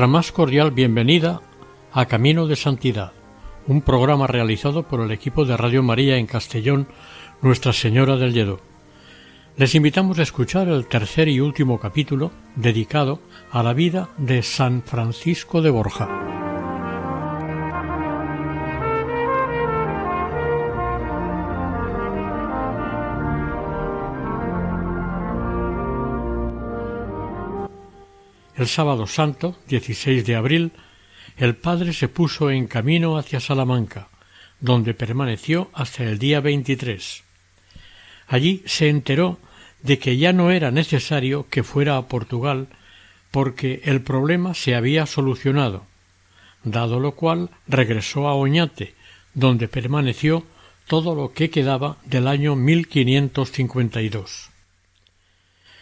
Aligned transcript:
Nuestra 0.00 0.18
más 0.18 0.32
cordial 0.32 0.70
bienvenida 0.70 1.42
a 1.92 2.06
Camino 2.06 2.46
de 2.46 2.56
Santidad, 2.56 3.12
un 3.66 3.82
programa 3.82 4.26
realizado 4.26 4.84
por 4.84 5.02
el 5.02 5.10
equipo 5.10 5.44
de 5.44 5.58
Radio 5.58 5.82
María 5.82 6.16
en 6.16 6.24
Castellón, 6.24 6.88
Nuestra 7.42 7.74
Señora 7.74 8.16
del 8.16 8.32
Lledó. 8.32 8.60
Les 9.58 9.74
invitamos 9.74 10.18
a 10.18 10.22
escuchar 10.22 10.68
el 10.68 10.86
tercer 10.86 11.28
y 11.28 11.40
último 11.40 11.78
capítulo 11.78 12.30
dedicado 12.56 13.20
a 13.50 13.62
la 13.62 13.74
vida 13.74 14.08
de 14.16 14.42
San 14.42 14.82
Francisco 14.82 15.60
de 15.60 15.68
Borja. 15.68 16.49
El 28.60 28.68
sábado 28.68 29.06
santo, 29.06 29.56
16 29.68 30.26
de 30.26 30.36
abril, 30.36 30.72
el 31.38 31.56
padre 31.56 31.94
se 31.94 32.08
puso 32.08 32.50
en 32.50 32.66
camino 32.66 33.16
hacia 33.16 33.40
Salamanca, 33.40 34.08
donde 34.60 34.92
permaneció 34.92 35.70
hasta 35.72 36.04
el 36.04 36.18
día 36.18 36.40
23. 36.40 37.24
Allí 38.28 38.62
se 38.66 38.90
enteró 38.90 39.38
de 39.82 39.98
que 39.98 40.18
ya 40.18 40.34
no 40.34 40.50
era 40.50 40.70
necesario 40.70 41.46
que 41.48 41.62
fuera 41.62 41.96
a 41.96 42.06
Portugal 42.06 42.68
porque 43.30 43.80
el 43.84 44.02
problema 44.02 44.52
se 44.52 44.74
había 44.74 45.06
solucionado, 45.06 45.86
dado 46.62 47.00
lo 47.00 47.12
cual 47.12 47.48
regresó 47.66 48.28
a 48.28 48.34
Oñate, 48.34 48.94
donde 49.32 49.68
permaneció 49.68 50.44
todo 50.86 51.14
lo 51.14 51.32
que 51.32 51.48
quedaba 51.48 51.96
del 52.04 52.28
año 52.28 52.56
1552. 52.56 54.50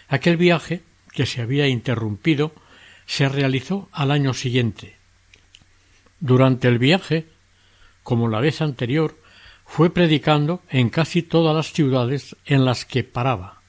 Aquel 0.07 0.37
viaje, 0.37 0.83
que 1.13 1.27
se 1.27 1.43
había 1.43 1.67
interrumpido, 1.67 2.53
se 3.09 3.27
realizó 3.27 3.89
al 3.91 4.11
año 4.11 4.35
siguiente. 4.35 4.97
Durante 6.21 6.69
el 6.69 6.79
viaje, 6.79 7.27
como 8.03 8.29
la 8.29 8.39
vez 8.39 8.61
anterior, 8.61 9.19
fue 9.65 9.89
predicando 9.89 10.61
en 10.69 10.91
casi 10.91 11.23
todas 11.23 11.57
las 11.57 11.73
ciudades 11.73 12.37
en 12.45 12.67
las 12.67 12.85
que 12.85 13.05
paraba. 13.05 13.63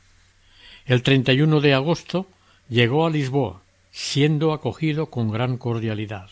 El 0.85 1.03
31 1.03 1.61
de 1.61 1.73
agosto 1.73 2.27
llegó 2.67 3.07
a 3.07 3.09
Lisboa, 3.09 3.63
siendo 3.91 4.51
acogido 4.51 5.05
con 5.05 5.31
gran 5.31 5.57
cordialidad. 5.57 6.29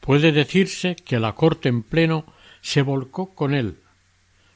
Puede 0.00 0.32
decirse 0.32 0.96
que 0.96 1.20
la 1.20 1.36
corte 1.36 1.68
en 1.68 1.84
pleno 1.84 2.26
se 2.62 2.82
volcó 2.82 3.32
con 3.32 3.54
él. 3.54 3.78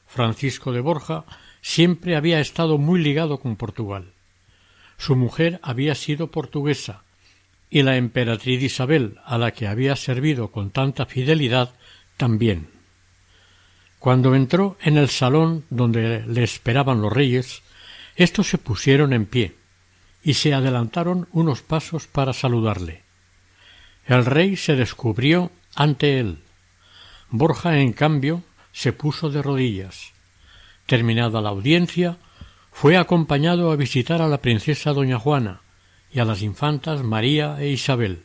Francisco 0.05 0.73
de 0.73 0.81
Borja 0.81 1.23
siempre 1.61 2.17
había 2.17 2.41
estado 2.41 2.77
muy 2.77 3.01
ligado 3.01 3.39
con 3.39 3.55
Portugal. 3.55 4.11
Su 4.97 5.15
mujer 5.15 5.61
había 5.63 5.95
sido 5.95 6.29
portuguesa 6.29 7.03
y 7.69 7.83
la 7.83 7.97
emperatriz 7.97 8.63
Isabel, 8.63 9.19
a 9.25 9.37
la 9.37 9.51
que 9.51 9.67
había 9.67 9.95
servido 9.95 10.51
con 10.51 10.71
tanta 10.71 11.05
fidelidad, 11.05 11.73
también. 12.15 12.69
Cuando 13.99 14.35
entró 14.35 14.77
en 14.81 14.97
el 14.97 15.09
salón 15.09 15.65
donde 15.69 16.25
le 16.25 16.43
esperaban 16.43 17.01
los 17.01 17.11
reyes, 17.11 17.61
estos 18.15 18.47
se 18.47 18.57
pusieron 18.57 19.13
en 19.13 19.25
pie 19.25 19.55
y 20.23 20.35
se 20.35 20.53
adelantaron 20.53 21.27
unos 21.31 21.61
pasos 21.61 22.07
para 22.07 22.33
saludarle. 22.33 23.03
El 24.05 24.25
rey 24.25 24.55
se 24.55 24.75
descubrió 24.75 25.51
ante 25.75 26.19
él. 26.19 26.39
Borja, 27.29 27.79
en 27.79 27.93
cambio, 27.93 28.43
se 28.71 28.93
puso 28.93 29.29
de 29.29 29.41
rodillas. 29.41 30.13
Terminada 30.85 31.41
la 31.41 31.49
audiencia, 31.49 32.17
fue 32.71 32.95
acompañado 32.95 33.71
a 33.71 33.75
visitar 33.75 34.21
a 34.21 34.27
la 34.27 34.37
princesa 34.37 34.93
doña 34.93 35.19
Juana, 35.19 35.61
y 36.11 36.19
a 36.19 36.25
las 36.25 36.41
infantas 36.41 37.03
María 37.03 37.57
e 37.59 37.69
Isabel. 37.69 38.23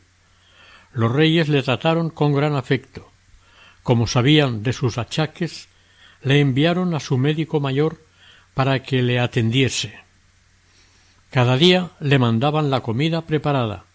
Los 0.93 1.11
reyes 1.11 1.49
le 1.49 1.63
trataron 1.63 2.09
con 2.09 2.33
gran 2.33 2.55
afecto. 2.55 3.11
Como 3.81 4.07
sabían 4.07 4.63
de 4.63 4.73
sus 4.73 4.97
achaques, 4.97 5.67
le 6.21 6.39
enviaron 6.39 6.93
a 6.93 6.99
su 6.99 7.17
médico 7.17 7.59
mayor 7.59 8.01
para 8.53 8.83
que 8.83 9.01
le 9.01 9.19
atendiese. 9.19 9.99
Cada 11.31 11.57
día 11.57 11.91
le 11.99 12.19
mandaban 12.19 12.69
la 12.69 12.81
comida 12.81 13.21
preparada. 13.23 13.85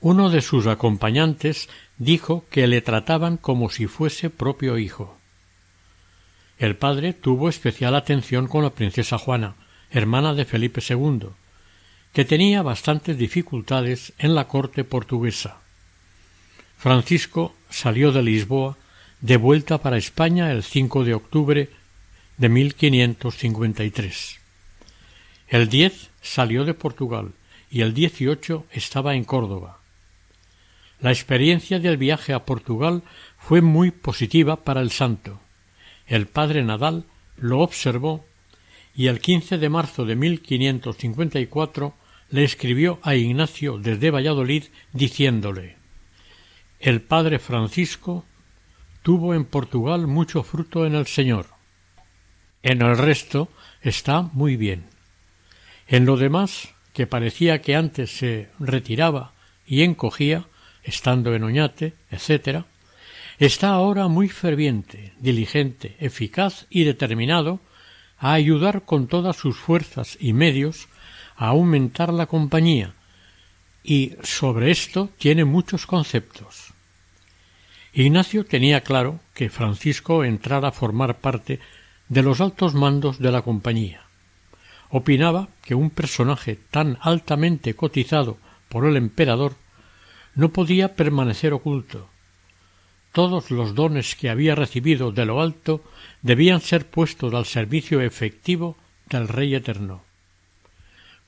Uno 0.00 0.30
de 0.30 0.42
sus 0.42 0.66
acompañantes 0.66 1.68
dijo 1.96 2.44
que 2.50 2.66
le 2.66 2.82
trataban 2.82 3.36
como 3.36 3.70
si 3.70 3.86
fuese 3.86 4.30
propio 4.30 4.76
hijo. 4.78 5.16
El 6.58 6.76
padre 6.76 7.12
tuvo 7.12 7.48
especial 7.48 7.94
atención 7.94 8.46
con 8.46 8.62
la 8.62 8.70
princesa 8.70 9.16
Juana, 9.16 9.54
hermana 9.90 10.34
de 10.34 10.44
Felipe 10.44 10.80
II, 10.86 11.28
que 12.12 12.24
tenía 12.24 12.62
bastantes 12.62 13.16
dificultades 13.16 14.12
en 14.18 14.34
la 14.34 14.46
corte 14.46 14.84
portuguesa. 14.84 15.56
Francisco 16.76 17.54
salió 17.70 18.12
de 18.12 18.22
Lisboa 18.22 18.76
de 19.20 19.36
vuelta 19.36 19.78
para 19.78 19.96
España 19.96 20.50
el 20.50 20.62
5 20.62 21.04
de 21.04 21.14
octubre 21.14 21.70
de 22.36 22.48
1553. 22.48 24.38
El 25.48 25.68
10 25.68 26.10
salió 26.20 26.64
de 26.64 26.74
Portugal 26.74 27.32
y 27.70 27.82
el 27.82 27.94
18 27.94 28.66
estaba 28.72 29.14
en 29.14 29.24
Córdoba. 29.24 29.78
La 31.00 31.10
experiencia 31.10 31.78
del 31.78 31.96
viaje 31.96 32.32
a 32.32 32.44
Portugal 32.44 33.02
fue 33.38 33.60
muy 33.60 33.90
positiva 33.90 34.56
para 34.56 34.80
el 34.80 34.90
santo. 34.90 35.40
El 36.06 36.26
padre 36.26 36.62
Nadal 36.62 37.04
lo 37.36 37.60
observó 37.60 38.24
y 38.94 39.06
el 39.06 39.20
15 39.20 39.58
de 39.58 39.68
marzo 39.68 40.04
de 40.04 40.16
1554 40.16 41.94
le 42.32 42.44
escribió 42.44 42.98
a 43.02 43.14
Ignacio 43.14 43.78
desde 43.78 44.10
Valladolid 44.10 44.64
diciéndole 44.92 45.76
El 46.80 47.02
padre 47.02 47.38
Francisco 47.38 48.24
tuvo 49.02 49.34
en 49.34 49.44
Portugal 49.44 50.06
mucho 50.06 50.42
fruto 50.42 50.86
en 50.86 50.94
el 50.94 51.06
Señor. 51.06 51.46
En 52.62 52.80
el 52.80 52.96
resto 52.96 53.48
está 53.82 54.22
muy 54.22 54.56
bien. 54.56 54.86
En 55.86 56.06
lo 56.06 56.16
demás, 56.16 56.74
que 56.94 57.06
parecía 57.06 57.60
que 57.60 57.76
antes 57.76 58.16
se 58.16 58.48
retiraba 58.58 59.34
y 59.66 59.82
encogía, 59.82 60.46
estando 60.82 61.34
en 61.34 61.44
Oñate, 61.44 61.94
etc., 62.10 62.64
está 63.38 63.70
ahora 63.70 64.08
muy 64.08 64.28
ferviente, 64.28 65.12
diligente, 65.18 65.96
eficaz 66.00 66.66
y 66.70 66.84
determinado 66.84 67.60
a 68.18 68.32
ayudar 68.32 68.84
con 68.84 69.06
todas 69.06 69.36
sus 69.36 69.56
fuerzas 69.58 70.16
y 70.18 70.32
medios 70.32 70.88
aumentar 71.48 72.12
la 72.12 72.26
compañía 72.26 72.94
y 73.82 74.14
sobre 74.22 74.70
esto 74.70 75.10
tiene 75.18 75.44
muchos 75.44 75.86
conceptos. 75.86 76.72
Ignacio 77.92 78.46
tenía 78.46 78.82
claro 78.82 79.20
que 79.34 79.50
Francisco 79.50 80.24
entrara 80.24 80.68
a 80.68 80.72
formar 80.72 81.18
parte 81.18 81.60
de 82.08 82.22
los 82.22 82.40
altos 82.40 82.74
mandos 82.74 83.18
de 83.18 83.32
la 83.32 83.42
compañía. 83.42 84.02
Opinaba 84.90 85.48
que 85.62 85.74
un 85.74 85.90
personaje 85.90 86.58
tan 86.70 86.98
altamente 87.00 87.74
cotizado 87.74 88.38
por 88.68 88.86
el 88.86 88.96
emperador 88.96 89.56
no 90.34 90.52
podía 90.52 90.94
permanecer 90.94 91.52
oculto. 91.52 92.08
Todos 93.12 93.50
los 93.50 93.74
dones 93.74 94.16
que 94.16 94.30
había 94.30 94.54
recibido 94.54 95.12
de 95.12 95.26
lo 95.26 95.42
alto 95.42 95.84
debían 96.22 96.60
ser 96.60 96.86
puestos 96.86 97.34
al 97.34 97.44
servicio 97.44 98.00
efectivo 98.00 98.78
del 99.10 99.28
Rey 99.28 99.54
Eterno. 99.54 100.11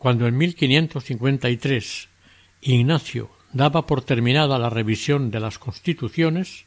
Cuando 0.04 0.26
en 0.26 0.36
1553 0.36 2.08
Ignacio 2.60 3.30
daba 3.54 3.86
por 3.86 4.02
terminada 4.02 4.58
la 4.58 4.68
revisión 4.68 5.30
de 5.30 5.40
las 5.40 5.58
constituciones, 5.58 6.66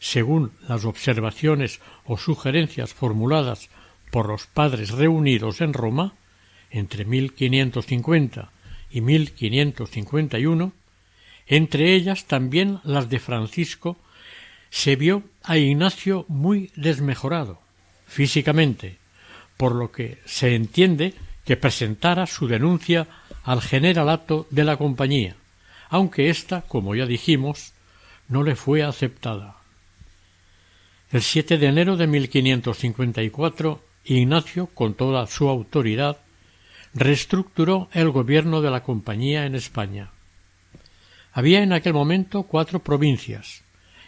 según 0.00 0.50
las 0.66 0.84
observaciones 0.84 1.80
o 2.04 2.18
sugerencias 2.18 2.92
formuladas 2.92 3.70
por 4.10 4.26
los 4.26 4.48
padres 4.48 4.90
reunidos 4.90 5.60
en 5.60 5.74
Roma 5.74 6.14
entre 6.72 7.04
1550 7.04 8.50
y 8.90 9.00
1551, 9.00 10.72
entre 11.46 11.94
ellas 11.94 12.24
también 12.24 12.80
las 12.82 13.08
de 13.08 13.20
Francisco, 13.20 13.96
se 14.70 14.96
vio 14.96 15.22
a 15.44 15.56
Ignacio 15.56 16.24
muy 16.26 16.72
desmejorado 16.74 17.60
físicamente, 18.08 18.98
por 19.56 19.72
lo 19.72 19.92
que 19.92 20.18
se 20.24 20.56
entiende 20.56 21.14
que 21.44 21.56
presentara 21.56 22.26
su 22.26 22.46
denuncia 22.46 23.08
al 23.44 23.60
generalato 23.60 24.46
de 24.50 24.64
la 24.64 24.76
compañía, 24.76 25.36
aunque 25.88 26.30
ésta, 26.30 26.62
como 26.62 26.94
ya 26.94 27.06
dijimos, 27.06 27.72
no 28.28 28.42
le 28.42 28.54
fue 28.54 28.82
aceptada. 28.82 29.56
El 31.10 31.22
7 31.22 31.58
de 31.58 31.66
enero 31.66 31.96
de 31.96 32.06
1554, 32.06 33.84
Ignacio, 34.04 34.66
con 34.68 34.94
toda 34.94 35.26
su 35.26 35.48
autoridad, 35.48 36.18
reestructuró 36.94 37.88
el 37.92 38.10
gobierno 38.10 38.62
de 38.62 38.70
la 38.70 38.82
compañía 38.82 39.44
en 39.44 39.54
España. 39.54 40.10
Había 41.32 41.62
en 41.62 41.72
aquel 41.72 41.94
momento 41.94 42.44
cuatro 42.44 42.78
provincias, 42.78 43.62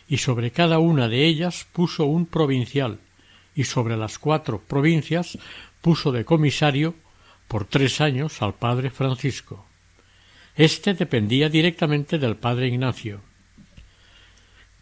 y 0.08 0.19
sobre 0.19 0.50
cada 0.50 0.78
una 0.78 1.08
de 1.08 1.26
ellas 1.26 1.66
puso 1.72 2.04
un 2.06 2.26
provincial, 2.26 2.98
y 3.54 3.64
sobre 3.64 3.96
las 3.96 4.19
cuatro 4.19 4.60
provincias 4.60 5.38
puso 5.80 6.12
de 6.12 6.25
comisario 6.25 6.94
por 7.54 7.66
tres 7.66 8.00
años 8.00 8.42
al 8.42 8.54
padre 8.54 8.90
Francisco. 8.90 9.64
Este 10.56 10.92
dependía 10.92 11.48
directamente 11.48 12.18
del 12.18 12.34
padre 12.34 12.66
Ignacio. 12.66 13.20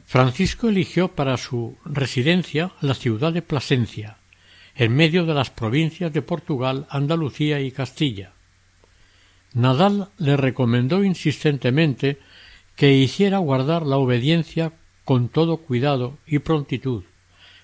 Francisco 0.06 0.70
eligió 0.70 1.08
para 1.08 1.36
su 1.36 1.76
residencia 1.84 2.72
la 2.80 2.94
ciudad 2.94 3.30
de 3.30 3.42
Plasencia, 3.42 4.16
en 4.74 4.96
medio 4.96 5.26
de 5.26 5.34
las 5.34 5.50
provincias 5.50 6.14
de 6.14 6.22
Portugal, 6.22 6.86
Andalucía 6.88 7.60
y 7.60 7.72
Castilla. 7.72 8.32
Nadal 9.52 10.08
le 10.16 10.38
recomendó 10.38 11.04
insistentemente 11.04 12.20
que 12.74 12.94
hiciera 12.94 13.36
guardar 13.36 13.82
la 13.82 13.98
obediencia 13.98 14.72
con 15.04 15.28
todo 15.28 15.58
cuidado 15.58 16.16
y 16.26 16.38
prontitud, 16.38 17.04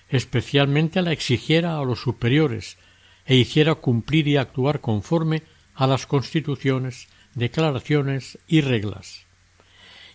especialmente 0.09 1.01
la 1.01 1.13
exigiera 1.13 1.79
a 1.79 1.83
los 1.83 1.99
superiores 1.99 2.77
e 3.29 3.35
hiciera 3.35 3.75
cumplir 3.75 4.27
y 4.27 4.37
actuar 4.37 4.81
conforme 4.81 5.43
a 5.75 5.85
las 5.85 6.07
constituciones, 6.07 7.07
declaraciones 7.35 8.39
y 8.47 8.61
reglas. 8.61 9.27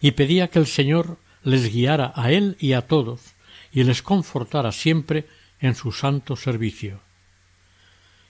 Y 0.00 0.10
pedía 0.10 0.48
que 0.48 0.58
el 0.58 0.66
Señor 0.66 1.18
les 1.44 1.72
guiara 1.72 2.12
a 2.16 2.32
él 2.32 2.56
y 2.58 2.72
a 2.72 2.88
todos, 2.88 3.34
y 3.72 3.84
les 3.84 4.02
confortara 4.02 4.72
siempre 4.72 5.28
en 5.60 5.76
su 5.76 5.92
santo 5.92 6.34
servicio. 6.34 7.00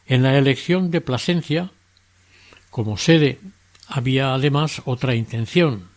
En 0.05 0.23
la 0.23 0.37
elección 0.37 0.91
de 0.91 1.01
Plasencia, 1.01 1.71
como 2.69 2.99
sede, 2.99 3.41
había 3.89 4.35
además 4.35 4.83
otra 4.85 5.15
intención, 5.15 5.89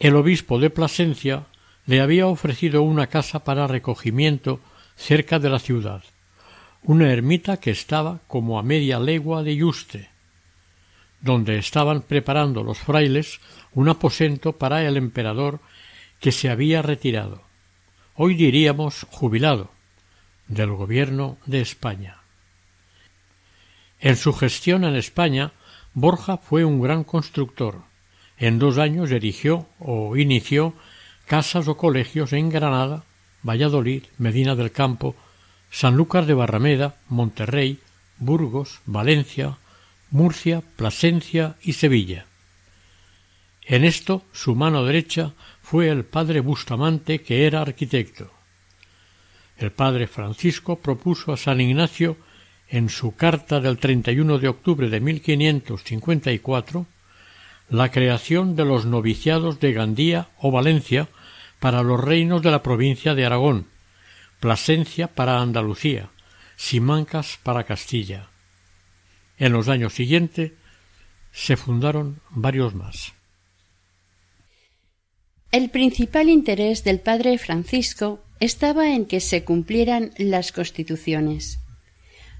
el 0.00 0.16
obispo 0.16 0.58
de 0.58 0.70
Plasencia 0.70 1.46
le 1.86 2.00
había 2.00 2.26
ofrecido 2.26 2.82
una 2.82 3.06
casa 3.06 3.44
para 3.44 3.68
recogimiento 3.68 4.58
cerca 4.96 5.38
de 5.38 5.50
la 5.50 5.60
ciudad, 5.60 6.02
una 6.84 7.12
ermita 7.12 7.58
que 7.58 7.70
estaba 7.70 8.20
como 8.26 8.58
a 8.58 8.62
media 8.62 8.98
legua 8.98 9.42
de 9.42 9.56
Yuste, 9.56 10.10
donde 11.20 11.58
estaban 11.58 12.02
preparando 12.02 12.64
los 12.64 12.78
frailes 12.78 13.40
un 13.72 13.88
aposento 13.88 14.52
para 14.52 14.82
el 14.82 14.96
emperador 14.96 15.60
que 16.20 16.32
se 16.32 16.50
había 16.50 16.82
retirado, 16.82 17.42
hoy 18.14 18.34
diríamos 18.34 19.06
jubilado, 19.10 19.70
del 20.48 20.70
gobierno 20.72 21.38
de 21.46 21.60
España. 21.60 22.18
En 24.00 24.16
su 24.16 24.32
gestión 24.32 24.84
en 24.84 24.96
España, 24.96 25.52
Borja 25.94 26.36
fue 26.36 26.64
un 26.64 26.80
gran 26.80 27.04
constructor, 27.04 27.82
en 28.38 28.58
dos 28.58 28.78
años 28.78 29.12
erigió 29.12 29.68
o 29.78 30.16
inició 30.16 30.74
casas 31.26 31.68
o 31.68 31.76
colegios 31.76 32.32
en 32.32 32.50
Granada, 32.50 33.04
Valladolid, 33.44 34.04
Medina 34.18 34.56
del 34.56 34.72
Campo, 34.72 35.14
Sanlúcar 35.72 36.26
de 36.26 36.34
Barrameda, 36.34 36.96
Monterrey, 37.08 37.80
Burgos, 38.18 38.82
Valencia, 38.84 39.56
Murcia, 40.10 40.62
Plasencia 40.76 41.56
y 41.62 41.72
Sevilla. 41.72 42.26
En 43.64 43.82
esto 43.82 44.22
su 44.32 44.54
mano 44.54 44.84
derecha 44.84 45.32
fue 45.62 45.88
el 45.88 46.04
padre 46.04 46.40
Bustamante, 46.40 47.22
que 47.22 47.46
era 47.46 47.62
arquitecto. 47.62 48.30
El 49.56 49.72
padre 49.72 50.06
Francisco 50.06 50.78
propuso 50.78 51.32
a 51.32 51.38
San 51.38 51.60
Ignacio 51.60 52.18
en 52.68 52.90
su 52.90 53.16
carta 53.16 53.58
del 53.60 53.78
31 53.78 54.38
de 54.38 54.48
octubre 54.48 54.90
de 54.90 55.00
1554 55.00 56.86
la 57.70 57.90
creación 57.90 58.56
de 58.56 58.66
los 58.66 58.84
noviciados 58.84 59.58
de 59.58 59.72
Gandía 59.72 60.28
o 60.38 60.50
Valencia 60.50 61.08
para 61.60 61.82
los 61.82 61.98
reinos 61.98 62.42
de 62.42 62.50
la 62.50 62.62
provincia 62.62 63.14
de 63.14 63.24
Aragón, 63.24 63.71
Plasencia 64.42 65.06
para 65.06 65.40
Andalucía, 65.40 66.10
Simancas 66.56 67.38
para 67.44 67.62
Castilla. 67.62 68.28
En 69.38 69.52
los 69.52 69.68
años 69.68 69.94
siguientes 69.94 70.50
se 71.30 71.56
fundaron 71.56 72.20
varios 72.30 72.74
más. 72.74 73.12
El 75.52 75.70
principal 75.70 76.28
interés 76.28 76.82
del 76.82 76.98
padre 76.98 77.38
Francisco 77.38 78.18
estaba 78.40 78.92
en 78.92 79.06
que 79.06 79.20
se 79.20 79.44
cumplieran 79.44 80.10
las 80.18 80.50
constituciones. 80.50 81.60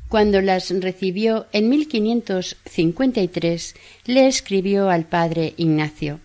Cuando 0.08 0.40
las 0.40 0.70
recibió 0.70 1.46
en 1.52 1.68
1553, 1.68 3.76
le 4.06 4.26
escribió 4.26 4.90
al 4.90 5.04
padre 5.04 5.54
Ignacio 5.56 6.18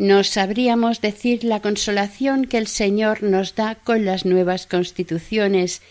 No 0.00 0.24
sabríamos 0.24 1.02
decir 1.02 1.44
la 1.44 1.60
consolación 1.60 2.46
que 2.46 2.56
el 2.56 2.68
Señor 2.68 3.22
nos 3.22 3.54
da 3.54 3.74
con 3.74 4.06
las 4.06 4.24
nuevas 4.24 4.66
constituciones 4.66 5.82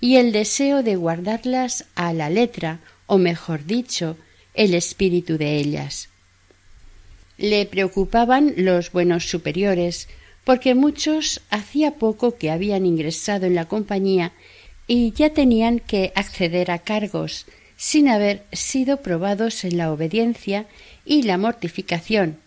y 0.00 0.14
el 0.14 0.30
deseo 0.30 0.84
de 0.84 0.94
guardarlas 0.94 1.84
a 1.96 2.12
la 2.12 2.30
letra, 2.30 2.78
o 3.06 3.18
mejor 3.18 3.64
dicho, 3.64 4.16
el 4.54 4.74
espíritu 4.74 5.38
de 5.38 5.56
ellas. 5.56 6.08
Le 7.36 7.66
preocupaban 7.66 8.54
los 8.58 8.92
buenos 8.92 9.28
superiores, 9.28 10.06
porque 10.44 10.76
muchos 10.76 11.40
hacía 11.50 11.96
poco 11.96 12.36
que 12.36 12.52
habían 12.52 12.86
ingresado 12.86 13.46
en 13.46 13.56
la 13.56 13.64
compañía 13.64 14.30
y 14.86 15.10
ya 15.14 15.30
tenían 15.30 15.80
que 15.80 16.12
acceder 16.14 16.70
a 16.70 16.78
cargos 16.78 17.46
sin 17.76 18.08
haber 18.08 18.44
sido 18.52 18.98
probados 18.98 19.64
en 19.64 19.78
la 19.78 19.90
obediencia 19.90 20.66
y 21.04 21.22
la 21.22 21.38
mortificación 21.38 22.38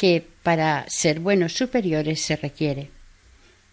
que 0.00 0.24
para 0.50 0.84
ser 0.88 1.20
buenos 1.20 1.52
superiores 1.52 2.20
se 2.22 2.34
requiere. 2.34 2.90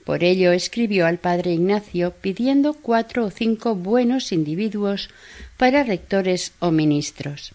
Por 0.06 0.24
ello 0.24 0.52
escribió 0.52 1.08
al 1.08 1.18
padre 1.18 1.54
Ignacio 1.54 2.14
pidiendo 2.22 2.76
cuatro 2.76 3.26
o 3.26 3.32
cinco 3.32 3.74
buenos 3.74 4.32
individuos 4.32 5.10
para 5.58 5.84
rectores 5.84 6.52
o 6.60 6.70
ministros. 6.70 7.54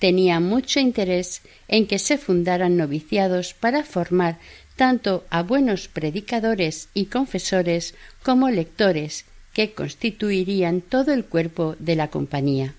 Tenía 0.00 0.40
mucho 0.40 0.80
interés 0.80 1.42
en 1.68 1.86
que 1.86 2.00
se 2.00 2.18
fundaran 2.18 2.76
noviciados 2.76 3.54
para 3.54 3.84
formar 3.84 4.40
tanto 4.74 5.24
a 5.30 5.44
buenos 5.44 5.86
predicadores 5.86 6.88
y 6.94 7.04
confesores 7.06 7.94
como 8.24 8.50
lectores 8.50 9.24
que 9.52 9.70
constituirían 9.72 10.80
todo 10.80 11.12
el 11.12 11.26
cuerpo 11.26 11.76
de 11.78 11.94
la 11.94 12.08
compañía. 12.08 12.74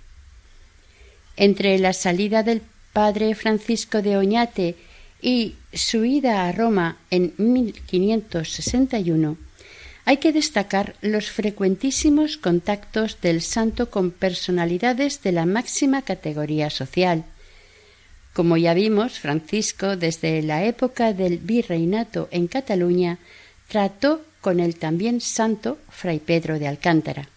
Entre 1.38 1.79
la 1.79 1.93
salida 1.93 2.43
del 2.43 2.62
padre 2.91 3.34
Francisco 3.34 4.01
de 4.01 4.17
Oñate 4.17 4.75
y 5.24 5.56
su 5.72 6.03
ida 6.03 6.46
a 6.46 6.51
Roma 6.51 6.98
en 7.10 7.34
1561, 7.38 9.38
hay 10.03 10.18
que 10.18 10.34
destacar 10.34 10.96
los 11.01 11.32
frecuentísimos 11.32 12.36
contactos 12.36 13.22
del 13.22 13.42
santo 13.42 13.89
con 13.89 14.12
personalidades 14.12 15.24
de 15.24 15.32
la 15.32 15.46
máxima 15.46 16.01
categoría 16.01 16.70
social. 16.70 17.24
Como 18.34 18.58
ya 18.58 18.74
vimos, 18.74 19.20
Francisco, 19.20 19.96
desde 19.96 20.42
la 20.42 20.65
época 20.65 21.13
del 21.13 21.38
virreinato 21.38 22.27
en 22.32 22.48
Cataluña, 22.48 23.18
trató 23.70 24.22
con 24.42 24.60
el 24.60 24.75
también 24.75 25.22
santo 25.22 25.77
Fray 25.89 26.20
Pedro 26.20 26.60
de 26.60 26.68
Alcántara. 26.68 27.30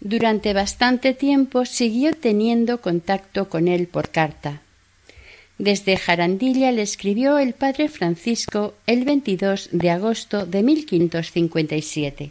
Durante 0.00 0.54
bastante 0.54 1.12
tiempo 1.12 1.66
siguió 1.66 2.14
teniendo 2.14 2.80
contacto 2.80 3.50
con 3.50 3.68
él 3.68 3.86
por 3.86 4.08
carta. 4.08 4.62
Desde 5.60 5.98
Jarandilla 5.98 6.72
le 6.72 6.80
escribió 6.80 7.36
el 7.36 7.52
padre 7.52 7.90
Francisco 7.90 8.72
el 8.86 9.04
22 9.04 9.68
de 9.72 9.90
agosto 9.90 10.46
de 10.46 10.62
1557. 10.62 12.30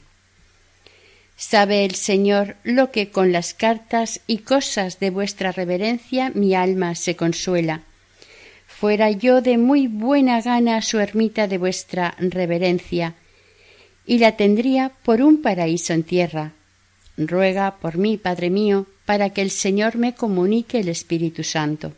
Sabe 1.35 1.85
el 1.85 1.93
Señor 1.93 2.55
lo 2.63 2.89
que 2.89 3.11
con 3.11 3.31
las 3.31 3.53
cartas 3.53 4.21
y 4.25 4.39
cosas 4.39 4.99
de 4.99 5.11
vuestra 5.11 5.51
reverencia 5.51 6.31
mi 6.33 6.55
alma 6.55 6.95
se 6.95 7.15
consuela. 7.15 7.83
Fuera 8.65 9.11
yo 9.11 9.41
de 9.41 9.59
muy 9.59 9.85
buena 9.85 10.41
gana 10.41 10.81
su 10.81 10.97
ermita 10.97 11.47
de 11.47 11.59
vuestra 11.59 12.15
reverencia, 12.17 13.13
y 14.07 14.17
la 14.17 14.37
tendría 14.37 14.91
por 15.03 15.21
un 15.21 15.43
paraíso 15.43 15.93
en 15.93 16.01
tierra. 16.01 16.53
Ruega 17.15 17.75
por 17.79 17.99
mí, 17.99 18.17
Padre 18.17 18.49
mío, 18.49 18.87
para 19.05 19.29
que 19.29 19.43
el 19.43 19.51
Señor 19.51 19.97
me 19.97 20.15
comunique 20.15 20.79
el 20.79 20.89
Espíritu 20.89 21.43
Santo. 21.43 21.93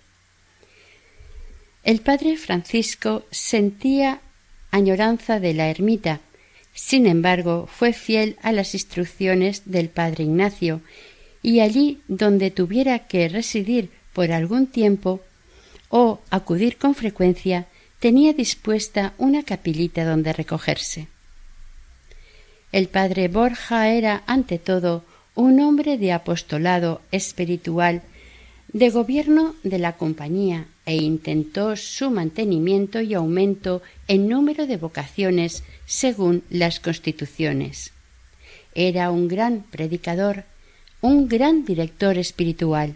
El 1.83 2.01
padre 2.01 2.37
Francisco 2.37 3.23
sentía 3.31 4.21
añoranza 4.69 5.39
de 5.39 5.53
la 5.53 5.69
ermita, 5.69 6.19
sin 6.73 7.07
embargo, 7.07 7.67
fue 7.67 7.91
fiel 7.91 8.37
a 8.41 8.51
las 8.51 8.73
instrucciones 8.73 9.63
del 9.65 9.89
padre 9.89 10.23
Ignacio, 10.23 10.81
y 11.41 11.59
allí 11.59 11.99
donde 12.07 12.51
tuviera 12.51 12.99
que 12.99 13.27
residir 13.27 13.89
por 14.13 14.31
algún 14.31 14.67
tiempo 14.67 15.21
o 15.89 16.21
acudir 16.29 16.77
con 16.77 16.95
frecuencia, 16.95 17.65
tenía 17.99 18.33
dispuesta 18.33 19.13
una 19.17 19.43
capilita 19.43 20.05
donde 20.05 20.33
recogerse. 20.33 21.07
El 22.71 22.87
padre 22.87 23.27
Borja 23.27 23.89
era, 23.89 24.23
ante 24.27 24.59
todo, 24.59 25.03
un 25.35 25.59
hombre 25.59 25.97
de 25.97 26.13
apostolado 26.13 27.01
espiritual, 27.11 28.01
de 28.73 28.89
gobierno 28.89 29.55
de 29.63 29.79
la 29.79 29.97
compañía, 29.97 30.67
e 30.85 30.95
intentó 30.95 31.75
su 31.75 32.09
mantenimiento 32.09 33.01
y 33.01 33.13
aumento 33.13 33.81
en 34.07 34.27
número 34.27 34.65
de 34.65 34.77
vocaciones 34.77 35.63
según 35.85 36.43
las 36.49 36.79
constituciones. 36.79 37.91
Era 38.73 39.11
un 39.11 39.27
gran 39.27 39.63
predicador, 39.63 40.45
un 41.01 41.27
gran 41.27 41.65
director 41.65 42.17
espiritual 42.17 42.95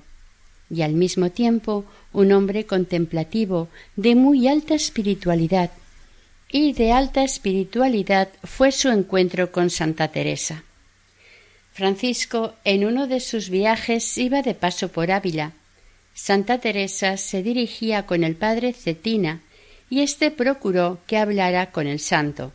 y 0.70 0.82
al 0.82 0.94
mismo 0.94 1.30
tiempo 1.30 1.86
un 2.12 2.32
hombre 2.32 2.66
contemplativo 2.66 3.68
de 3.96 4.16
muy 4.16 4.48
alta 4.48 4.74
espiritualidad, 4.74 5.72
y 6.50 6.74
de 6.74 6.92
alta 6.92 7.24
espiritualidad 7.24 8.30
fue 8.44 8.72
su 8.72 8.90
encuentro 8.90 9.52
con 9.52 9.70
Santa 9.70 10.08
Teresa. 10.08 10.64
Francisco 11.74 12.54
en 12.64 12.86
uno 12.86 13.08
de 13.08 13.20
sus 13.20 13.50
viajes 13.50 14.18
iba 14.18 14.42
de 14.42 14.56
paso 14.56 14.88
por 14.90 15.12
Ávila. 15.12 15.52
Santa 16.16 16.60
Teresa 16.60 17.18
se 17.18 17.44
dirigía 17.44 18.06
con 18.06 18.24
el 18.24 18.36
padre 18.36 18.72
Cetina 18.74 19.42
y 19.90 20.02
éste 20.02 20.32
procuró 20.32 21.00
que 21.06 21.18
hablara 21.18 21.72
con 21.72 21.88
el 21.88 22.00
santo, 22.00 22.54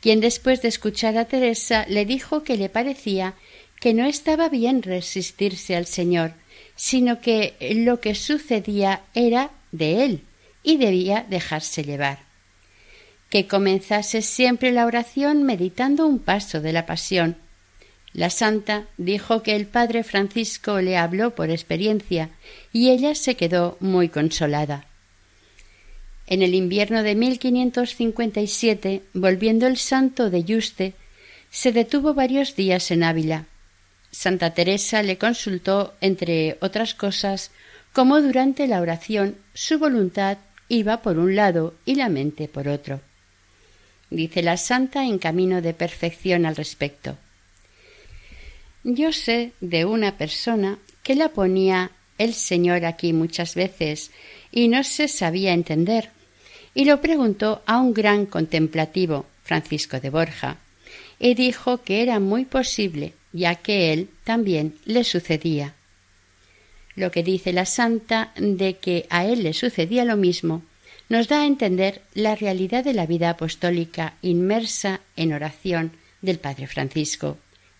quien 0.00 0.20
después 0.20 0.62
de 0.62 0.68
escuchar 0.68 1.18
a 1.18 1.26
Teresa 1.26 1.84
le 1.88 2.06
dijo 2.06 2.42
que 2.42 2.56
le 2.56 2.68
parecía 2.68 3.34
que 3.78 3.92
no 3.92 4.06
estaba 4.06 4.48
bien 4.48 4.82
resistirse 4.82 5.76
al 5.76 5.86
Señor, 5.86 6.32
sino 6.74 7.20
que 7.20 7.54
lo 7.76 8.00
que 8.00 8.14
sucedía 8.14 9.02
era 9.14 9.50
de 9.70 10.04
él 10.04 10.22
y 10.62 10.78
debía 10.78 11.26
dejarse 11.28 11.84
llevar. 11.84 12.20
Que 13.28 13.46
comenzase 13.46 14.22
siempre 14.22 14.72
la 14.72 14.86
oración 14.86 15.42
meditando 15.42 16.06
un 16.06 16.18
paso 16.20 16.62
de 16.62 16.72
la 16.72 16.86
pasión. 16.86 17.36
La 18.16 18.30
santa 18.30 18.86
dijo 18.96 19.42
que 19.42 19.54
el 19.54 19.66
padre 19.66 20.02
Francisco 20.02 20.80
le 20.80 20.96
habló 20.96 21.34
por 21.34 21.50
experiencia 21.50 22.30
y 22.72 22.88
ella 22.88 23.14
se 23.14 23.34
quedó 23.34 23.76
muy 23.78 24.08
consolada. 24.08 24.86
En 26.26 26.40
el 26.40 26.54
invierno 26.54 27.02
de 27.02 27.14
1557, 27.14 29.02
volviendo 29.12 29.66
el 29.66 29.76
santo 29.76 30.30
de 30.30 30.44
Yuste, 30.44 30.94
se 31.50 31.72
detuvo 31.72 32.14
varios 32.14 32.56
días 32.56 32.90
en 32.90 33.02
Ávila 33.02 33.44
Santa 34.10 34.54
Teresa 34.54 35.02
le 35.02 35.18
consultó, 35.18 35.92
entre 36.00 36.56
otras 36.62 36.94
cosas, 36.94 37.50
cómo 37.92 38.22
durante 38.22 38.66
la 38.66 38.80
oración 38.80 39.36
su 39.52 39.78
voluntad 39.78 40.38
iba 40.68 41.02
por 41.02 41.18
un 41.18 41.36
lado 41.36 41.74
y 41.84 41.96
la 41.96 42.08
mente 42.08 42.48
por 42.48 42.66
otro. 42.66 43.02
Dice 44.08 44.42
la 44.42 44.56
santa 44.56 45.04
en 45.04 45.18
camino 45.18 45.60
de 45.60 45.74
perfección 45.74 46.46
al 46.46 46.56
respecto. 46.56 47.18
Yo 48.88 49.10
sé 49.10 49.50
de 49.60 49.84
una 49.84 50.16
persona 50.16 50.78
que 51.02 51.16
la 51.16 51.30
ponía 51.30 51.90
el 52.18 52.34
Señor 52.34 52.84
aquí 52.84 53.12
muchas 53.12 53.56
veces 53.56 54.12
y 54.52 54.68
no 54.68 54.84
se 54.84 55.08
sabía 55.08 55.52
entender, 55.54 56.10
y 56.72 56.84
lo 56.84 57.00
preguntó 57.00 57.62
a 57.66 57.80
un 57.80 57.92
gran 57.92 58.26
contemplativo, 58.26 59.26
Francisco 59.42 59.98
de 59.98 60.10
Borja, 60.10 60.58
y 61.18 61.34
dijo 61.34 61.82
que 61.82 62.00
era 62.00 62.20
muy 62.20 62.44
posible 62.44 63.14
ya 63.32 63.56
que 63.56 63.92
él 63.92 64.08
también 64.22 64.76
le 64.84 65.02
sucedía. 65.02 65.74
Lo 66.94 67.10
que 67.10 67.24
dice 67.24 67.52
la 67.52 67.66
santa 67.66 68.32
de 68.36 68.76
que 68.76 69.06
a 69.10 69.26
él 69.26 69.42
le 69.42 69.52
sucedía 69.52 70.04
lo 70.04 70.16
mismo 70.16 70.62
nos 71.08 71.26
da 71.26 71.40
a 71.40 71.46
entender 71.46 72.02
la 72.14 72.36
realidad 72.36 72.84
de 72.84 72.94
la 72.94 73.06
vida 73.06 73.30
apostólica 73.30 74.14
inmersa 74.22 75.00
en 75.16 75.32
oración 75.32 75.90
del 76.22 76.38
Padre 76.38 76.68
Francisco. 76.68 77.36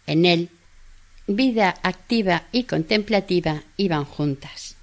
En 0.08 0.26
él, 0.26 0.50
vida 1.26 1.74
activa 1.82 2.44
y 2.52 2.64
contemplativa 2.64 3.62
iban 3.76 4.04
juntas. 4.04 4.76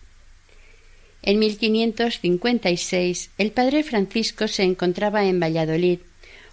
En 1.22 1.40
1556 1.40 3.32
el 3.38 3.52
Padre 3.52 3.84
Francisco 3.84 4.48
se 4.48 4.64
encontraba 4.64 5.26
en 5.26 5.40
Valladolid 5.40 6.00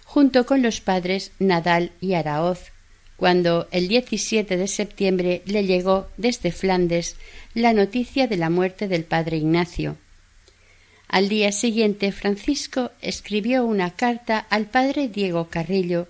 junto 0.05 0.45
con 0.45 0.61
los 0.61 0.81
padres 0.81 1.31
Nadal 1.39 1.91
y 2.01 2.13
Araoz, 2.13 2.71
cuando 3.15 3.67
el 3.71 3.87
17 3.87 4.57
de 4.57 4.67
septiembre 4.67 5.41
le 5.45 5.65
llegó 5.65 6.07
desde 6.17 6.51
Flandes 6.51 7.15
la 7.53 7.71
noticia 7.71 8.27
de 8.27 8.35
la 8.35 8.49
muerte 8.49 8.87
del 8.87 9.03
padre 9.03 9.37
Ignacio. 9.37 9.97
Al 11.07 11.29
día 11.29 11.51
siguiente 11.51 12.11
Francisco 12.11 12.91
escribió 13.01 13.65
una 13.65 13.91
carta 13.91 14.39
al 14.49 14.65
padre 14.65 15.07
Diego 15.07 15.47
Carrillo 15.49 16.07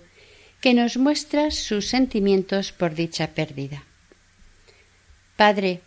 que 0.62 0.74
nos 0.74 0.96
muestra 0.96 1.50
sus 1.50 1.88
sentimientos 1.88 2.70
por 2.70 2.94
dicha 2.94 3.34
pérdida. 3.34 3.82
Padre, 5.36 5.80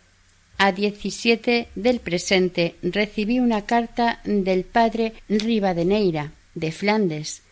a 0.58 0.70
17 0.70 1.68
del 1.74 1.98
presente 2.00 2.76
recibí 2.82 3.40
una 3.40 3.64
carta 3.64 4.20
del 4.24 4.64
padre 4.64 5.14
Rivadeneira, 5.30 6.32
de 6.54 6.72
Flandes, 6.72 7.42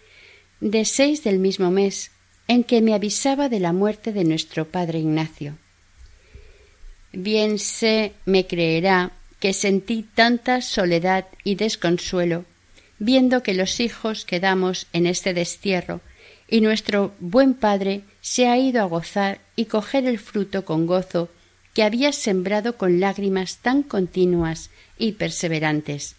de 0.60 0.84
seis 0.84 1.24
del 1.24 1.38
mismo 1.38 1.70
mes, 1.70 2.10
en 2.46 2.62
que 2.62 2.82
me 2.82 2.92
avisaba 2.92 3.48
de 3.48 3.58
la 3.58 3.72
muerte 3.72 4.12
de 4.12 4.24
nuestro 4.24 4.66
padre 4.66 4.98
Ignacio. 4.98 5.56
Bien 7.12 7.58
sé, 7.58 8.12
me 8.26 8.46
creerá, 8.46 9.12
que 9.40 9.54
sentí 9.54 10.04
tanta 10.14 10.60
soledad 10.60 11.26
y 11.42 11.54
desconsuelo, 11.54 12.44
viendo 12.98 13.42
que 13.42 13.54
los 13.54 13.80
hijos 13.80 14.26
quedamos 14.26 14.88
en 14.92 15.06
este 15.06 15.32
destierro, 15.32 16.02
y 16.48 16.60
nuestro 16.60 17.12
buen 17.20 17.54
padre 17.54 18.02
se 18.20 18.48
ha 18.48 18.58
ido 18.58 18.82
a 18.82 18.86
gozar 18.86 19.40
y 19.56 19.66
coger 19.66 20.06
el 20.06 20.18
fruto 20.18 20.64
con 20.64 20.86
gozo 20.86 21.28
que 21.72 21.82
había 21.82 22.12
sembrado 22.12 22.76
con 22.76 23.00
lágrimas 23.00 23.58
tan 23.58 23.82
continuas 23.82 24.70
y 24.98 25.12
perseverantes. 25.12 26.16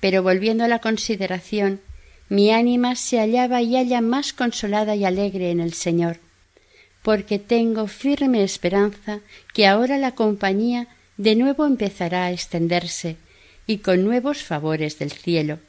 Pero 0.00 0.22
volviendo 0.22 0.64
a 0.64 0.68
la 0.68 0.78
consideración 0.78 1.80
mi 2.28 2.50
ánima 2.50 2.96
se 2.96 3.18
hallaba 3.18 3.62
y 3.62 3.76
halla 3.76 4.00
más 4.00 4.32
consolada 4.32 4.96
y 4.96 5.04
alegre 5.04 5.50
en 5.50 5.60
el 5.60 5.72
Señor, 5.74 6.18
porque 7.02 7.38
tengo 7.38 7.86
firme 7.86 8.42
esperanza 8.42 9.20
que 9.54 9.66
ahora 9.66 9.96
la 9.96 10.12
compañía 10.12 10.88
de 11.16 11.36
nuevo 11.36 11.66
empezará 11.66 12.24
a 12.24 12.32
extenderse 12.32 13.16
y 13.66 13.78
con 13.78 14.04
nuevos 14.04 14.42
favores 14.42 14.98
del 14.98 15.12
cielo, 15.12 15.60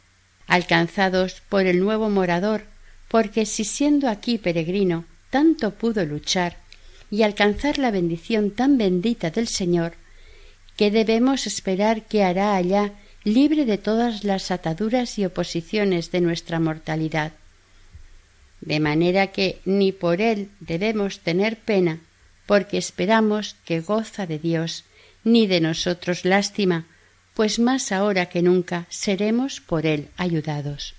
alcanzados 0.47 1.41
por 1.47 1.67
el 1.67 1.79
nuevo 1.79 2.09
morador, 2.09 2.63
porque 3.07 3.45
si 3.45 3.63
siendo 3.63 4.09
aquí 4.09 4.37
peregrino 4.37 5.05
tanto 5.29 5.71
pudo 5.75 6.05
luchar 6.05 6.57
y 7.09 7.23
alcanzar 7.23 7.77
la 7.77 7.91
bendición 7.91 8.51
tan 8.51 8.77
bendita 8.77 9.29
del 9.29 9.47
Señor, 9.47 9.93
que 10.75 10.91
debemos 10.91 11.47
esperar 11.47 12.03
que 12.03 12.23
hará 12.23 12.55
allá 12.55 12.93
libre 13.23 13.65
de 13.65 13.77
todas 13.77 14.23
las 14.23 14.51
ataduras 14.51 15.17
y 15.17 15.25
oposiciones 15.25 16.11
de 16.11 16.21
nuestra 16.21 16.59
mortalidad. 16.59 17.33
De 18.61 18.79
manera 18.79 19.27
que 19.27 19.59
ni 19.65 19.91
por 19.91 20.21
él 20.21 20.49
debemos 20.59 21.19
tener 21.19 21.57
pena, 21.57 21.99
porque 22.45 22.77
esperamos 22.77 23.55
que 23.65 23.81
goza 23.81 24.25
de 24.25 24.39
Dios, 24.39 24.85
ni 25.23 25.47
de 25.47 25.59
nosotros 25.61 26.25
lástima, 26.25 26.85
pues 27.33 27.59
más 27.59 27.91
ahora 27.91 28.27
que 28.27 28.41
nunca 28.41 28.85
seremos 28.89 29.61
por 29.61 29.85
él 29.85 30.07
ayudados. 30.17 30.95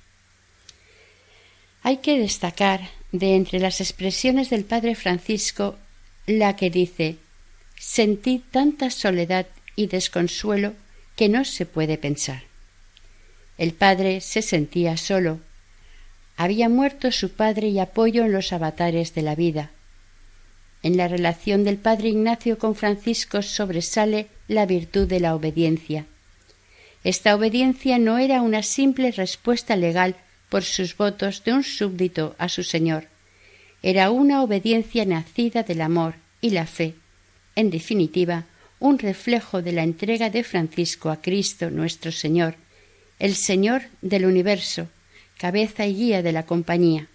Hay 1.83 1.99
que 1.99 2.19
destacar 2.19 2.91
de 3.13 3.35
entre 3.35 3.61
las 3.61 3.81
expresiones 3.81 4.51
del 4.51 4.65
Padre 4.65 4.95
Francisco 4.95 5.77
la 6.27 6.57
que 6.57 6.71
dice 6.71 7.17
Sentí 7.79 8.43
tanta 8.51 8.91
soledad 8.91 9.47
y 9.77 9.87
desconsuelo 9.87 10.75
que 11.17 11.29
no 11.29 11.45
se 11.45 11.65
puede 11.65 11.97
pensar. 11.97 12.43
El 13.57 13.73
padre 13.73 14.21
se 14.21 14.43
sentía 14.43 14.97
solo. 14.97 15.41
Había 16.37 16.69
muerto 16.69 17.11
su 17.11 17.33
padre 17.33 17.69
y 17.69 17.79
apoyo 17.79 18.25
en 18.25 18.33
los 18.33 18.53
avatares 18.53 19.15
de 19.15 19.23
la 19.23 19.35
vida. 19.35 19.71
En 20.83 20.97
la 20.97 21.09
relación 21.09 21.65
del 21.65 21.77
padre 21.77 22.11
Ignacio 22.11 22.59
con 22.59 22.77
Francisco 22.77 23.43
sobresale 23.43 24.29
la 24.47 24.67
virtud 24.67 25.09
de 25.09 25.21
la 25.21 25.35
obediencia. 25.35 26.07
Esta 27.03 27.35
obediencia 27.35 27.99
no 27.99 28.19
era 28.19 28.43
una 28.43 28.63
simple 28.63 29.11
respuesta 29.13 29.77
legal 29.77 30.17
por 30.49 30.65
sus 30.65 30.97
votos 30.97 31.45
de 31.45 31.53
un 31.53 31.65
súbdito 31.65 32.35
a 32.39 32.49
su 32.49 32.63
señor, 32.63 33.07
era 33.83 34.11
una 34.11 34.43
obediencia 34.43 35.05
nacida 35.05 35.63
del 35.63 35.81
amor 35.81 36.15
y 36.41 36.51
la 36.51 36.67
fe, 36.67 36.95
en 37.55 37.71
definitiva, 37.71 38.45
un 38.81 38.99
reflejo 38.99 39.63
de 39.63 39.73
la 39.73 39.83
entrega 39.83 40.31
de 40.31 40.45
Francisco 40.45 41.11
a 41.11 41.21
Cristo 41.21 41.71
nuestro 41.71 42.13
Señor, 42.13 42.55
el 43.19 43.35
Señor 43.35 43.83
del 44.01 44.25
universo, 44.25 44.89
cabeza 45.37 45.87
y 45.87 45.95
guía 45.95 46.23
de 46.23 46.33
la 46.33 46.47
compañía. 46.47 47.09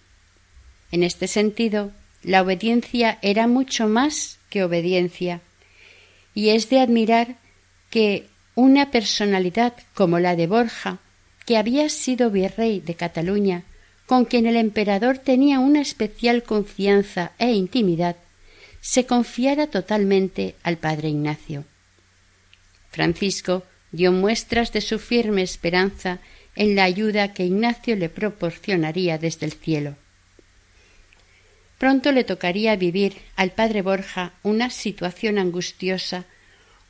En 0.91 1.03
este 1.03 1.27
sentido, 1.27 1.91
la 2.21 2.41
obediencia 2.41 3.17
era 3.21 3.47
mucho 3.47 3.87
más 3.87 4.37
que 4.49 4.63
obediencia, 4.63 5.41
y 6.33 6.49
es 6.49 6.69
de 6.69 6.79
admirar 6.79 7.35
que 7.89 8.27
una 8.55 8.91
personalidad 8.91 9.73
como 9.93 10.19
la 10.19 10.35
de 10.35 10.47
Borja, 10.47 10.99
que 11.45 11.57
había 11.57 11.89
sido 11.89 12.29
virrey 12.29 12.79
de 12.79 12.95
Cataluña, 12.95 13.63
con 14.05 14.25
quien 14.25 14.45
el 14.45 14.55
emperador 14.55 15.17
tenía 15.17 15.59
una 15.59 15.81
especial 15.81 16.43
confianza 16.43 17.31
e 17.37 17.51
intimidad, 17.53 18.15
se 18.81 19.05
confiara 19.05 19.67
totalmente 19.67 20.55
al 20.63 20.77
padre 20.77 21.09
Ignacio. 21.09 21.63
Francisco 22.91 23.63
dio 23.91 24.11
muestras 24.11 24.73
de 24.73 24.81
su 24.81 24.99
firme 24.99 25.41
esperanza 25.41 26.19
en 26.55 26.75
la 26.75 26.83
ayuda 26.83 27.33
que 27.33 27.45
Ignacio 27.45 27.95
le 27.95 28.09
proporcionaría 28.09 29.17
desde 29.17 29.45
el 29.45 29.53
cielo. 29.53 29.95
Pronto 31.77 32.11
le 32.11 32.23
tocaría 32.23 32.75
vivir 32.75 33.15
al 33.35 33.51
padre 33.51 33.81
Borja 33.81 34.33
una 34.43 34.69
situación 34.69 35.37
angustiosa, 35.37 36.25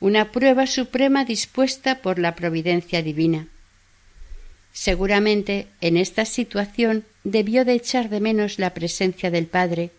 una 0.00 0.30
prueba 0.32 0.66
suprema 0.66 1.24
dispuesta 1.24 2.02
por 2.02 2.18
la 2.18 2.34
providencia 2.34 3.02
divina. 3.02 3.48
Seguramente 4.74 5.68
en 5.80 5.96
esta 5.96 6.24
situación 6.24 7.04
debió 7.22 7.64
de 7.64 7.74
echar 7.74 8.08
de 8.10 8.18
menos 8.18 8.58
la 8.58 8.74
presencia 8.74 9.30
del 9.30 9.46
Padre 9.46 9.92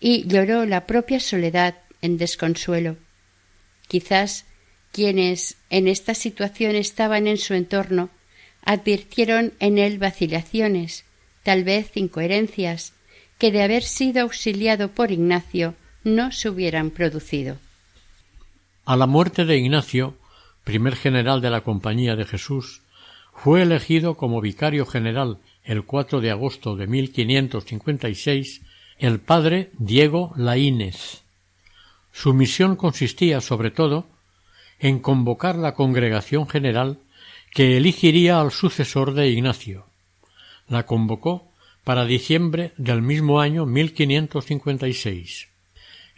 y 0.00 0.26
lloró 0.26 0.64
la 0.64 0.86
propia 0.86 1.20
soledad 1.20 1.76
en 2.00 2.16
desconsuelo. 2.16 2.96
Quizás 3.88 4.46
quienes 4.90 5.58
en 5.68 5.86
esta 5.86 6.14
situación 6.14 6.76
estaban 6.76 7.26
en 7.26 7.36
su 7.36 7.52
entorno 7.52 8.08
advirtieron 8.64 9.52
en 9.60 9.76
él 9.76 9.98
vacilaciones, 9.98 11.04
tal 11.42 11.62
vez 11.64 11.94
incoherencias, 11.94 12.94
que 13.38 13.52
de 13.52 13.62
haber 13.62 13.82
sido 13.82 14.22
auxiliado 14.22 14.92
por 14.92 15.12
Ignacio 15.12 15.74
no 16.04 16.32
se 16.32 16.48
hubieran 16.48 16.90
producido. 16.90 17.58
A 18.86 18.96
la 18.96 19.06
muerte 19.06 19.44
de 19.44 19.58
Ignacio, 19.58 20.16
primer 20.64 20.96
general 20.96 21.42
de 21.42 21.50
la 21.50 21.60
Compañía 21.60 22.16
de 22.16 22.24
Jesús, 22.24 22.80
fue 23.42 23.62
elegido 23.62 24.16
como 24.16 24.42
vicario 24.42 24.84
general 24.84 25.38
el 25.64 25.84
4 25.84 26.20
de 26.20 26.30
agosto 26.30 26.76
de 26.76 26.86
1556 26.86 28.60
el 28.98 29.18
padre 29.18 29.70
Diego 29.78 30.34
Laínez. 30.36 31.22
Su 32.12 32.34
misión 32.34 32.76
consistía 32.76 33.40
sobre 33.40 33.70
todo 33.70 34.04
en 34.78 34.98
convocar 34.98 35.56
la 35.56 35.72
congregación 35.72 36.46
general 36.48 36.98
que 37.54 37.78
elegiría 37.78 38.42
al 38.42 38.50
sucesor 38.50 39.14
de 39.14 39.30
Ignacio. 39.30 39.86
La 40.68 40.84
convocó 40.84 41.50
para 41.82 42.04
diciembre 42.04 42.72
del 42.76 43.00
mismo 43.00 43.40
año 43.40 43.64
1556. 43.64 45.48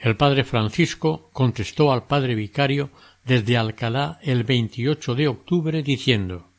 El 0.00 0.16
padre 0.16 0.42
Francisco 0.42 1.30
contestó 1.32 1.92
al 1.92 2.02
padre 2.08 2.34
vicario 2.34 2.90
desde 3.24 3.56
Alcalá 3.56 4.18
el 4.22 4.42
28 4.42 5.14
de 5.14 5.28
octubre 5.28 5.84
diciendo 5.84 6.51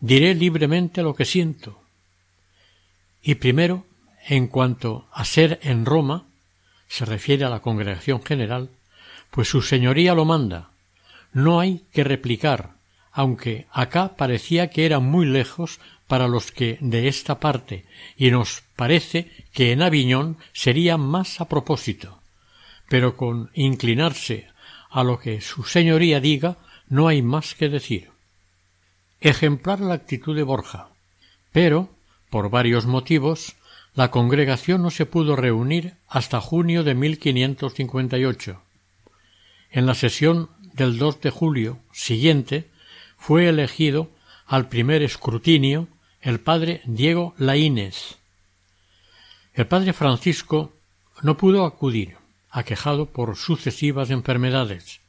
Diré 0.00 0.34
libremente 0.34 1.02
lo 1.02 1.14
que 1.14 1.24
siento. 1.24 1.82
Y 3.22 3.34
primero, 3.34 3.84
en 4.26 4.48
cuanto 4.48 5.06
a 5.12 5.24
ser 5.24 5.60
en 5.62 5.84
Roma, 5.84 6.24
se 6.88 7.04
refiere 7.04 7.44
a 7.44 7.50
la 7.50 7.60
congregación 7.60 8.22
general, 8.22 8.70
pues 9.30 9.48
su 9.48 9.62
señoría 9.62 10.14
lo 10.14 10.24
manda. 10.24 10.70
No 11.32 11.60
hay 11.60 11.84
que 11.92 12.02
replicar, 12.02 12.70
aunque 13.12 13.66
acá 13.70 14.16
parecía 14.16 14.70
que 14.70 14.86
era 14.86 15.00
muy 15.00 15.26
lejos 15.26 15.78
para 16.06 16.26
los 16.26 16.50
que 16.50 16.78
de 16.80 17.06
esta 17.06 17.38
parte, 17.38 17.84
y 18.16 18.30
nos 18.30 18.62
parece 18.74 19.30
que 19.52 19.70
en 19.70 19.82
Aviñón 19.82 20.38
sería 20.52 20.96
más 20.96 21.40
a 21.40 21.48
propósito. 21.48 22.20
Pero 22.88 23.16
con 23.16 23.50
inclinarse 23.54 24.48
a 24.90 25.04
lo 25.04 25.20
que 25.20 25.40
su 25.40 25.62
señoría 25.62 26.20
diga, 26.20 26.56
no 26.88 27.06
hay 27.06 27.22
más 27.22 27.54
que 27.54 27.68
decir. 27.68 28.09
Ejemplar 29.20 29.80
la 29.80 29.94
actitud 29.94 30.34
de 30.34 30.42
Borja. 30.42 30.88
Pero, 31.52 31.90
por 32.30 32.48
varios 32.48 32.86
motivos, 32.86 33.56
la 33.94 34.10
congregación 34.10 34.82
no 34.82 34.90
se 34.90 35.04
pudo 35.04 35.36
reunir 35.36 35.94
hasta 36.08 36.40
junio 36.40 36.84
de 36.84 36.94
1558. 36.94 38.62
En 39.72 39.86
la 39.86 39.94
sesión 39.94 40.48
del 40.72 40.98
2 40.98 41.20
de 41.20 41.30
julio 41.30 41.78
siguiente 41.92 42.70
fue 43.18 43.48
elegido 43.48 44.10
al 44.46 44.68
primer 44.68 45.02
escrutinio 45.02 45.88
el 46.22 46.40
padre 46.40 46.80
Diego 46.84 47.34
Laínez. 47.36 48.16
El 49.54 49.66
padre 49.66 49.92
Francisco 49.92 50.72
no 51.22 51.36
pudo 51.36 51.66
acudir, 51.66 52.16
aquejado 52.50 53.06
por 53.06 53.36
sucesivas 53.36 54.10
enfermedades, 54.10 55.00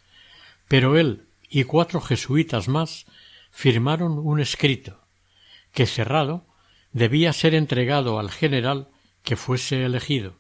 pero 0.68 0.98
él 0.98 1.24
y 1.50 1.64
cuatro 1.64 2.02
jesuitas 2.02 2.68
más 2.68 3.06
firmaron 3.52 4.18
un 4.18 4.40
escrito 4.40 5.00
que 5.74 5.86
cerrado 5.86 6.46
debía 6.92 7.34
ser 7.34 7.54
entregado 7.54 8.20
al 8.20 8.32
general 8.32 8.90
que 9.24 9.36
fuese 9.36 9.86
elegido. 9.86 10.36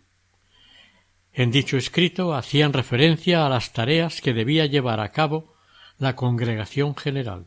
En 1.34 1.52
dicho 1.52 1.78
escrito 1.78 2.34
hacían 2.34 2.74
referencia 2.74 3.46
a 3.46 3.50
las 3.50 3.72
tareas 3.72 4.22
que 4.22 4.34
debía 4.34 4.66
llevar 4.66 5.00
a 5.00 5.12
cabo 5.12 5.54
la 5.98 6.16
congregación 6.16 6.96
general. 6.96 7.46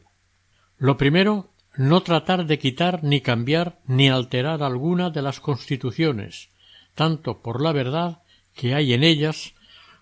Lo 0.79 0.96
primero, 0.96 1.50
no 1.77 2.03
tratar 2.03 2.46
de 2.46 2.59
quitar 2.59 3.03
ni 3.03 3.20
cambiar 3.20 3.81
ni 3.87 4.09
alterar 4.09 4.62
alguna 4.62 5.11
de 5.11 5.22
las 5.22 5.40
constituciones, 5.40 6.50
tanto 6.94 7.42
por 7.42 7.61
la 7.61 7.72
verdad 7.72 8.22
que 8.55 8.74
hay 8.74 8.92
en 8.92 9.03
ellas 9.03 9.55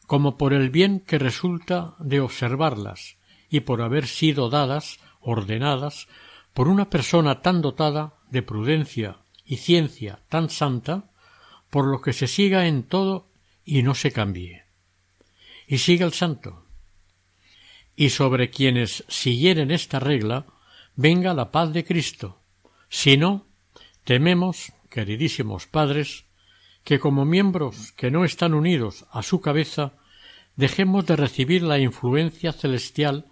como 0.07 0.37
por 0.37 0.53
el 0.53 0.71
bien 0.71 1.01
que 1.01 1.19
resulta 1.19 1.95
de 1.99 2.21
observarlas 2.21 3.17
y 3.49 3.61
por 3.61 3.81
haber 3.81 4.07
sido 4.07 4.51
dadas 4.51 4.99
ordenadas 5.23 6.09
por 6.53 6.69
una 6.69 6.91
persona 6.91 7.41
tan 7.41 7.63
dotada 7.63 8.15
de 8.31 8.43
prudencia 8.43 9.19
y 9.45 9.57
ciencia 9.57 10.21
tan 10.29 10.51
santa, 10.51 11.11
por 11.71 11.87
lo 11.87 12.03
que 12.03 12.13
se 12.13 12.27
siga 12.27 12.67
en 12.67 12.83
todo 12.83 13.29
y 13.65 13.83
no 13.83 13.95
se 13.95 14.13
cambie. 14.13 14.65
Y 15.67 15.79
siga 15.79 16.05
el 16.05 16.13
santo. 16.13 16.67
Y 17.97 18.11
sobre 18.11 18.51
quienes 18.51 19.05
siguieren 19.09 19.71
esta 19.71 19.99
regla, 20.01 20.47
venga 20.97 21.35
la 21.35 21.51
paz 21.51 21.73
de 21.73 21.85
Cristo. 21.85 22.41
Si 22.89 23.17
no, 23.17 23.47
tememos, 24.05 24.73
queridísimos 24.91 25.67
padres, 25.67 26.27
que 26.85 26.99
como 26.99 27.25
miembros 27.25 27.93
que 27.93 28.11
no 28.11 28.25
están 28.25 28.55
unidos 28.55 29.07
a 29.11 29.23
su 29.23 29.41
cabeza, 29.41 29.95
dejemos 30.57 31.07
de 31.07 31.17
recibir 31.17 31.63
la 31.63 31.79
influencia 31.79 32.53
celestial 32.53 33.27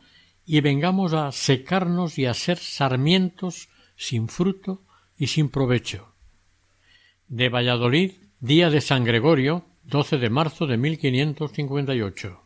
y 0.53 0.61
vengamos 0.63 1.13
a 1.13 1.31
secarnos 1.31 2.19
y 2.19 2.27
a 2.27 2.35
ser 2.35 2.59
sarmientos 2.59 3.69
sin 3.95 4.27
fruto 4.27 4.83
y 5.17 5.29
sin 5.29 5.49
provecho. 5.49 6.13
De 7.29 7.49
Valladolid, 7.49 8.15
día 8.41 8.69
de 8.69 8.81
San 8.81 9.05
Gregorio, 9.05 9.65
12 9.85 10.19
de 10.19 10.29
marzo 10.29 10.67
de 10.67 10.77
1558. 10.77 12.43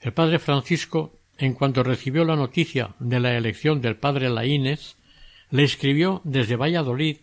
El 0.00 0.12
padre 0.12 0.38
Francisco, 0.38 1.18
en 1.38 1.54
cuanto 1.54 1.82
recibió 1.82 2.24
la 2.24 2.36
noticia 2.36 2.94
de 3.00 3.18
la 3.18 3.36
elección 3.36 3.80
del 3.80 3.96
padre 3.96 4.30
Laínez, 4.30 4.94
le 5.50 5.64
escribió 5.64 6.20
desde 6.22 6.54
Valladolid 6.54 7.16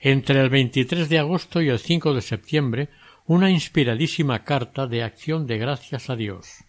entre 0.00 0.40
el 0.40 0.50
23 0.50 1.08
de 1.08 1.20
agosto 1.20 1.62
y 1.62 1.68
el 1.68 1.78
5 1.78 2.14
de 2.14 2.20
septiembre 2.20 2.88
una 3.26 3.48
inspiradísima 3.48 4.42
carta 4.42 4.88
de 4.88 5.04
acción 5.04 5.46
de 5.46 5.58
gracias 5.58 6.10
a 6.10 6.16
Dios. 6.16 6.64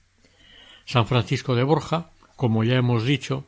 San 0.86 1.08
Francisco 1.08 1.56
de 1.56 1.64
Borja, 1.64 2.10
como 2.36 2.64
ya 2.64 2.76
hemos 2.76 3.06
dicho, 3.06 3.46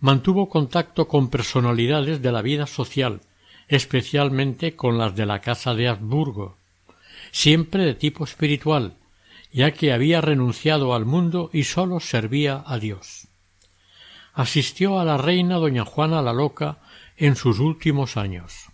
mantuvo 0.00 0.48
contacto 0.48 1.08
con 1.08 1.30
personalidades 1.30 2.20
de 2.20 2.32
la 2.32 2.42
vida 2.42 2.66
social, 2.66 3.20
especialmente 3.68 4.76
con 4.76 4.98
las 4.98 5.16
de 5.16 5.26
la 5.26 5.40
Casa 5.40 5.74
de 5.74 5.88
Habsburgo, 5.88 6.56
siempre 7.32 7.84
de 7.84 7.94
tipo 7.94 8.24
espiritual, 8.24 8.94
ya 9.52 9.72
que 9.72 9.92
había 9.92 10.20
renunciado 10.20 10.94
al 10.94 11.06
mundo 11.06 11.50
y 11.52 11.64
sólo 11.64 11.98
servía 12.00 12.62
a 12.66 12.78
Dios. 12.78 13.28
Asistió 14.34 15.00
a 15.00 15.04
la 15.04 15.16
reina 15.16 15.56
doña 15.56 15.84
Juana 15.84 16.20
la 16.20 16.34
Loca 16.34 16.78
en 17.16 17.36
sus 17.36 17.58
últimos 17.58 18.18
años. 18.18 18.66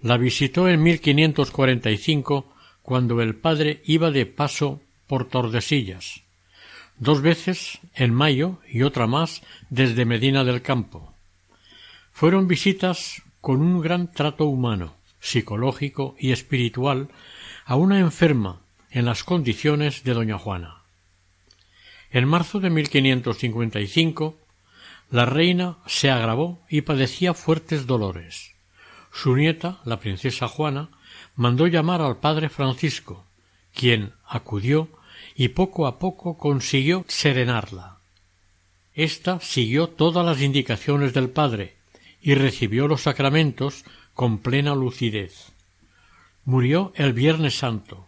La 0.00 0.16
visitó 0.16 0.68
en 0.68 0.82
1545 0.82 2.50
cuando 2.82 3.20
el 3.20 3.34
padre 3.36 3.82
iba 3.84 4.10
de 4.10 4.24
paso 4.24 4.80
por 5.06 5.28
Tordesillas 5.28 6.21
dos 7.02 7.20
veces 7.20 7.80
en 7.94 8.14
mayo 8.14 8.60
y 8.68 8.82
otra 8.82 9.08
más 9.08 9.42
desde 9.70 10.04
Medina 10.04 10.44
del 10.44 10.62
Campo. 10.62 11.12
Fueron 12.12 12.46
visitas 12.46 13.22
con 13.40 13.60
un 13.60 13.80
gran 13.80 14.12
trato 14.12 14.44
humano, 14.44 14.94
psicológico 15.18 16.14
y 16.16 16.30
espiritual 16.30 17.08
a 17.64 17.74
una 17.74 17.98
enferma 17.98 18.60
en 18.92 19.06
las 19.06 19.24
condiciones 19.24 20.04
de 20.04 20.14
doña 20.14 20.38
Juana. 20.38 20.76
En 22.12 22.28
marzo 22.28 22.60
de 22.60 22.70
1555 22.70 24.38
la 25.10 25.26
reina 25.26 25.78
se 25.86 26.08
agravó 26.08 26.60
y 26.70 26.82
padecía 26.82 27.34
fuertes 27.34 27.88
dolores. 27.88 28.54
Su 29.12 29.34
nieta, 29.34 29.80
la 29.84 29.98
princesa 29.98 30.46
Juana, 30.46 30.88
mandó 31.34 31.66
llamar 31.66 32.00
al 32.00 32.18
padre 32.18 32.48
Francisco, 32.48 33.26
quien 33.74 34.12
acudió 34.24 34.88
y 35.34 35.48
poco 35.48 35.86
a 35.86 35.98
poco 35.98 36.36
consiguió 36.36 37.04
serenarla. 37.08 37.98
Esta 38.94 39.40
siguió 39.40 39.88
todas 39.88 40.24
las 40.24 40.42
indicaciones 40.42 41.14
del 41.14 41.30
padre 41.30 41.76
y 42.20 42.34
recibió 42.34 42.88
los 42.88 43.02
sacramentos 43.02 43.84
con 44.14 44.38
plena 44.38 44.74
lucidez. 44.74 45.52
Murió 46.44 46.92
el 46.96 47.12
Viernes 47.12 47.56
Santo, 47.56 48.06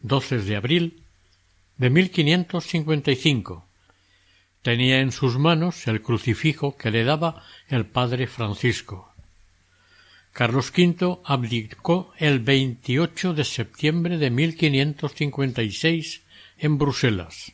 12 0.00 0.38
de 0.38 0.56
abril 0.56 1.02
de 1.76 1.90
1555. 1.90 3.66
Tenía 4.62 5.00
en 5.00 5.12
sus 5.12 5.38
manos 5.38 5.86
el 5.86 6.00
crucifijo 6.00 6.76
que 6.76 6.90
le 6.90 7.04
daba 7.04 7.42
el 7.68 7.84
padre 7.84 8.26
Francisco. 8.26 9.12
Carlos 10.32 10.72
V 10.76 11.18
abdicó 11.24 12.12
el 12.18 12.40
28 12.40 13.34
de 13.34 13.44
septiembre 13.44 14.18
de 14.18 14.30
1556 14.30 16.23
en 16.58 16.78
Bruselas. 16.78 17.52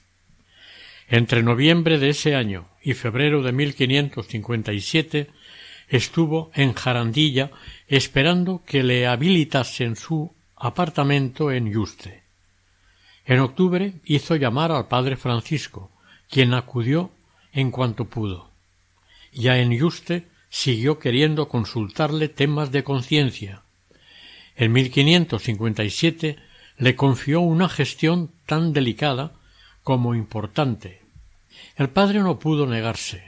Entre 1.09 1.43
noviembre 1.43 1.99
de 1.99 2.11
ese 2.11 2.37
año 2.37 2.69
y 2.83 2.95
febrero 2.95 3.43
de 3.43 3.53
1557 3.53 5.29
estuvo 5.89 6.51
en 6.55 6.73
Jarandilla 6.73 7.51
esperando 7.89 8.63
que 8.65 8.83
le 8.83 9.07
habilitasen 9.07 9.97
su 9.97 10.33
apartamento 10.57 11.51
en 11.51 11.73
Yuste. 11.73 12.23
En 13.27 13.41
octubre 13.41 13.95
hizo 14.05 14.37
llamar 14.37 14.73
al 14.73 14.89
padre 14.89 15.17
Francisco, 15.17 15.91
quien 16.29 16.55
acudió 16.55 17.11
en 17.53 17.71
cuanto 17.71 18.05
pudo. 18.05 18.51
Ya 19.33 19.59
en 19.59 19.73
Yuste 19.73 20.27
siguió 20.49 20.99
queriendo 20.99 21.49
consultarle 21.49 22.29
temas 22.29 22.73
de 22.73 22.85
conciencia. 22.85 23.63
En 24.57 24.73
1557 24.73 26.37
le 26.81 26.97
confió 26.97 27.41
una 27.43 27.69
gestión 27.69 28.31
tan 28.47 28.73
delicada 28.73 29.33
como 29.83 30.15
importante. 30.15 31.03
El 31.77 31.91
padre 31.91 32.21
no 32.21 32.39
pudo 32.39 32.67
negarse. 32.67 33.23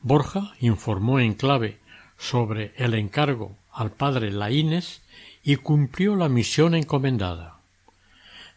Borja 0.00 0.54
informó 0.60 1.20
en 1.20 1.34
clave 1.34 1.76
sobre 2.16 2.72
el 2.76 2.94
encargo 2.94 3.56
al 3.72 3.90
padre 3.90 4.32
Laínez 4.32 5.02
y 5.44 5.56
cumplió 5.56 6.16
la 6.16 6.30
misión 6.30 6.74
encomendada. 6.74 7.58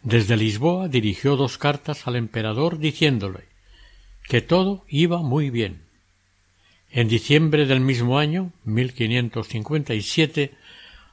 Desde 0.01 0.37
Lisboa 0.37 0.87
dirigió 0.87 1.35
dos 1.35 1.57
cartas 1.57 2.07
al 2.07 2.15
emperador 2.15 2.79
diciéndole 2.79 3.49
que 4.29 4.39
todo 4.41 4.85
iba 4.87 5.21
muy 5.21 5.49
bien. 5.49 5.81
En 6.89 7.09
diciembre 7.09 7.65
del 7.65 7.81
mismo 7.81 8.17
año, 8.17 8.53
1557, 8.63 10.53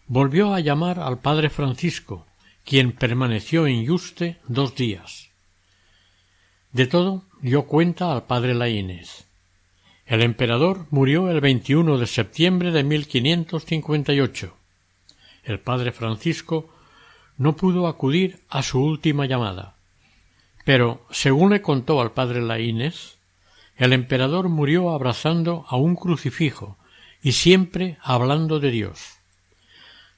volvió 0.07 0.54
a 0.54 0.61
llamar 0.61 1.00
al 1.00 1.18
padre 1.18 1.50
Francisco, 1.50 2.28
quien 2.68 2.92
permaneció 2.92 3.66
en 3.66 3.83
Yuste 3.87 4.37
dos 4.46 4.74
días. 4.74 5.31
De 6.70 6.87
todo 6.87 7.24
dio 7.40 7.62
cuenta 7.62 8.12
al 8.12 8.24
padre 8.24 8.52
Laínez. 8.52 9.24
El 10.04 10.20
emperador 10.20 10.85
murió 10.90 11.31
el 11.31 11.40
21 11.40 11.96
de 11.96 12.07
septiembre 12.07 12.70
de 12.70 12.85
1558. 12.85 14.54
El 15.44 15.61
padre 15.61 15.92
Francisco 15.92 16.68
no 17.38 17.57
pudo 17.57 17.88
acudir 17.88 18.40
a 18.50 18.62
su 18.62 18.85
última 18.85 19.24
llamada. 19.24 19.76
Pero, 20.66 21.07
según 21.11 21.52
le 21.52 21.62
contó 21.62 22.02
al 22.02 22.12
padre 22.12 22.42
Laínez, 22.42 23.16
el 23.78 23.94
emperador 23.94 24.50
murió 24.50 24.90
abrazando 24.90 25.64
a 25.68 25.76
un 25.76 25.96
crucifijo 25.96 26.76
y 27.22 27.33
siempre 27.33 27.96
hablando 28.02 28.61
de 28.61 28.70
Dios. 28.70 29.16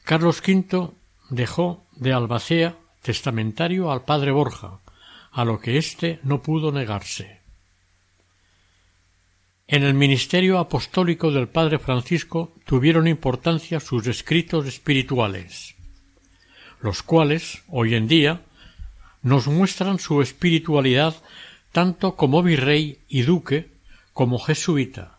Carlos 0.03 0.43
V 0.45 0.91
dejó 1.29 1.85
de 2.01 2.13
albacea 2.13 2.77
testamentario 3.03 3.93
al 3.93 4.05
padre 4.05 4.33
Borja, 4.33 4.81
a 5.31 5.45
lo 5.45 5.61
que 5.61 5.79
éste 5.79 6.19
no 6.25 6.43
pudo 6.43 6.73
negarse. 6.73 7.39
En 9.69 9.85
el 9.85 9.95
ministerio 9.95 10.59
apostólico 10.59 11.31
del 11.31 11.47
padre 11.47 11.79
Francisco 11.79 12.53
tuvieron 12.65 13.07
importancia 13.07 13.79
sus 13.79 14.09
escritos 14.09 14.67
espirituales 14.67 15.77
los 16.81 17.03
cuales, 17.03 17.63
hoy 17.69 17.95
en 17.95 18.09
día, 18.09 18.41
nos 19.23 19.47
muestran 19.47 19.99
su 19.99 20.23
espiritualidad 20.23 21.15
tanto 21.73 22.17
como 22.17 22.43
virrey 22.43 22.99
y 23.09 23.23
duque 23.23 23.71
como 24.13 24.39
jesuita. 24.39 25.19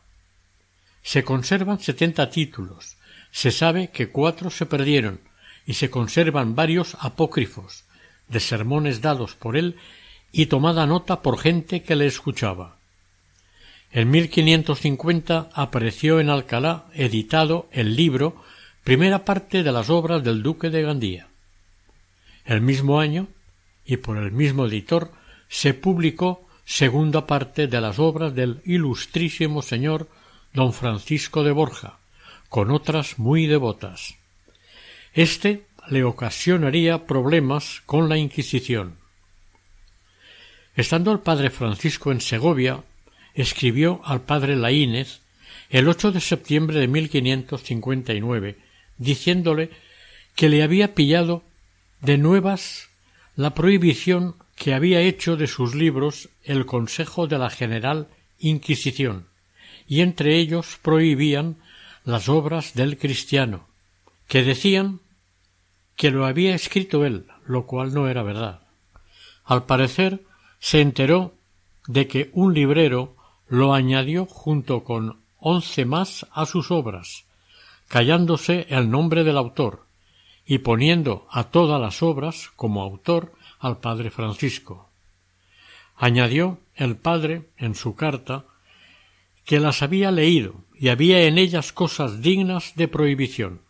Se 1.04 1.24
conservan 1.24 1.80
setenta 1.80 2.30
títulos, 2.30 2.98
se 3.32 3.52
sabe 3.52 3.90
que 3.90 4.10
cuatro 4.10 4.50
se 4.50 4.66
perdieron 4.66 5.20
y 5.66 5.74
se 5.74 5.90
conservan 5.90 6.56
varios 6.56 6.98
apócrifos 7.00 7.86
de 8.28 8.40
sermones 8.40 9.02
dados 9.02 9.36
por 9.36 9.58
él 9.58 9.78
y 10.32 10.46
tomada 10.48 10.86
nota 10.88 11.22
por 11.22 11.38
gente 11.38 11.84
que 11.84 11.96
le 11.96 12.08
escuchaba. 12.08 12.78
En 13.92 14.10
1550 14.10 15.50
apareció 15.54 16.20
en 16.20 16.30
Alcalá 16.30 16.86
editado 16.94 17.68
el 17.72 17.96
libro 17.96 18.42
Primera 18.84 19.26
parte 19.26 19.64
de 19.64 19.72
las 19.72 19.90
obras 19.90 20.24
del 20.24 20.42
duque 20.42 20.70
de 20.70 20.82
Gandía. 20.82 21.28
El 22.46 22.62
mismo 22.62 23.00
año, 23.00 23.28
y 23.86 23.98
por 23.98 24.18
el 24.18 24.32
mismo 24.32 24.66
editor, 24.66 25.12
se 25.50 25.74
publicó 25.74 26.48
segunda 26.66 27.28
parte 27.28 27.68
de 27.68 27.82
las 27.82 28.00
obras 28.00 28.34
del 28.34 28.62
ilustrísimo 28.66 29.62
señor 29.62 30.08
don 30.54 30.74
Francisco 30.74 31.44
de 31.44 31.52
Borja, 31.52 32.00
con 32.50 32.72
otras 32.72 33.20
muy 33.20 33.46
devotas. 33.46 34.16
Este 35.14 35.66
le 35.90 36.06
ocasionaría 36.06 37.06
problemas 37.06 37.82
con 37.86 38.08
la 38.08 38.18
Inquisición. 38.18 38.98
Estando 40.76 41.12
el 41.12 41.20
padre 41.20 41.50
Francisco 41.50 42.14
en 42.14 42.22
Segovia, 42.22 42.84
escribió 43.34 44.00
al 44.06 44.22
padre 44.22 44.56
Laínez 44.56 45.20
el 45.70 45.90
8 45.90 46.14
de 46.14 46.22
septiembre 46.22 46.80
de 46.80 46.88
1559, 46.88 48.58
diciéndole 48.98 49.70
que 50.36 50.48
le 50.48 50.64
había 50.64 50.96
pillado 50.96 51.44
de 52.00 52.18
nuevas 52.18 52.90
la 53.36 53.54
prohibición 53.54 54.36
que 54.56 54.74
había 54.74 55.02
hecho 55.02 55.36
de 55.36 55.48
sus 55.48 55.76
libros 55.76 56.30
el 56.46 56.66
Consejo 56.66 57.28
de 57.28 57.38
la 57.38 57.50
General 57.50 58.08
Inquisición, 58.40 59.28
y 59.88 60.02
entre 60.02 60.38
ellos 60.38 60.80
prohibían 60.82 61.58
las 62.06 62.30
obras 62.30 62.76
del 62.76 62.98
cristiano, 62.98 63.68
que 64.32 64.44
decían 64.44 65.02
que 65.98 66.10
lo 66.10 66.26
había 66.26 66.56
escrito 66.56 67.04
él, 67.04 67.26
lo 67.46 67.66
cual 67.66 67.94
no 67.94 68.08
era 68.08 68.24
verdad. 68.24 68.62
Al 69.44 69.66
parecer 69.66 70.24
se 70.58 70.80
enteró 70.80 71.34
de 71.86 72.08
que 72.08 72.30
un 72.32 72.54
librero 72.54 73.18
lo 73.50 73.74
añadió 73.74 74.26
junto 74.26 74.86
con 74.86 75.20
once 75.38 75.84
más 75.84 76.26
a 76.32 76.46
sus 76.46 76.72
obras, 76.72 77.26
callándose 77.90 78.68
el 78.70 78.90
nombre 78.90 79.26
del 79.26 79.36
autor, 79.36 79.86
y 80.46 80.60
poniendo 80.60 81.28
a 81.30 81.44
todas 81.44 81.82
las 81.82 82.02
obras 82.02 82.52
como 82.56 82.84
autor 82.84 83.34
al 83.60 83.80
padre 83.80 84.12
Francisco. 84.12 84.88
Añadió 85.98 86.58
el 86.76 86.96
padre 86.96 87.50
en 87.58 87.76
su 87.76 87.96
carta 87.96 88.46
que 89.44 89.60
las 89.60 89.82
había 89.82 90.10
leído 90.10 90.56
y 90.74 90.88
había 90.88 91.24
en 91.24 91.38
ellas 91.38 91.74
cosas 91.74 92.22
dignas 92.22 92.78
de 92.78 92.88
prohibición. 92.88 93.70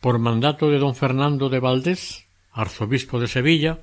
Por 0.00 0.18
mandato 0.18 0.70
de 0.70 0.78
don 0.78 0.94
Fernando 0.94 1.48
de 1.48 1.60
Valdés, 1.60 2.26
arzobispo 2.52 3.20
de 3.20 3.28
Sevilla 3.28 3.80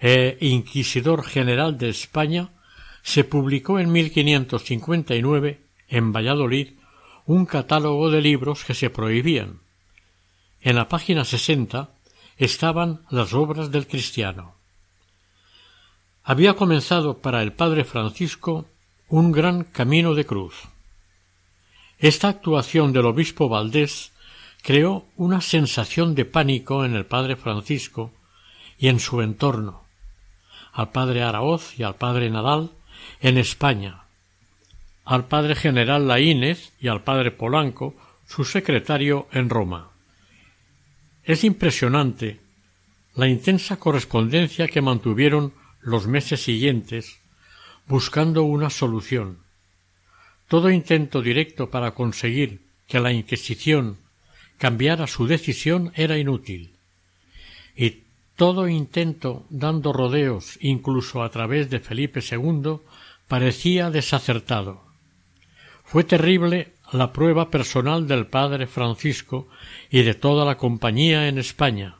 e 0.00 0.36
inquisidor 0.40 1.24
general 1.24 1.78
de 1.78 1.88
España, 1.88 2.50
se 3.02 3.24
publicó 3.24 3.78
en 3.78 3.90
1559 3.90 5.60
en 5.88 6.12
Valladolid 6.12 6.76
un 7.24 7.46
catálogo 7.46 8.10
de 8.10 8.20
libros 8.20 8.64
que 8.64 8.74
se 8.74 8.90
prohibían, 8.90 9.60
en 10.60 10.76
la 10.76 10.88
página 10.88 11.24
sesenta 11.24 11.90
estaban 12.36 13.02
las 13.10 13.32
obras 13.32 13.70
del 13.70 13.86
cristiano. 13.86 14.54
Había 16.24 16.54
comenzado 16.54 17.18
para 17.18 17.42
el 17.42 17.52
padre 17.52 17.84
Francisco 17.84 18.66
un 19.08 19.32
gran 19.32 19.64
camino 19.64 20.14
de 20.14 20.26
cruz. 20.26 20.54
Esta 21.98 22.28
actuación 22.28 22.92
del 22.92 23.06
obispo 23.06 23.48
Valdés 23.48 24.12
creó 24.62 25.06
una 25.16 25.40
sensación 25.40 26.14
de 26.14 26.24
pánico 26.24 26.84
en 26.84 26.94
el 26.94 27.06
padre 27.06 27.36
Francisco 27.36 28.12
y 28.78 28.88
en 28.88 29.00
su 29.00 29.22
entorno, 29.22 29.84
al 30.72 30.90
padre 30.90 31.22
Araoz 31.22 31.78
y 31.78 31.82
al 31.82 31.96
padre 31.96 32.30
Nadal 32.30 32.70
en 33.20 33.38
España, 33.38 34.04
al 35.04 35.26
padre 35.26 35.54
general 35.54 36.06
Laínez 36.06 36.72
y 36.80 36.88
al 36.88 37.02
padre 37.02 37.30
Polanco, 37.30 37.94
su 38.26 38.44
secretario 38.44 39.26
en 39.32 39.48
Roma. 39.48 39.90
Es 41.24 41.44
impresionante 41.44 42.40
la 43.14 43.26
intensa 43.26 43.78
correspondencia 43.78 44.68
que 44.68 44.82
mantuvieron 44.82 45.52
los 45.80 46.06
meses 46.06 46.42
siguientes 46.42 47.18
buscando 47.86 48.42
una 48.42 48.70
solución. 48.70 49.38
Todo 50.46 50.70
intento 50.70 51.22
directo 51.22 51.70
para 51.70 51.92
conseguir 51.92 52.60
que 52.86 53.00
la 53.00 53.12
Inquisición 53.12 53.98
cambiara 54.58 55.06
su 55.06 55.26
decisión 55.26 55.92
era 55.94 56.18
inútil, 56.18 56.74
y 57.76 58.02
todo 58.36 58.68
intento 58.68 59.46
dando 59.50 59.92
rodeos 59.92 60.58
incluso 60.60 61.22
a 61.22 61.30
través 61.30 61.70
de 61.70 61.80
Felipe 61.80 62.20
II 62.20 62.80
parecía 63.26 63.90
desacertado. 63.90 64.82
Fue 65.84 66.04
terrible 66.04 66.72
la 66.92 67.12
prueba 67.12 67.50
personal 67.50 68.06
del 68.06 68.26
padre 68.26 68.66
Francisco 68.66 69.48
y 69.90 70.02
de 70.02 70.14
toda 70.14 70.44
la 70.44 70.56
compañía 70.56 71.28
en 71.28 71.38
España. 71.38 71.96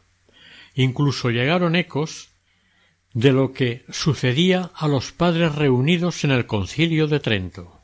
Incluso 0.75 1.31
llegaron 1.31 1.75
ecos 1.75 2.29
de 3.15 3.33
lo 3.33 3.53
que 3.53 3.85
sucedía 3.91 4.71
a 4.75 4.89
los 4.89 5.13
padres 5.13 5.55
reunidos 5.55 6.25
en 6.25 6.31
el 6.31 6.47
concilio 6.47 7.07
de 7.09 7.21
Trento. 7.21 7.78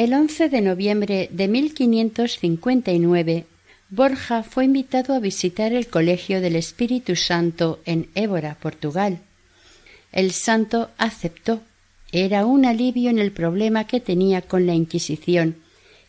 El 0.00 0.14
11 0.14 0.48
de 0.48 0.62
noviembre 0.62 1.28
de 1.30 1.46
1559, 1.46 3.44
Borja 3.90 4.42
fue 4.42 4.64
invitado 4.64 5.12
a 5.12 5.18
visitar 5.18 5.74
el 5.74 5.88
Colegio 5.88 6.40
del 6.40 6.56
Espíritu 6.56 7.16
Santo 7.16 7.80
en 7.84 8.08
Évora, 8.14 8.56
Portugal. 8.62 9.18
El 10.10 10.32
santo 10.32 10.88
aceptó. 10.96 11.60
Era 12.12 12.46
un 12.46 12.64
alivio 12.64 13.10
en 13.10 13.18
el 13.18 13.30
problema 13.30 13.86
que 13.86 14.00
tenía 14.00 14.40
con 14.40 14.64
la 14.64 14.72
Inquisición, 14.72 15.56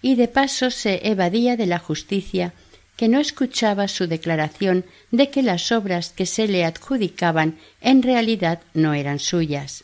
y 0.01 0.15
de 0.15 0.29
paso 0.29 0.71
se 0.71 1.05
evadía 1.09 1.57
de 1.57 1.65
la 1.65 1.79
justicia, 1.79 2.53
que 2.95 3.09
no 3.09 3.19
escuchaba 3.19 3.89
su 3.89 4.07
declaración 4.07 4.85
de 5.11 5.29
que 5.29 5.43
las 5.43 5.69
obras 5.73 6.11
que 6.11 6.25
se 6.25 6.47
le 6.47 6.63
adjudicaban 6.63 7.57
en 7.81 8.03
realidad 8.03 8.61
no 8.73 8.93
eran 8.93 9.19
suyas. 9.19 9.83